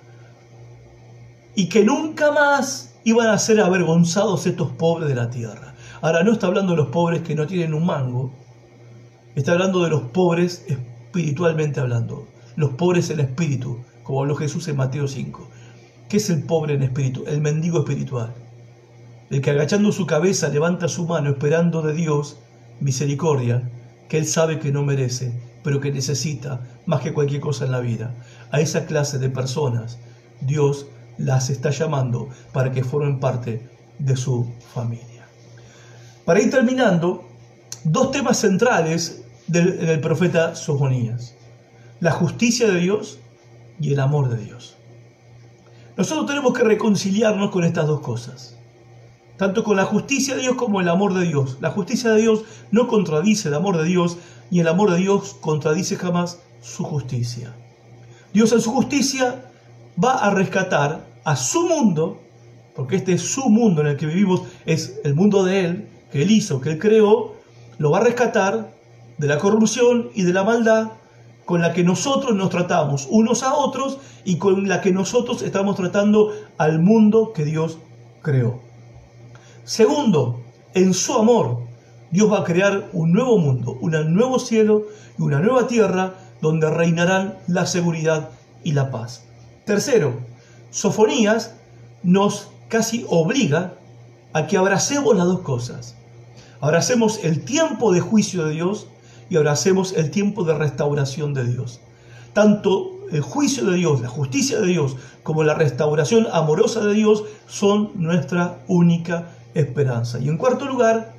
y 1.55 1.69
que 1.69 1.85
nunca 1.85 2.33
más 2.33 2.95
iban 3.05 3.29
a 3.29 3.39
ser 3.39 3.61
avergonzados 3.61 4.47
estos 4.47 4.71
pobres 4.71 5.09
de 5.09 5.15
la 5.15 5.31
tierra. 5.31 5.75
Ahora 6.01 6.23
no 6.23 6.33
está 6.33 6.47
hablando 6.47 6.73
de 6.73 6.79
los 6.79 6.89
pobres 6.89 7.23
que 7.23 7.35
no 7.35 7.47
tienen 7.47 7.75
un 7.75 7.87
mango, 7.87 8.33
está 9.35 9.53
hablando 9.53 9.83
de 9.85 9.91
los 9.91 10.03
pobres 10.03 10.65
espiritualmente 10.67 11.81
hablando, 11.81 12.27
los 12.57 12.71
pobres 12.71 13.11
en 13.11 13.21
espíritu, 13.21 13.79
como 14.03 14.21
habló 14.21 14.35
Jesús 14.35 14.67
en 14.69 14.77
Mateo 14.77 15.07
5. 15.07 15.49
¿Qué 16.09 16.17
es 16.17 16.31
el 16.31 16.43
pobre 16.43 16.75
en 16.75 16.83
espíritu? 16.83 17.25
El 17.27 17.41
mendigo 17.41 17.79
espiritual. 17.81 18.35
El 19.31 19.41
que 19.41 19.51
agachando 19.51 19.93
su 19.93 20.07
cabeza 20.07 20.49
levanta 20.49 20.89
su 20.89 21.07
mano 21.07 21.31
esperando 21.31 21.83
de 21.83 21.95
Dios 21.95 22.39
misericordia, 22.81 23.71
que 24.09 24.19
él 24.19 24.27
sabe 24.27 24.59
que 24.59 24.73
no 24.73 24.83
merece, 24.83 25.33
pero 25.63 25.81
que 25.81 25.93
necesita 25.93 26.61
más 26.85 27.01
que 27.01 27.15
cualquier 27.15 27.41
cosa 27.41 27.65
en 27.65 27.73
la 27.73 27.81
vida. 27.81 28.15
A 28.51 28.61
esa 28.61 28.85
clase 28.85 29.19
de 29.19 29.31
personas 29.31 29.99
Dios 30.43 30.87
las 31.19 31.51
está 31.51 31.71
llamando 31.71 32.29
para 32.53 32.73
que 32.73 32.85
formen 32.85 33.21
parte 33.21 33.69
de 33.99 34.17
su 34.17 34.51
familia. 34.75 35.27
Para 36.25 36.41
ir 36.41 36.51
terminando, 36.51 37.25
dos 37.85 38.11
temas 38.11 38.39
centrales 38.39 39.25
del, 39.47 40.01
profeta 40.01 40.55
Sofonías. 40.55 41.35
La 42.01 42.13
justicia 42.13 42.69
de 42.69 42.81
Dios 42.81 43.19
y 43.81 43.93
el 43.93 44.01
amor 44.01 44.29
de 44.29 44.45
Dios. 44.45 44.77
Nosotros 45.97 46.27
tenemos 46.27 46.53
que 46.57 46.65
reconciliarnos 46.65 47.51
con 47.51 47.65
estas 47.65 47.87
dos 47.87 48.01
cosas. 48.01 48.57
Tanto 49.37 49.65
con 49.65 49.77
la 49.77 49.85
justicia 49.85 50.37
de 50.37 50.43
Dios 50.43 50.57
como 50.57 50.81
el 50.81 50.89
amor 50.89 51.15
de 51.15 51.27
Dios. 51.27 51.59
La 51.61 51.71
justicia 51.71 52.11
de 52.11 52.21
Dios 52.21 52.45
no 52.71 52.87
contradice 52.87 53.49
el 53.49 53.55
amor 53.55 53.77
de 53.77 53.85
Dios, 53.85 54.19
y 54.51 54.61
el 54.61 54.69
amor 54.69 54.91
de 54.91 54.99
Dios 54.99 55.35
contradice 55.41 55.97
jamás 55.97 56.39
su 56.61 56.85
justicia. 56.85 57.55
Dios 58.33 58.53
en 58.53 58.61
su 58.61 58.71
justicia 58.71 59.52
va 60.03 60.14
a 60.14 60.30
rescatar 60.30 61.05
a 61.24 61.36
su 61.36 61.66
mundo, 61.68 62.20
porque 62.74 62.97
este 62.97 63.12
es 63.14 63.22
su 63.22 63.49
mundo 63.49 63.80
en 63.82 63.88
el 63.88 63.97
que 63.97 64.07
vivimos, 64.07 64.43
es 64.66 65.01
el 65.05 65.14
mundo 65.14 65.45
de 65.45 65.64
Él, 65.64 65.88
que 66.11 66.22
Él 66.22 66.30
hizo, 66.30 66.61
que 66.61 66.70
Él 66.70 66.78
creó, 66.78 67.34
lo 67.78 67.90
va 67.90 67.99
a 67.99 68.05
rescatar 68.05 68.72
de 69.18 69.26
la 69.26 69.38
corrupción 69.38 70.11
y 70.14 70.22
de 70.22 70.32
la 70.32 70.45
maldad 70.45 70.93
con 71.45 71.61
la 71.61 71.72
que 71.72 71.84
nosotros 71.84 72.34
nos 72.34 72.51
tratamos 72.51 73.09
unos 73.11 73.43
a 73.43 73.55
otros 73.55 73.99
y 74.24 74.36
con 74.38 74.68
la 74.68 74.80
que 74.80 74.93
nosotros 74.93 75.43
estamos 75.43 75.76
tratando 75.76 76.32
al 76.57 76.78
mundo 76.80 77.32
que 77.32 77.45
Dios 77.45 77.78
creó. 78.22 78.61
Segundo, 79.64 80.40
en 80.74 80.95
su 80.95 81.14
amor, 81.14 81.59
Dios 82.11 82.30
va 82.32 82.40
a 82.40 82.45
crear 82.45 82.88
un 82.93 83.12
nuevo 83.12 83.38
mundo, 83.38 83.76
un 83.80 83.93
nuevo 84.14 84.38
cielo 84.38 84.86
y 85.18 85.22
una 85.22 85.40
nueva 85.40 85.66
tierra 85.66 86.14
donde 86.40 86.70
reinarán 86.70 87.38
la 87.47 87.66
seguridad 87.66 88.30
y 88.64 88.72
la 88.72 88.90
paz. 88.90 89.24
Tercero, 89.65 90.21
Sofonías 90.71 91.55
nos 92.03 92.49
casi 92.69 93.05
obliga 93.09 93.75
a 94.33 94.47
que 94.47 94.57
abracemos 94.57 95.17
las 95.17 95.27
dos 95.27 95.41
cosas. 95.41 95.95
Abracemos 96.61 97.21
el 97.23 97.45
tiempo 97.45 97.93
de 97.93 98.01
juicio 98.01 98.47
de 98.47 98.55
Dios 98.55 98.87
y 99.29 99.37
abracemos 99.37 99.93
el 99.93 100.11
tiempo 100.11 100.45
de 100.45 100.55
restauración 100.55 101.35
de 101.35 101.45
Dios. 101.45 101.81
Tanto 102.33 102.93
el 103.11 103.21
juicio 103.21 103.65
de 103.67 103.77
Dios, 103.77 104.01
la 104.01 104.09
justicia 104.09 104.59
de 104.61 104.67
Dios, 104.67 104.97
como 105.23 105.45
la 105.45 105.55
restauración 105.55 106.27
amorosa 106.33 106.81
de 106.81 106.95
Dios 106.95 107.25
son 107.47 107.91
nuestra 107.95 108.59
única 108.69 109.29
esperanza. 109.55 110.19
Y 110.19 110.29
en 110.29 110.39
cuarto 110.39 110.67
lugar, 110.67 111.13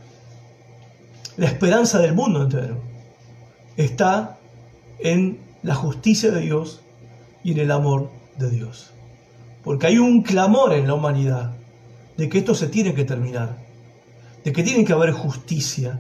la 1.38 1.46
esperanza 1.46 2.00
del 2.00 2.14
mundo 2.14 2.44
entero 2.44 2.78
está 3.78 4.38
en 5.00 5.40
la 5.62 5.76
justicia 5.76 6.32
de 6.32 6.42
Dios 6.42 6.82
y 7.44 7.52
en 7.52 7.60
el 7.60 7.72
amor 7.72 8.10
de 8.38 8.50
Dios. 8.50 8.92
Porque 9.64 9.88
hay 9.88 9.98
un 9.98 10.22
clamor 10.22 10.74
en 10.74 10.88
la 10.88 10.94
humanidad 10.94 11.52
de 12.18 12.30
que 12.30 12.40
esto 12.40 12.54
se 12.54 12.68
tiene 12.68 12.94
que 12.94 13.06
terminar, 13.06 13.58
de 14.44 14.52
que 14.52 14.64
tiene 14.64 14.86
que 14.86 14.94
haber 14.94 15.12
justicia, 15.12 16.00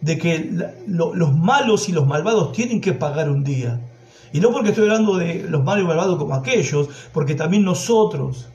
de 0.00 0.18
que 0.18 0.50
los 0.86 1.36
malos 1.36 1.88
y 1.88 1.92
los 1.92 2.06
malvados 2.06 2.52
tienen 2.52 2.80
que 2.80 2.92
pagar 2.92 3.30
un 3.30 3.44
día. 3.44 3.80
Y 4.32 4.40
no 4.40 4.52
porque 4.52 4.70
estoy 4.70 4.84
hablando 4.84 5.16
de 5.16 5.44
los 5.48 5.64
malos 5.64 5.84
y 5.84 5.88
malvados 5.88 6.18
como 6.18 6.34
aquellos, 6.34 6.88
porque 7.12 7.34
también 7.34 7.64
nosotros 7.64 8.48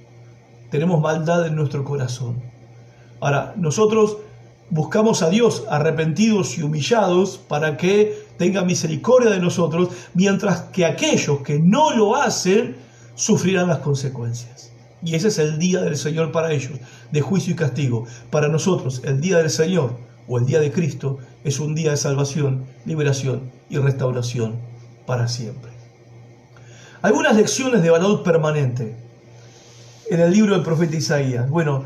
tenemos 0.69 1.01
maldad 1.01 1.47
en 1.47 1.55
nuestro 1.55 1.83
corazón. 1.83 2.41
Ahora, 3.19 3.53
nosotros 3.57 4.17
buscamos 4.69 5.21
a 5.21 5.29
Dios 5.29 5.65
arrepentidos 5.69 6.57
y 6.57 6.63
humillados 6.63 7.37
para 7.37 7.77
que 7.77 8.20
tenga 8.37 8.63
misericordia 8.63 9.29
de 9.29 9.39
nosotros, 9.39 9.89
mientras 10.13 10.61
que 10.73 10.85
aquellos 10.85 11.41
que 11.41 11.59
no 11.59 11.91
lo 11.95 12.15
hacen 12.15 12.75
sufrirán 13.15 13.67
las 13.67 13.79
consecuencias. 13.79 14.71
Y 15.03 15.15
ese 15.15 15.29
es 15.29 15.39
el 15.39 15.57
día 15.57 15.81
del 15.81 15.97
Señor 15.97 16.31
para 16.31 16.51
ellos, 16.51 16.73
de 17.11 17.21
juicio 17.21 17.53
y 17.53 17.55
castigo. 17.55 18.05
Para 18.29 18.47
nosotros, 18.47 19.01
el 19.03 19.19
día 19.19 19.37
del 19.37 19.49
Señor 19.49 19.97
o 20.27 20.37
el 20.37 20.45
día 20.45 20.59
de 20.59 20.71
Cristo 20.71 21.17
es 21.43 21.59
un 21.59 21.73
día 21.75 21.91
de 21.91 21.97
salvación, 21.97 22.65
liberación 22.85 23.51
y 23.69 23.77
restauración 23.77 24.59
para 25.05 25.27
siempre. 25.27 25.71
Algunas 27.01 27.35
lecciones 27.35 27.81
de 27.81 27.89
valor 27.89 28.21
permanente 28.21 28.95
en 30.09 30.19
el 30.19 30.31
libro 30.31 30.53
del 30.53 30.63
profeta 30.63 30.95
Isaías. 30.95 31.49
Bueno, 31.49 31.85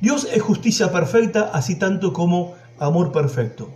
Dios 0.00 0.28
es 0.32 0.42
justicia 0.42 0.90
perfecta, 0.90 1.50
así 1.52 1.76
tanto 1.76 2.12
como 2.12 2.54
amor 2.78 3.12
perfecto. 3.12 3.70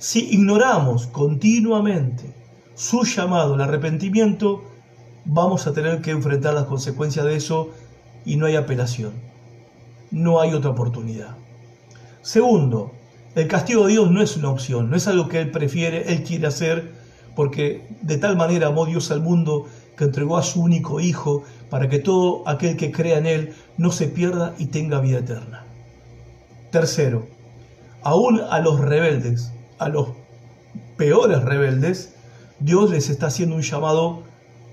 Si 0.00 0.30
ignoramos 0.30 1.08
continuamente 1.08 2.34
su 2.74 3.04
llamado 3.04 3.52
al 3.52 3.60
arrepentimiento, 3.60 4.64
vamos 5.26 5.66
a 5.66 5.74
tener 5.74 6.00
que 6.00 6.10
enfrentar 6.10 6.54
las 6.54 6.64
consecuencias 6.64 7.26
de 7.26 7.36
eso 7.36 7.68
y 8.24 8.36
no 8.36 8.46
hay 8.46 8.56
apelación. 8.56 9.12
No 10.10 10.40
hay 10.40 10.54
otra 10.54 10.70
oportunidad. 10.70 11.36
Segundo, 12.22 12.92
el 13.34 13.46
castigo 13.46 13.84
de 13.84 13.92
Dios 13.92 14.10
no 14.10 14.22
es 14.22 14.38
una 14.38 14.48
opción, 14.48 14.88
no 14.88 14.96
es 14.96 15.06
algo 15.06 15.28
que 15.28 15.42
Él 15.42 15.50
prefiere, 15.50 16.10
Él 16.10 16.22
quiere 16.22 16.46
hacer, 16.46 16.92
porque 17.36 17.86
de 18.00 18.16
tal 18.16 18.38
manera 18.38 18.68
amó 18.68 18.86
Dios 18.86 19.10
al 19.10 19.20
mundo 19.20 19.66
que 19.98 20.04
entregó 20.04 20.38
a 20.38 20.42
su 20.42 20.62
único 20.62 21.00
Hijo 21.00 21.42
para 21.68 21.90
que 21.90 21.98
todo 21.98 22.48
aquel 22.48 22.78
que 22.78 22.90
crea 22.90 23.18
en 23.18 23.26
Él 23.26 23.54
no 23.76 23.92
se 23.92 24.08
pierda 24.08 24.54
y 24.56 24.68
tenga 24.68 24.98
vida 25.00 25.18
eterna. 25.18 25.66
Tercero, 26.70 27.28
aún 28.02 28.40
a 28.40 28.60
los 28.60 28.80
rebeldes, 28.80 29.52
a 29.80 29.88
los 29.88 30.08
peores 30.96 31.42
rebeldes, 31.42 32.14
Dios 32.60 32.90
les 32.90 33.08
está 33.08 33.26
haciendo 33.26 33.56
un 33.56 33.62
llamado 33.62 34.22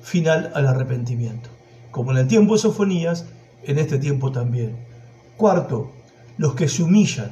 final 0.03 0.51
al 0.53 0.67
arrepentimiento. 0.67 1.49
Como 1.91 2.11
en 2.11 2.17
el 2.17 2.27
tiempo 2.27 2.53
de 2.53 2.59
Sofonías, 2.59 3.25
en 3.63 3.79
este 3.79 3.97
tiempo 3.97 4.33
también. 4.33 4.75
Cuarto, 5.37 5.91
los 6.37 6.55
que 6.55 6.67
se 6.67 6.83
humillan 6.83 7.31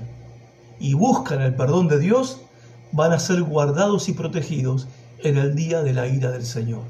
y 0.80 0.94
buscan 0.94 1.42
el 1.42 1.54
perdón 1.54 1.90
de 1.90 2.00
Dios 2.00 2.42
van 2.94 3.12
a 3.12 3.20
ser 3.20 3.44
guardados 3.44 4.08
y 4.08 4.14
protegidos 4.14 4.88
en 5.22 5.38
el 5.38 5.54
día 5.54 5.84
de 5.84 5.94
la 5.94 6.08
ira 6.08 6.32
del 6.32 6.46
Señor. 6.46 6.84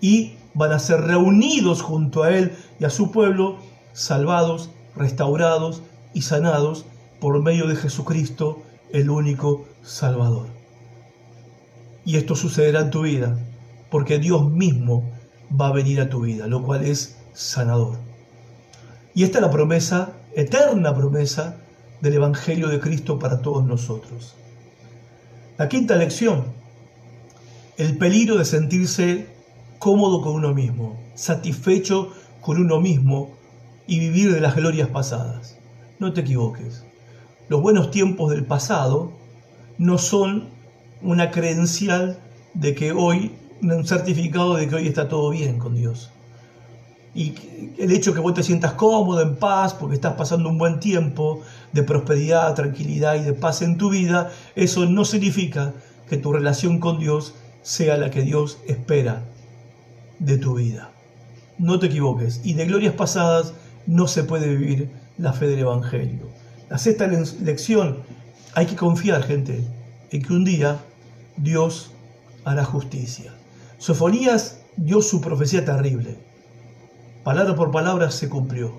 Y 0.00 0.34
van 0.54 0.72
a 0.72 0.80
ser 0.80 1.02
reunidos 1.02 1.80
junto 1.80 2.24
a 2.24 2.30
Él 2.30 2.52
y 2.80 2.84
a 2.84 2.90
su 2.90 3.12
pueblo, 3.12 3.58
salvados, 3.92 4.70
restaurados 4.96 5.82
y 6.12 6.22
sanados 6.22 6.86
por 7.20 7.40
medio 7.40 7.68
de 7.68 7.76
Jesucristo, 7.76 8.62
el 8.92 9.10
único 9.10 9.67
Salvador. 9.82 10.48
Y 12.04 12.16
esto 12.16 12.34
sucederá 12.34 12.80
en 12.80 12.90
tu 12.90 13.02
vida, 13.02 13.38
porque 13.90 14.18
Dios 14.18 14.50
mismo 14.50 15.10
va 15.58 15.68
a 15.68 15.72
venir 15.72 16.00
a 16.00 16.08
tu 16.08 16.22
vida, 16.22 16.46
lo 16.46 16.62
cual 16.62 16.84
es 16.84 17.18
sanador. 17.32 17.98
Y 19.14 19.24
esta 19.24 19.38
es 19.38 19.42
la 19.42 19.50
promesa, 19.50 20.12
eterna 20.34 20.94
promesa, 20.94 21.56
del 22.00 22.14
Evangelio 22.14 22.68
de 22.68 22.80
Cristo 22.80 23.18
para 23.18 23.42
todos 23.42 23.64
nosotros. 23.64 24.36
La 25.56 25.68
quinta 25.68 25.96
lección, 25.96 26.44
el 27.76 27.98
peligro 27.98 28.38
de 28.38 28.44
sentirse 28.44 29.26
cómodo 29.78 30.22
con 30.22 30.34
uno 30.34 30.54
mismo, 30.54 31.00
satisfecho 31.14 32.12
con 32.40 32.58
uno 32.60 32.80
mismo 32.80 33.30
y 33.86 33.98
vivir 33.98 34.32
de 34.32 34.40
las 34.40 34.54
glorias 34.54 34.88
pasadas. 34.88 35.58
No 35.98 36.12
te 36.12 36.20
equivoques. 36.20 36.84
Los 37.48 37.60
buenos 37.60 37.90
tiempos 37.90 38.30
del 38.30 38.44
pasado 38.44 39.17
no 39.78 39.98
son 39.98 40.50
una 41.02 41.30
credencial 41.30 42.18
de 42.54 42.74
que 42.74 42.92
hoy, 42.92 43.32
un 43.62 43.86
certificado 43.86 44.56
de 44.56 44.68
que 44.68 44.74
hoy 44.74 44.88
está 44.88 45.08
todo 45.08 45.30
bien 45.30 45.58
con 45.58 45.74
Dios. 45.74 46.10
Y 47.14 47.34
el 47.78 47.90
hecho 47.90 48.14
que 48.14 48.20
vos 48.20 48.34
te 48.34 48.42
sientas 48.42 48.74
cómodo, 48.74 49.22
en 49.22 49.36
paz, 49.36 49.74
porque 49.74 49.94
estás 49.94 50.14
pasando 50.14 50.48
un 50.48 50.58
buen 50.58 50.78
tiempo 50.78 51.40
de 51.72 51.82
prosperidad, 51.82 52.54
tranquilidad 52.54 53.16
y 53.16 53.22
de 53.22 53.32
paz 53.32 53.62
en 53.62 53.78
tu 53.78 53.90
vida, 53.90 54.30
eso 54.54 54.86
no 54.86 55.04
significa 55.04 55.72
que 56.08 56.16
tu 56.16 56.32
relación 56.32 56.78
con 56.78 56.98
Dios 56.98 57.34
sea 57.62 57.96
la 57.96 58.10
que 58.10 58.22
Dios 58.22 58.58
espera 58.66 59.24
de 60.18 60.38
tu 60.38 60.54
vida. 60.54 60.90
No 61.58 61.78
te 61.78 61.86
equivoques. 61.86 62.40
Y 62.44 62.54
de 62.54 62.66
glorias 62.66 62.94
pasadas 62.94 63.52
no 63.86 64.06
se 64.06 64.24
puede 64.24 64.54
vivir 64.54 64.90
la 65.16 65.32
fe 65.32 65.46
del 65.48 65.60
Evangelio. 65.60 66.28
La 66.68 66.78
sexta 66.78 67.06
lección, 67.06 67.98
hay 68.54 68.66
que 68.66 68.76
confiar, 68.76 69.22
gente, 69.22 69.64
en 70.10 70.22
que 70.22 70.32
un 70.32 70.44
día 70.44 70.78
Dios 71.36 71.90
hará 72.44 72.64
justicia. 72.64 73.32
Sofonías 73.78 74.60
dio 74.76 75.02
su 75.02 75.20
profecía 75.20 75.64
terrible. 75.64 76.18
Palabra 77.24 77.54
por 77.54 77.70
palabra 77.70 78.10
se 78.10 78.28
cumplió. 78.28 78.72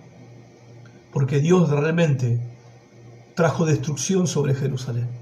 Porque 1.12 1.40
Dios 1.40 1.70
realmente 1.70 2.40
trajo 3.36 3.66
destrucción 3.66 4.28
sobre 4.28 4.54
Jerusalén. 4.54 5.19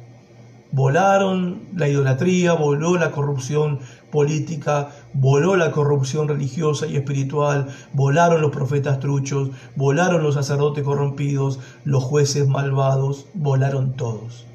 Volaron 0.72 1.62
la 1.76 1.88
idolatría, 1.88 2.54
voló 2.54 2.98
la 2.98 3.12
corrupción 3.12 3.80
política, 4.12 4.90
voló 5.14 5.56
la 5.56 5.72
corrupción 5.72 6.28
religiosa 6.28 6.88
y 6.88 6.98
espiritual, 6.98 7.68
volaron 7.94 8.42
los 8.42 8.52
profetas 8.52 9.00
truchos, 9.00 9.50
volaron 9.76 10.24
los 10.24 10.36
sacerdotes 10.36 10.84
corrompidos, 10.84 11.60
los 11.86 12.04
jueces 12.04 12.48
malvados, 12.48 13.26
volaron 13.34 13.94
todos. 13.94 14.46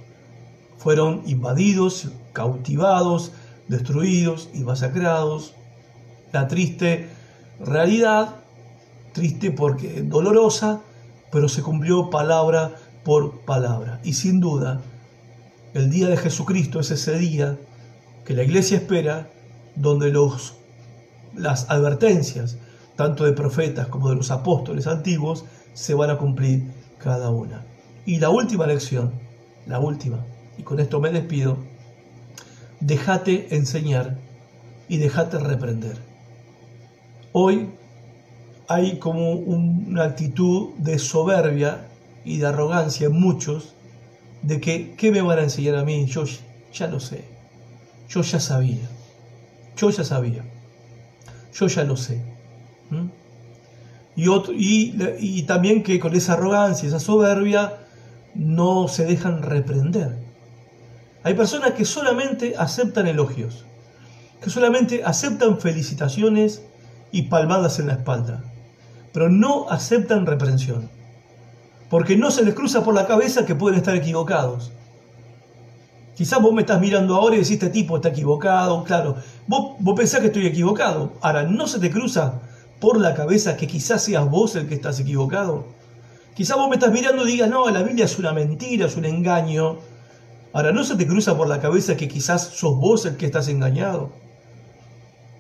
Fueron 0.77 1.23
invadidos, 1.27 2.09
cautivados, 2.33 3.33
destruidos 3.69 4.51
y 4.53 4.61
masacrados. 4.61 5.55
La 6.33 6.49
triste 6.49 7.09
realidad, 7.61 8.37
triste 9.13 9.51
porque 9.51 10.03
dolorosa, 10.03 10.81
pero 11.31 11.49
se 11.49 11.63
cumplió 11.63 12.11
palabra 12.11 12.75
por 13.05 13.41
palabra. 13.41 14.01
Y 14.05 14.15
sin 14.15 14.41
duda, 14.41 14.81
el 15.75 15.91
día 15.91 16.09
de 16.09 16.17
Jesucristo 16.17 16.81
es 16.81 16.91
ese 16.91 17.19
día 17.19 17.59
que 18.25 18.35
la 18.35 18.43
iglesia 18.43 18.77
espera 18.79 19.29
donde 19.75 20.11
los, 20.11 20.55
las 21.35 21.71
advertencias, 21.71 22.59
tanto 22.97 23.25
de 23.25 23.33
profetas 23.33 23.89
como 23.89 24.11
de 24.11 24.17
los 24.17 24.31
apóstoles 24.31 24.87
antiguos, 24.87 25.45
se 25.73 25.95
van 25.95 26.11
a 26.11 26.19
cumplir 26.19 26.71
cada 26.99 27.31
una. 27.31 27.65
Y 28.05 28.19
la 28.19 28.31
última 28.31 28.67
lección, 28.67 29.13
la 29.67 29.79
última, 29.79 30.25
y 30.59 30.63
con 30.63 30.79
esto 30.79 31.01
me 31.01 31.11
despido, 31.11 31.59
déjate 32.81 33.55
enseñar 33.55 34.19
y 34.89 34.99
déjate 34.99 35.39
reprender. 35.39 35.97
Hoy 37.33 37.71
hay 38.69 38.99
como 38.99 39.33
una 39.33 40.05
actitud 40.05 40.75
de 40.77 40.99
soberbia 40.99 41.89
y 42.25 42.39
de 42.39 42.47
arrogancia 42.47 43.07
en 43.07 43.19
muchos, 43.19 43.75
de 44.43 44.61
que, 44.61 44.95
¿qué 44.97 45.11
me 45.13 45.23
van 45.23 45.39
a 45.39 45.43
enseñar 45.43 45.77
a 45.77 45.85
mí? 45.85 46.07
Yo 46.07 46.25
ya 46.73 46.87
lo 46.87 47.01
sé, 47.01 47.25
yo 48.09 48.23
ya 48.23 48.41
sabía. 48.41 48.89
Yo 49.77 49.91
ya 49.91 50.05
sabía. 50.05 50.45
Yo 51.53 51.67
ya 51.67 51.85
lo 51.85 51.97
sé. 51.97 52.23
Y, 54.15 54.29
otro, 54.29 54.53
y, 54.55 55.43
también 55.45 55.83
que 55.83 55.99
con 55.99 56.15
esa 56.15 56.35
arrogancia, 56.35 56.87
esa 56.87 57.01
soberbia, 57.01 57.79
no 58.35 58.89
se 58.89 59.07
dejan 59.07 59.43
reprender. 59.43 60.17
Hay 61.23 61.35
personas 61.35 61.73
que 61.73 61.85
solamente 61.85 62.55
aceptan 62.59 63.07
elogios, 63.07 63.65
que 64.43 64.51
solamente 64.51 65.03
aceptan 65.05 65.59
felicitaciones 65.61 66.63
y 67.13 67.23
palmadas 67.23 67.79
en 67.79 67.87
la 67.87 67.95
espalda, 67.95 68.45
pero 69.13 69.31
no 69.31 69.71
aceptan 69.71 70.27
reprensión, 70.27 70.91
porque 71.93 72.17
no 72.17 72.31
se 72.31 72.43
les 72.43 72.55
cruza 72.55 72.83
por 72.83 72.95
la 72.95 73.07
cabeza 73.07 73.45
que 73.45 73.55
pueden 73.55 73.77
estar 73.77 73.95
equivocados. 73.95 74.73
Quizás 76.17 76.41
vos 76.41 76.55
me 76.55 76.63
estás 76.63 76.81
mirando 76.81 77.15
ahora 77.15 77.35
y 77.35 77.41
decís, 77.41 77.53
este 77.53 77.69
tipo 77.69 77.97
está 77.97 78.09
equivocado, 78.09 78.83
claro. 78.83 79.17
Vos, 79.47 79.75
vos 79.79 79.95
pensás 79.95 80.21
que 80.21 80.29
estoy 80.29 80.47
equivocado. 80.47 81.13
Ahora, 81.21 81.43
¿no 81.43 81.67
se 81.67 81.79
te 81.79 81.91
cruza 81.91 82.41
por 82.81 82.99
la 82.99 83.15
cabeza 83.15 83.59
que 83.59 83.67
quizás 83.67 84.05
seas 84.05 84.25
vos 84.31 84.57
el 84.57 84.69
que 84.69 84.75
estás 84.75 85.01
equivocado? 85.01 85.67
Quizás 86.35 86.57
vos 86.57 86.71
me 86.71 86.77
estás 86.77 86.93
mirando 86.93 87.29
y 87.29 87.33
digas, 87.33 87.51
no, 87.51 87.69
la 87.69 87.83
Biblia 87.83 88.07
es 88.07 88.19
una 88.19 88.33
mentira, 88.33 88.87
es 88.87 88.97
un 88.97 89.05
engaño. 89.05 89.77
Ahora, 90.55 90.73
¿no 90.73 90.85
se 90.85 90.97
te 90.97 91.07
cruza 91.07 91.37
por 91.37 91.47
la 91.47 91.61
cabeza 91.61 91.95
que 91.95 92.09
quizás 92.09 92.43
sos 92.55 92.75
vos 92.79 93.05
el 93.05 93.19
que 93.19 93.27
estás 93.27 93.49
engañado? 93.49 94.13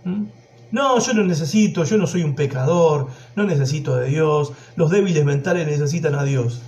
¿Mm? 0.04 0.24
No, 0.72 0.98
yo 0.98 1.14
no 1.14 1.22
necesito, 1.22 1.84
yo 1.84 1.98
no 1.98 2.06
soy 2.06 2.24
un 2.24 2.34
pecador, 2.34 3.08
no 3.36 3.44
necesito 3.44 3.94
de 3.94 4.08
Dios, 4.08 4.52
los 4.74 4.90
débiles 4.90 5.24
mentales 5.24 5.66
necesitan 5.66 6.14
a 6.16 6.24
Dios. 6.24 6.62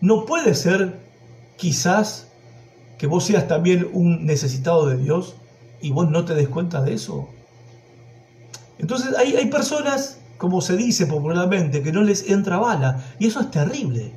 No 0.00 0.26
puede 0.26 0.54
ser 0.54 0.98
quizás 1.56 2.28
que 2.98 3.06
vos 3.06 3.24
seas 3.24 3.46
también 3.46 3.88
un 3.92 4.26
necesitado 4.26 4.86
de 4.86 4.96
Dios 4.96 5.36
y 5.80 5.92
vos 5.92 6.10
no 6.10 6.24
te 6.24 6.34
des 6.34 6.48
cuenta 6.48 6.82
de 6.82 6.94
eso. 6.94 7.28
Entonces 8.78 9.14
hay, 9.16 9.36
hay 9.36 9.46
personas 9.46 10.20
como 10.40 10.62
se 10.62 10.74
dice 10.74 11.04
popularmente, 11.04 11.82
que 11.82 11.92
no 11.92 12.02
les 12.02 12.30
entra 12.30 12.56
bala. 12.56 13.04
Y 13.18 13.26
eso 13.26 13.40
es 13.40 13.50
terrible. 13.50 14.10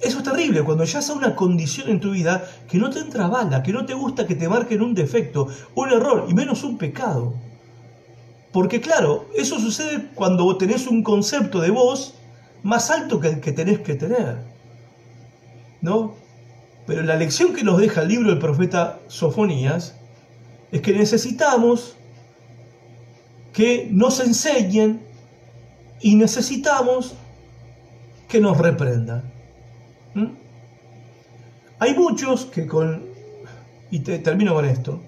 Eso 0.00 0.18
es 0.18 0.24
terrible 0.24 0.62
cuando 0.62 0.84
ya 0.84 1.00
a 1.00 1.12
una 1.12 1.34
condición 1.34 1.88
en 1.88 2.00
tu 2.00 2.10
vida 2.10 2.44
que 2.68 2.78
no 2.78 2.90
te 2.90 3.00
entra 3.00 3.28
bala, 3.28 3.62
que 3.62 3.72
no 3.72 3.86
te 3.86 3.94
gusta 3.94 4.26
que 4.26 4.34
te 4.34 4.48
marquen 4.48 4.82
un 4.82 4.94
defecto, 4.94 5.48
un 5.74 5.90
error 5.90 6.26
y 6.28 6.34
menos 6.34 6.64
un 6.64 6.76
pecado. 6.76 7.34
Porque 8.52 8.80
claro, 8.80 9.26
eso 9.34 9.58
sucede 9.58 10.08
cuando 10.14 10.56
tenés 10.56 10.86
un 10.86 11.02
concepto 11.02 11.60
de 11.60 11.70
vos 11.70 12.14
más 12.62 12.90
alto 12.90 13.20
que 13.20 13.28
el 13.28 13.40
que 13.40 13.52
tenés 13.52 13.80
que 13.80 13.94
tener. 13.94 14.38
¿No? 15.80 16.14
Pero 16.86 17.02
la 17.02 17.16
lección 17.16 17.54
que 17.54 17.64
nos 17.64 17.78
deja 17.78 18.02
el 18.02 18.08
libro 18.08 18.30
del 18.30 18.38
profeta 18.38 19.00
Sofonías 19.08 19.94
es 20.72 20.80
que 20.80 20.92
necesitamos 20.92 21.96
que 23.52 23.88
nos 23.90 24.20
enseñen 24.20 25.00
y 26.00 26.14
necesitamos 26.16 27.14
que 28.28 28.40
nos 28.40 28.58
reprendan. 28.58 29.35
¿Mm? 30.16 30.28
Hay 31.78 31.94
muchos 31.94 32.46
que 32.46 32.66
con, 32.66 33.04
y 33.90 33.98
te, 33.98 34.18
termino 34.18 34.54
con 34.54 34.64
esto, 34.64 34.98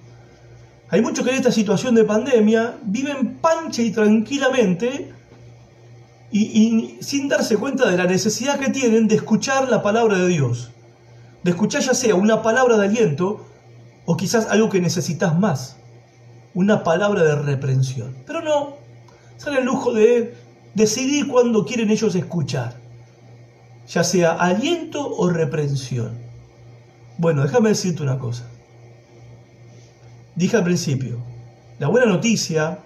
hay 0.91 1.01
muchos 1.01 1.25
que 1.25 1.31
en 1.31 1.37
esta 1.37 1.51
situación 1.51 1.95
de 1.95 2.05
pandemia 2.05 2.77
viven 2.83 3.39
panche 3.41 3.85
y 3.85 3.91
tranquilamente 3.91 5.11
y, 6.31 6.99
sin 7.01 7.27
darse 7.29 7.57
cuenta 7.57 7.91
de 7.91 7.97
la 7.97 8.05
necesidad 8.05 8.59
que 8.59 8.69
tienen 8.69 9.09
de 9.09 9.15
escuchar 9.15 9.71
la 9.71 9.83
palabra 9.83 10.19
de 10.19 10.29
Dios. 10.29 10.73
De 11.43 11.53
escuchar 11.53 11.81
ya 11.81 11.95
sea 11.95 12.15
una 12.15 12.43
palabra 12.43 12.77
de 12.77 12.87
aliento 12.87 13.47
o 14.05 14.17
quizás 14.19 14.47
algo 14.51 14.69
que 14.69 14.83
necesitas 14.83 15.39
más, 15.39 15.77
una 16.53 16.85
palabra 16.85 17.23
de 17.23 17.35
reprensión. 17.35 18.15
Pero 18.27 18.43
no, 18.43 18.77
sale 19.39 19.61
el 19.61 19.65
lujo 19.65 19.95
de 19.95 20.35
decidir 20.75 21.29
cuándo 21.29 21.65
quieren 21.65 21.91
ellos 21.91 22.15
escuchar 22.15 22.88
ya 23.89 24.05
sea 24.05 24.33
aliento 24.33 25.09
o 25.17 25.31
reprensión. 25.31 26.13
Bueno, 27.17 27.43
déjame 27.43 27.71
decirte 27.71 28.03
una 28.03 28.19
cosa. 28.19 28.45
Dije 30.37 30.57
al 30.57 30.65
principio, 30.65 31.19
la 31.79 31.89
buena 31.89 32.07
noticia 32.07 32.81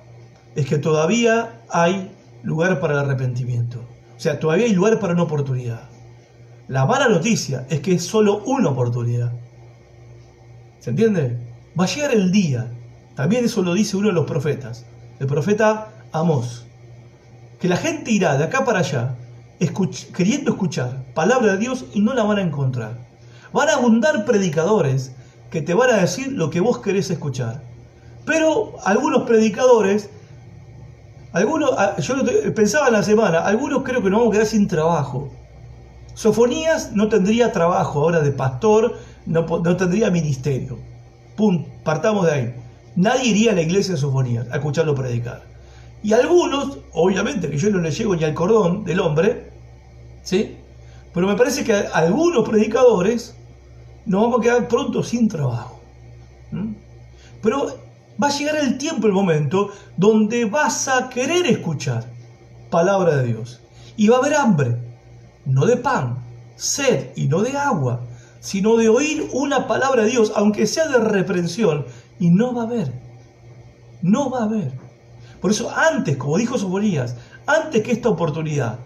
es 0.55 0.67
que 0.67 0.79
todavía 0.79 1.63
hay 1.69 2.11
lugar 2.43 2.81
para 2.81 2.95
el 2.95 3.01
arrepentimiento. 3.01 3.81
O 4.17 4.21
sea, 4.21 4.39
todavía 4.39 4.67
hay 4.67 4.73
lugar 4.73 5.01
para 5.01 5.15
una 5.15 5.25
oportunidad. 5.25 5.89
La 6.69 6.87
mala 6.87 7.09
noticia 7.09 7.67
es 7.69 7.81
que 7.81 7.95
es 7.95 8.05
solo 8.05 8.43
una 8.47 8.71
oportunidad. 8.71 9.33
¿Se 10.79 10.91
entiende? 10.91 11.37
Va 11.79 11.85
a 11.85 11.89
llegar 11.89 12.13
el 12.13 12.31
día. 12.31 12.71
También 13.17 13.45
eso 13.45 13.63
lo 13.63 13.75
dice 13.75 13.97
uno 13.97 14.09
de 14.09 14.15
los 14.15 14.27
profetas, 14.27 14.87
el 15.19 15.27
profeta 15.27 15.89
Amós. 16.13 16.65
Que 17.61 17.69
la 17.69 17.77
gente 17.77 18.11
irá 18.13 18.39
de 18.39 18.45
acá 18.45 18.65
para 18.65 18.79
allá 18.79 19.17
queriendo 20.15 20.53
escuchar 20.53 21.05
palabra 21.15 21.53
de 21.53 21.59
Dios 21.59 21.85
y 21.95 22.01
no 22.01 22.15
la 22.15 22.25
van 22.25 22.39
a 22.39 22.43
encontrar. 22.43 22.99
Van 23.53 23.69
a 23.69 23.75
abundar 23.75 24.25
predicadores 24.25 25.13
que 25.51 25.63
te 25.63 25.75
van 25.75 25.91
a 25.91 25.99
decir 25.99 26.33
lo 26.33 26.51
que 26.51 26.61
vos 26.61 26.79
querés 26.79 27.11
escuchar. 27.11 27.63
Pero 28.25 28.75
algunos 28.85 29.25
predicadores, 29.25 30.09
algunos, 31.33 31.71
ah, 31.77 31.97
yo 31.99 32.15
pensaba 32.55 32.89
en 32.89 32.95
la 32.95 33.03
semana, 33.03 33.41
algunos 33.41 33.83
creo 33.83 34.03
que 34.03 34.11
nos 34.11 34.21
vamos 34.21 34.33
a 34.33 34.37
quedar 34.37 34.47
sin 34.47 34.67
trabajo. 34.67 35.31
Sofonías 36.15 36.93
no 36.93 37.09
tendría 37.09 37.53
trabajo 37.53 38.01
ahora 38.01 38.21
de 38.21 38.33
pastor, 38.33 38.99
no, 39.27 39.45
tendría 39.77 40.11
ministerio. 40.11 40.79
Pum, 41.37 41.65
partamos 41.85 42.27
de 42.27 42.33
ahí. 42.33 42.55
Nadie 42.97 43.31
iría 43.31 43.53
a 43.53 43.55
la 43.55 43.63
iglesia 43.63 43.95
de 43.95 44.01
Sofonías 44.01 44.47
a 44.51 44.57
escucharlo 44.57 44.95
predicar. 44.95 45.43
Y 46.03 46.13
algunos, 46.15 46.79
obviamente 46.93 47.49
que 47.49 47.59
yo 47.59 47.71
no 47.71 47.79
le 47.79 47.91
llego 47.91 48.17
ni 48.17 48.25
al 48.25 48.35
cordón 48.35 48.85
del 48.85 49.01
hombre, 49.01 49.52
¿sí? 50.23 50.57
Pero 51.13 51.27
me 51.27 51.37
parece 51.37 51.65
que 51.65 51.73
algunos 51.73 52.49
predicadores 52.49 53.35
nos 54.07 54.23
vamos 54.23 54.41
a 54.41 54.43
quedar 54.43 54.69
pronto 54.69 55.03
sin 55.03 55.29
trabajo. 55.29 55.81
Pero 57.43 57.79
va 58.23 58.29
a 58.29 58.31
llegar 58.31 58.57
el 58.57 58.79
tiempo, 58.79 59.07
el 59.07 59.13
momento, 59.13 59.71
donde 59.97 60.45
vas 60.45 60.89
a 60.89 61.09
querer 61.09 61.47
escuchar 61.47 62.05
palabra 62.71 63.17
de 63.17 63.29
Dios. 63.29 63.61
Y 63.97 64.09
va 64.09 64.17
a 64.17 64.21
haber 64.21 64.35
hambre, 64.35 64.79
no 65.45 65.67
de 65.67 65.77
pan, 65.77 66.19
sed 66.57 67.11
y 67.17 67.27
no 67.29 67.43
de 67.43 67.57
agua, 67.57 68.01
sino 68.41 68.77
de 68.77 68.89
oír 68.89 69.29
una 69.33 69.67
palabra 69.67 70.05
de 70.05 70.11
Dios, 70.11 70.33
aunque 70.35 70.67
sea 70.67 70.89
de 70.89 70.99
reprensión, 70.99 71.87
y 72.19 72.31
no 72.31 72.55
va 72.55 72.63
a 72.63 72.67
haber. 72.67 72.93
No 74.01 74.31
va 74.31 74.41
a 74.41 74.45
haber. 74.45 74.73
Por 75.41 75.51
eso 75.51 75.71
antes, 75.71 76.17
como 76.17 76.39
dijo 76.39 76.59
Sofonías, 76.59 77.17
antes 77.47 77.83
que 77.83 77.93
esta 77.93 78.09
oportunidad 78.09 78.79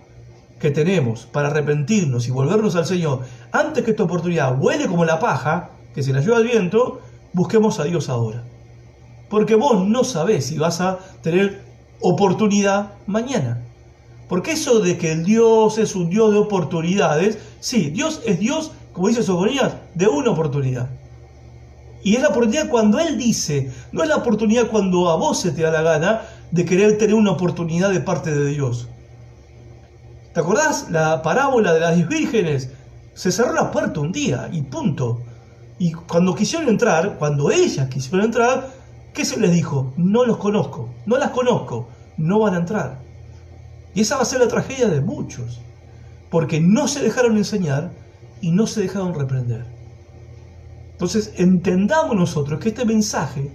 que 0.61 0.71
tenemos 0.71 1.27
para 1.27 1.49
arrepentirnos 1.49 2.27
y 2.29 2.31
volvernos 2.31 2.77
al 2.77 2.87
Señor, 2.87 3.21
antes 3.53 3.85
que 3.85 3.91
esta 3.91 4.05
oportunidad 4.05 4.59
huele 4.59 4.87
como 4.87 5.05
la 5.05 5.19
paja, 5.19 5.71
que 5.95 6.03
se 6.03 6.13
la 6.13 6.21
lleva 6.21 6.39
el 6.39 6.45
viento, 6.45 7.01
busquemos 7.33 7.79
a 7.81 7.85
Dios 7.85 8.09
ahora. 8.09 8.45
Porque 9.29 9.55
vos 9.55 9.87
no 9.87 10.05
sabés 10.05 10.47
si 10.47 10.59
vas 10.59 10.81
a 10.81 10.99
tener 11.23 11.63
oportunidad 12.01 12.93
mañana. 13.07 13.63
Porque 14.29 14.53
eso 14.53 14.81
de 14.81 14.99
que 14.99 15.13
el 15.13 15.25
Dios 15.25 15.79
es 15.79 15.95
un 15.95 16.11
Dios 16.11 16.33
de 16.33 16.39
oportunidades, 16.39 17.39
sí, 17.61 17.91
Dios 17.91 18.23
es 18.25 18.39
Dios, 18.39 18.73
como 18.93 19.09
dice 19.09 19.23
Sofonías, 19.23 19.75
de 19.95 20.09
una 20.09 20.31
oportunidad. 20.31 20.89
Y 22.03 22.15
es 22.15 22.23
la 22.23 22.29
oportunidad 22.29 22.69
cuando 22.69 22.99
Él 22.99 23.19
dice, 23.19 23.73
no 23.93 24.03
es 24.03 24.09
la 24.09 24.17
oportunidad 24.17 24.69
cuando 24.69 25.11
a 25.11 25.17
vos 25.17 25.41
se 25.41 25.51
te 25.51 25.63
da 25.63 25.71
la 25.71 25.83
gana 25.83 26.23
de 26.51 26.65
querer 26.65 26.99
tener 26.99 27.15
una 27.15 27.33
oportunidad 27.33 27.91
de 27.91 28.01
parte 28.01 28.33
de 28.35 28.47
Dios. 28.47 28.89
¿Te 30.37 30.41
acordás 30.41 30.91
la 30.91 31.22
parábola 31.22 31.72
de 31.72 31.80
las 31.80 31.97
diez 31.97 32.09
vírgenes? 32.09 32.70
Se 33.14 33.32
cerró 33.32 33.55
la 33.55 33.70
puerta 33.70 34.01
un 34.01 34.12
día 34.12 34.51
y 34.53 34.61
punto. 34.61 35.22
Y 35.78 35.93
cuando 35.93 36.34
quisieron 36.34 36.68
entrar, 36.68 37.16
cuando 37.18 37.51
ellas 37.51 37.89
quisieron 37.89 38.26
entrar, 38.26 38.70
¿qué 39.14 39.24
se 39.24 39.41
les 39.41 39.51
dijo? 39.51 39.95
No 39.97 40.26
los 40.26 40.37
conozco, 40.37 40.91
no 41.07 41.16
las 41.16 41.30
conozco, 41.30 41.89
no 42.18 42.41
van 42.41 42.53
a 42.53 42.59
entrar. 42.59 42.99
Y 43.95 44.03
esa 44.03 44.16
va 44.16 44.22
a 44.24 44.26
ser 44.26 44.41
la 44.41 44.49
tragedia 44.49 44.89
de 44.89 45.01
muchos, 45.01 45.62
porque 46.28 46.61
no 46.61 46.87
se 46.87 47.03
dejaron 47.03 47.39
enseñar 47.39 47.93
y 48.43 48.51
no 48.51 48.66
se 48.66 48.82
dejaron 48.82 49.14
reprender. 49.14 49.64
Entonces 50.93 51.32
entendamos 51.39 52.14
nosotros 52.14 52.61
que 52.61 52.68
este 52.68 52.84
mensaje 52.84 53.51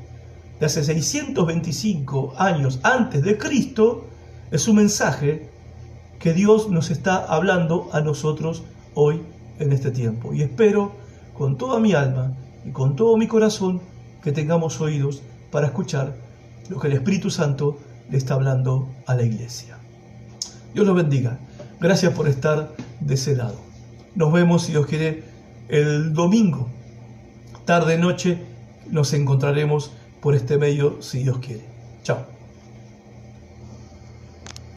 de 0.60 0.66
hace 0.66 0.84
625 0.84 2.34
años 2.40 2.80
antes 2.82 3.22
de 3.22 3.38
Cristo 3.38 4.08
es 4.50 4.68
un 4.68 4.78
mensaje 4.78 5.51
que 6.22 6.34
Dios 6.34 6.70
nos 6.70 6.92
está 6.92 7.18
hablando 7.18 7.90
a 7.92 8.02
nosotros 8.02 8.64
hoy 8.94 9.22
en 9.60 9.72
este 9.72 9.92
tiempo. 9.92 10.34
Y 10.34 10.44
espero 10.44 10.92
con 11.38 11.58
toda 11.58 11.80
mi 11.80 11.94
alma 11.94 12.34
y 12.64 12.72
con 12.72 12.96
todo 12.96 13.18
mi 13.18 13.28
corazón 13.28 13.82
que 14.24 14.32
tengamos 14.32 14.80
oídos 14.82 15.24
para 15.52 15.68
escuchar 15.68 16.16
lo 16.70 16.80
que 16.80 16.88
el 16.88 16.94
Espíritu 16.94 17.32
Santo 17.32 17.78
le 18.10 18.18
está 18.18 18.36
hablando 18.36 18.88
a 19.08 19.16
la 19.16 19.24
iglesia. 19.24 19.78
Dios 20.74 20.86
los 20.86 20.96
bendiga. 20.96 21.40
Gracias 21.80 22.14
por 22.14 22.28
estar 22.28 22.72
de 23.00 23.14
ese 23.16 23.36
lado. 23.36 23.56
Nos 24.14 24.32
vemos, 24.32 24.64
si 24.64 24.74
Dios 24.74 24.86
quiere, 24.86 25.24
el 25.70 26.14
domingo, 26.14 26.70
tarde, 27.66 27.98
noche, 27.98 28.38
nos 28.90 29.14
encontraremos 29.14 29.92
por 30.22 30.36
este 30.36 30.58
medio, 30.58 31.02
si 31.02 31.24
Dios 31.24 31.40
quiere. 31.40 31.66
Chao. 32.04 32.41